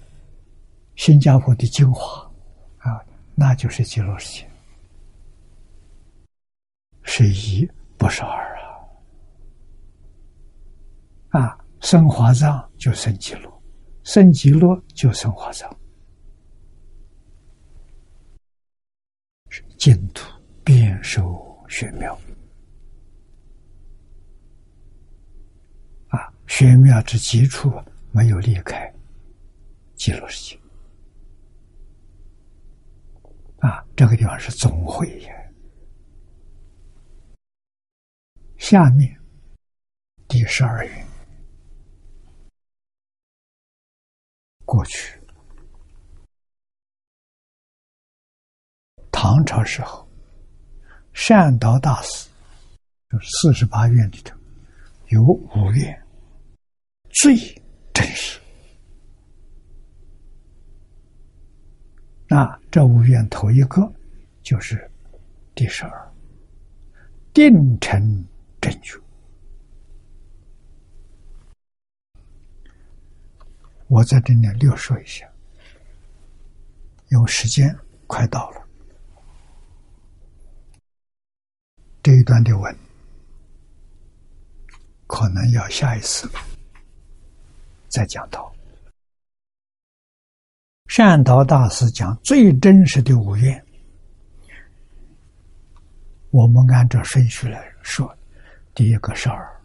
[0.96, 2.22] 新加坡的精华，
[2.78, 3.04] 啊，
[3.36, 4.50] 那就是极乐世界，
[7.04, 8.58] 是一不是二
[11.30, 13.62] 啊，啊，生华藏就生极乐，
[14.04, 15.70] 生极乐就生华藏，
[19.78, 20.26] 净土
[20.64, 22.18] 遍受玄妙。
[26.08, 26.32] 啊！
[26.48, 27.70] 玄妙之基础
[28.12, 28.90] 没有离开
[29.96, 30.60] 极乐世界
[33.66, 33.84] 啊！
[33.96, 35.54] 这个地方是总会也。
[38.58, 39.20] 下面
[40.28, 41.08] 第十二愿，
[44.66, 45.20] 过去。
[49.12, 50.08] 唐朝时候，
[51.14, 52.30] 善导大师
[53.10, 54.38] 就是四十八院里头
[55.08, 56.06] 有五院
[57.10, 57.36] 最
[57.92, 58.40] 真实。
[62.28, 63.92] 那这五愿头一个
[64.42, 64.90] 就是
[65.54, 66.14] 第十二，
[67.34, 68.26] 定成
[68.60, 69.00] 正觉。
[73.88, 75.30] 我在这里略说一下，
[77.10, 77.74] 因为时间
[78.08, 78.68] 快到了。
[82.02, 82.76] 这一段的文，
[85.06, 86.28] 可能要下一次
[87.88, 88.55] 再讲到。
[90.88, 93.66] 善导大师讲最真实的五愿，
[96.30, 98.16] 我们按照顺序来说，
[98.74, 99.60] 第一个事儿，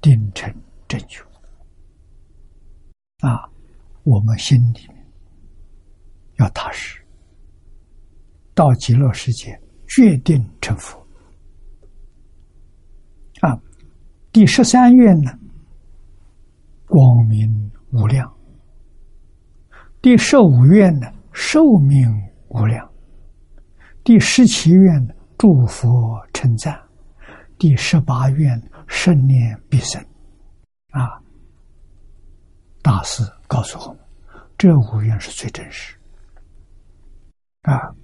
[0.00, 0.52] 定成
[0.88, 1.22] 正觉。
[3.20, 3.48] 啊，
[4.04, 5.06] 我们心里面
[6.36, 7.00] 要踏实，
[8.54, 10.98] 到极乐世界决定成佛。
[13.42, 13.60] 啊，
[14.32, 15.38] 第十三愿呢，
[16.86, 18.26] 光明无量；
[20.02, 22.10] 第十五愿呢，寿命
[22.48, 22.84] 无量；
[24.02, 26.74] 第十七愿呢，诸佛称赞；
[27.56, 30.04] 第十八愿，生念必生。
[30.90, 31.22] 啊，
[32.82, 33.98] 大师告诉我们，
[34.58, 35.96] 这五愿是最真实。
[37.62, 37.94] 啊，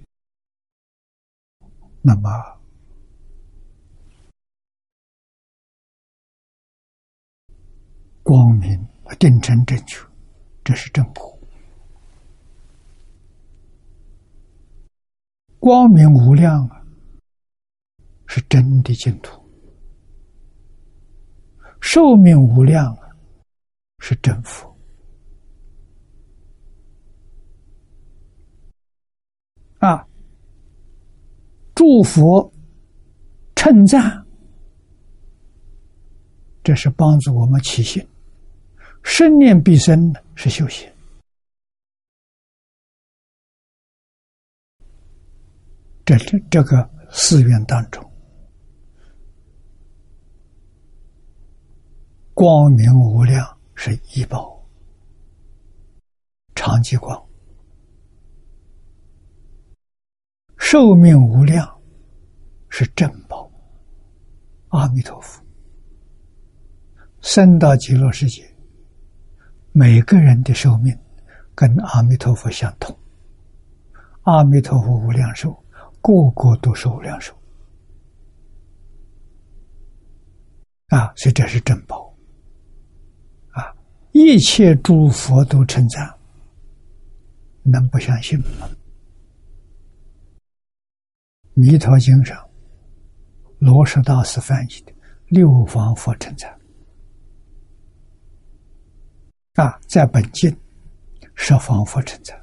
[2.01, 2.29] 那么。
[8.23, 8.87] 光明
[9.19, 9.97] 定成正觉，
[10.63, 11.38] 这是正果。
[15.69, 16.81] 光明无量啊，
[18.25, 19.39] 是真的净土；
[21.79, 23.01] 寿命无量啊，
[23.99, 24.75] 是真佛。
[29.77, 30.03] 啊，
[31.75, 32.51] 祝福、
[33.55, 34.25] 称赞，
[36.63, 38.03] 这是帮助我们起心。
[39.03, 40.89] 生念必生是修行，
[46.09, 48.03] 这这这个寺院当中，
[52.33, 53.45] 光明无量
[53.75, 54.59] 是一宝，
[56.55, 57.15] 长吉光；
[60.57, 61.79] 寿命无量
[62.69, 63.47] 是正宝，
[64.69, 65.39] 阿弥陀佛。
[67.21, 68.43] 生到极乐世界。
[69.73, 70.97] 每个人的寿命
[71.53, 72.97] 跟阿弥陀佛相同，
[74.23, 75.55] 阿弥陀佛无量寿，
[76.01, 77.33] 个个都是无量寿
[80.87, 81.13] 啊！
[81.15, 82.11] 所以这是珍宝
[83.51, 83.75] 啊！
[84.11, 86.11] 一切诸佛都称赞，
[87.63, 88.67] 能不相信吗？
[91.61, 92.49] 《弥陀经》上，
[93.59, 94.93] 罗什大师翻译的
[95.27, 96.57] 六方佛称赞。
[99.55, 100.55] 啊，在本经
[101.35, 102.38] 十方佛称赞，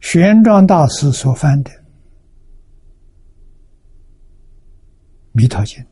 [0.00, 1.70] 玄奘大师所翻的
[5.32, 5.82] 《弥陀经》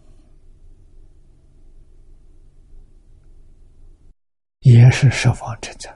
[4.61, 5.93] 也是十方称赞。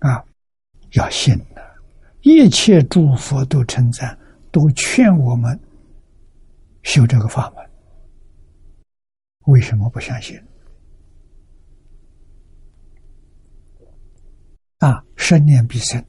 [0.00, 0.24] 啊，
[0.94, 1.62] 要信的，
[2.22, 4.18] 一切诸佛都称赞，
[4.50, 5.56] 都劝我们
[6.82, 7.70] 修这个法门。
[9.46, 10.40] 为什么不相信？
[14.82, 16.04] 啊，生念必生，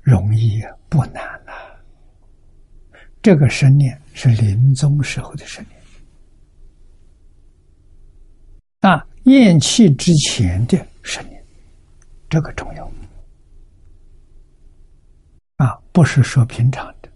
[0.00, 1.52] 容易不难呐。
[3.22, 5.80] 这个生念是临终时候的生念，
[8.80, 11.40] 啊，咽气之前的生念，
[12.28, 12.90] 这个重要。
[15.58, 17.08] 啊，不是说平常的，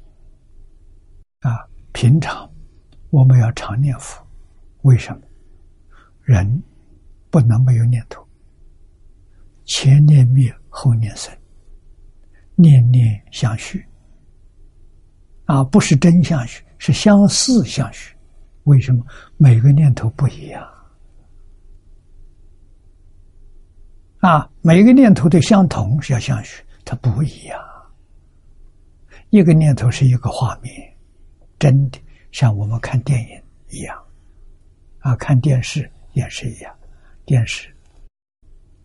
[1.41, 2.49] 啊，平常
[3.11, 4.25] 我们要常念佛。
[4.83, 5.21] 为什么
[6.23, 6.63] 人
[7.29, 8.25] 不能没有念头？
[9.75, 11.35] 前念灭，后念生，
[12.57, 13.83] 念念相续
[15.47, 18.15] 啊，不是真相续，是相似相续。
[18.65, 19.03] 为什么
[19.39, 20.63] 每个念头不一样
[24.19, 24.47] 啊？
[24.61, 27.59] 每个念头的相同是要相续，它不一样。
[29.31, 30.71] 一个念头是一个画面，
[31.59, 31.99] 真的
[32.31, 33.99] 像我们看电影一样，
[34.99, 36.79] 啊，看电视也是一样，
[37.25, 37.75] 电视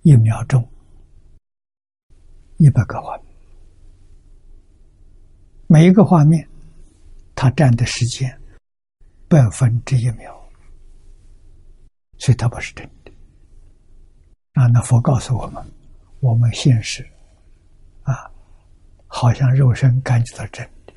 [0.03, 0.65] 一秒钟
[2.58, 3.26] 一百个画面，
[5.68, 6.48] 每一个画面
[7.34, 8.30] 它占的时间
[9.28, 10.36] 百分之一秒，
[12.18, 13.12] 所以它不是真的。
[14.54, 15.64] 啊，那佛告诉我们，
[16.20, 17.08] 我们现实
[18.04, 18.32] 啊。
[19.10, 20.94] 好像肉身感觉到真的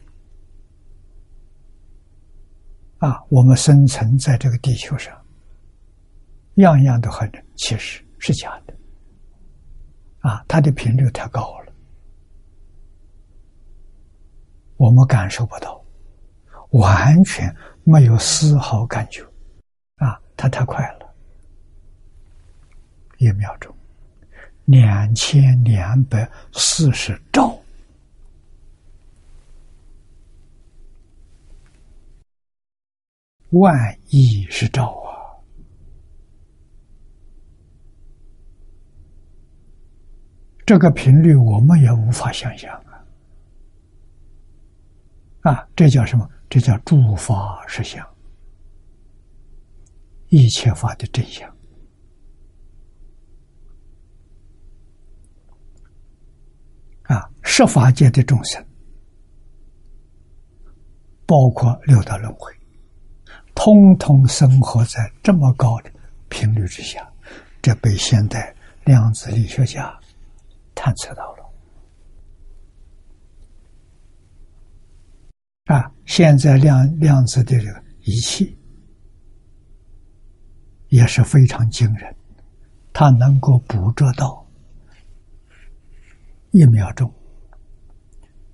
[2.98, 3.22] 啊！
[3.28, 5.16] 我们生存在这个地球上，
[6.56, 8.74] 样样都很真，其实是假的
[10.20, 10.44] 啊！
[10.46, 11.72] 它的频率太高了，
[14.76, 15.82] 我们感受不到，
[16.70, 19.22] 完全没有丝毫感觉
[19.96, 20.20] 啊！
[20.36, 21.14] 它太快了，
[23.18, 23.74] 一秒钟
[24.66, 27.58] 两千两百四十兆。
[33.52, 35.09] 万亿是兆啊！
[40.70, 42.72] 这个频率我们也无法想象
[45.42, 45.50] 啊！
[45.50, 46.30] 啊，这叫什么？
[46.48, 48.06] 这叫诸法实相，
[50.28, 51.52] 一切法的真相
[57.02, 57.28] 啊！
[57.42, 58.64] 十法界的众生，
[61.26, 62.54] 包括六道轮回。
[63.56, 65.90] 通通生活在这么高的
[66.28, 67.12] 频率之下，
[67.60, 69.92] 这被现代量子力学家
[70.82, 71.44] 探测到了。
[75.66, 78.58] 啊，现在量量子的这个仪器
[80.88, 82.16] 也是非常惊人，
[82.94, 84.44] 它能够捕捉到
[86.52, 87.12] 一秒钟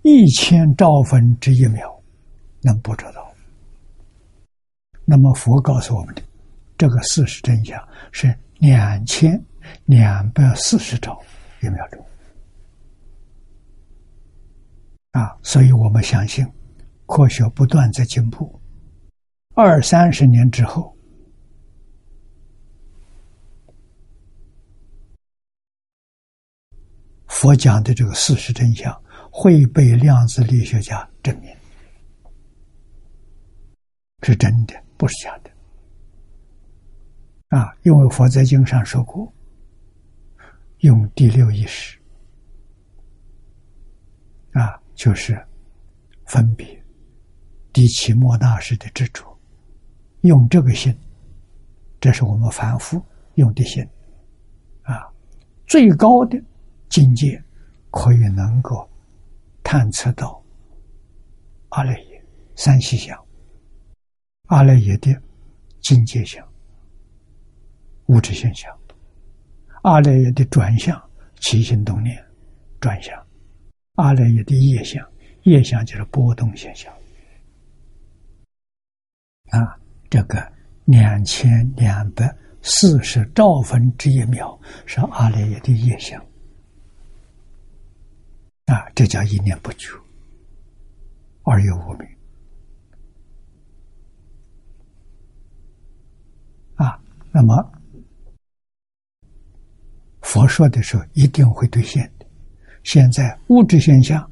[0.03, 2.03] 一千兆分之一秒，
[2.61, 3.25] 能捕捉到。
[5.05, 6.23] 那么佛告诉我们的
[6.77, 7.81] 这个事实真相
[8.11, 9.41] 是两千
[9.85, 11.23] 两百四十兆
[11.63, 12.05] 一秒钟
[15.17, 15.35] 啊！
[15.43, 16.47] 所以我们相信
[17.07, 18.61] 科学不断在进步，
[19.55, 20.95] 二三十年之后，
[27.29, 28.95] 佛讲的这个事实真相
[29.31, 31.51] 会被量子力学家证明
[34.23, 34.75] 是真的。
[34.99, 35.51] 不是假的，
[37.49, 37.75] 啊！
[37.83, 39.31] 因为佛在经上说过，
[40.79, 41.99] 用第六意识，
[44.97, 45.41] 就是
[46.25, 46.67] 分别
[47.73, 49.25] 第七莫大师的执着，
[50.23, 50.93] 用这个心，
[52.01, 53.01] 这是我们凡夫
[53.35, 53.87] 用的心，
[54.83, 55.07] 啊，
[55.67, 56.43] 最高的
[56.89, 57.41] 境界
[57.91, 58.89] 可以能够
[59.63, 60.43] 探测到
[61.69, 62.25] 阿赖耶
[62.57, 63.17] 三细相。
[64.47, 65.15] 阿赖耶的
[65.81, 66.43] 境界相、
[68.07, 68.73] 物质现象；
[69.83, 71.03] 阿赖耶的转向、
[71.41, 72.17] 起心动念
[72.81, 73.15] 转向；
[73.97, 75.07] 阿赖耶的业相，
[75.43, 76.93] 业相就是波动现象。
[79.51, 79.79] 啊，
[80.09, 80.53] 这个
[80.85, 86.19] 两千两百四十兆分之一秒是阿赖耶的业相。
[88.67, 89.89] 啊，这叫一念不绝，
[91.43, 92.07] 而有无明。
[97.33, 97.55] 那么，
[100.23, 102.11] 佛说的时候一定会兑现。
[102.87, 104.31] 现在物质现象，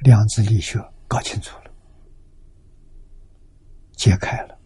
[0.00, 0.78] 量子力学
[1.08, 1.70] 搞清楚了，
[3.92, 4.58] 解开了。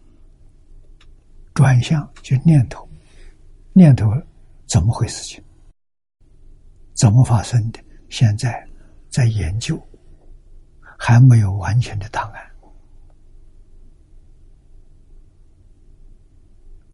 [1.53, 2.85] 转向就念头，
[3.71, 4.11] 念头
[4.65, 5.23] 怎么回事？
[5.23, 5.41] 情
[6.95, 7.79] 怎么发生的？
[8.09, 8.61] 现在
[9.09, 9.81] 在研究，
[10.97, 12.51] 还没有完全的答案。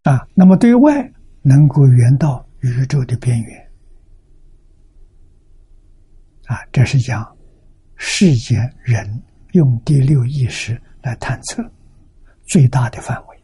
[0.04, 1.12] 啊，那么对外
[1.42, 3.69] 能够圆到宇宙的边缘，
[6.50, 7.24] 啊，这是讲
[7.94, 9.22] 世间人
[9.52, 11.62] 用第六意识来探测
[12.44, 13.36] 最大的范围，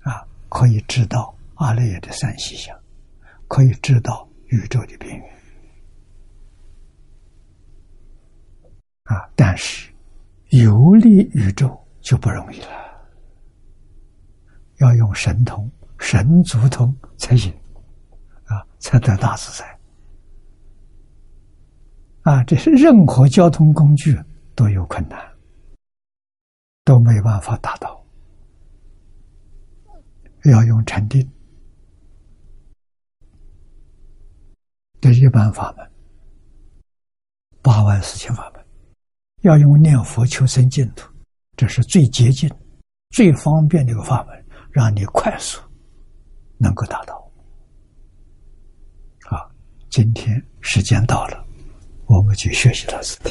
[0.00, 2.76] 啊，可以知道阿赖耶的三细相，
[3.46, 5.24] 可以知道宇宙的边缘，
[9.04, 9.88] 啊，但是
[10.48, 12.70] 游历宇宙就不容易了。
[14.78, 15.70] 要用神通、
[16.00, 17.52] 神足通才行，
[18.46, 19.75] 啊，才得大自在。
[22.26, 24.20] 啊，这是任何交通工具
[24.56, 25.16] 都有困难，
[26.84, 28.04] 都没办法达到。
[30.46, 31.24] 要用禅定
[35.00, 35.88] 这一般法门，
[37.62, 38.66] 八万四千法门，
[39.42, 41.08] 要用念佛求生净土，
[41.56, 42.50] 这是最接近、
[43.10, 45.62] 最方便的一个法门，让你快速
[46.58, 47.14] 能够达到。
[49.26, 49.48] 好，
[49.90, 51.45] 今天时间到了，
[52.06, 53.30] 我们去学习他是的。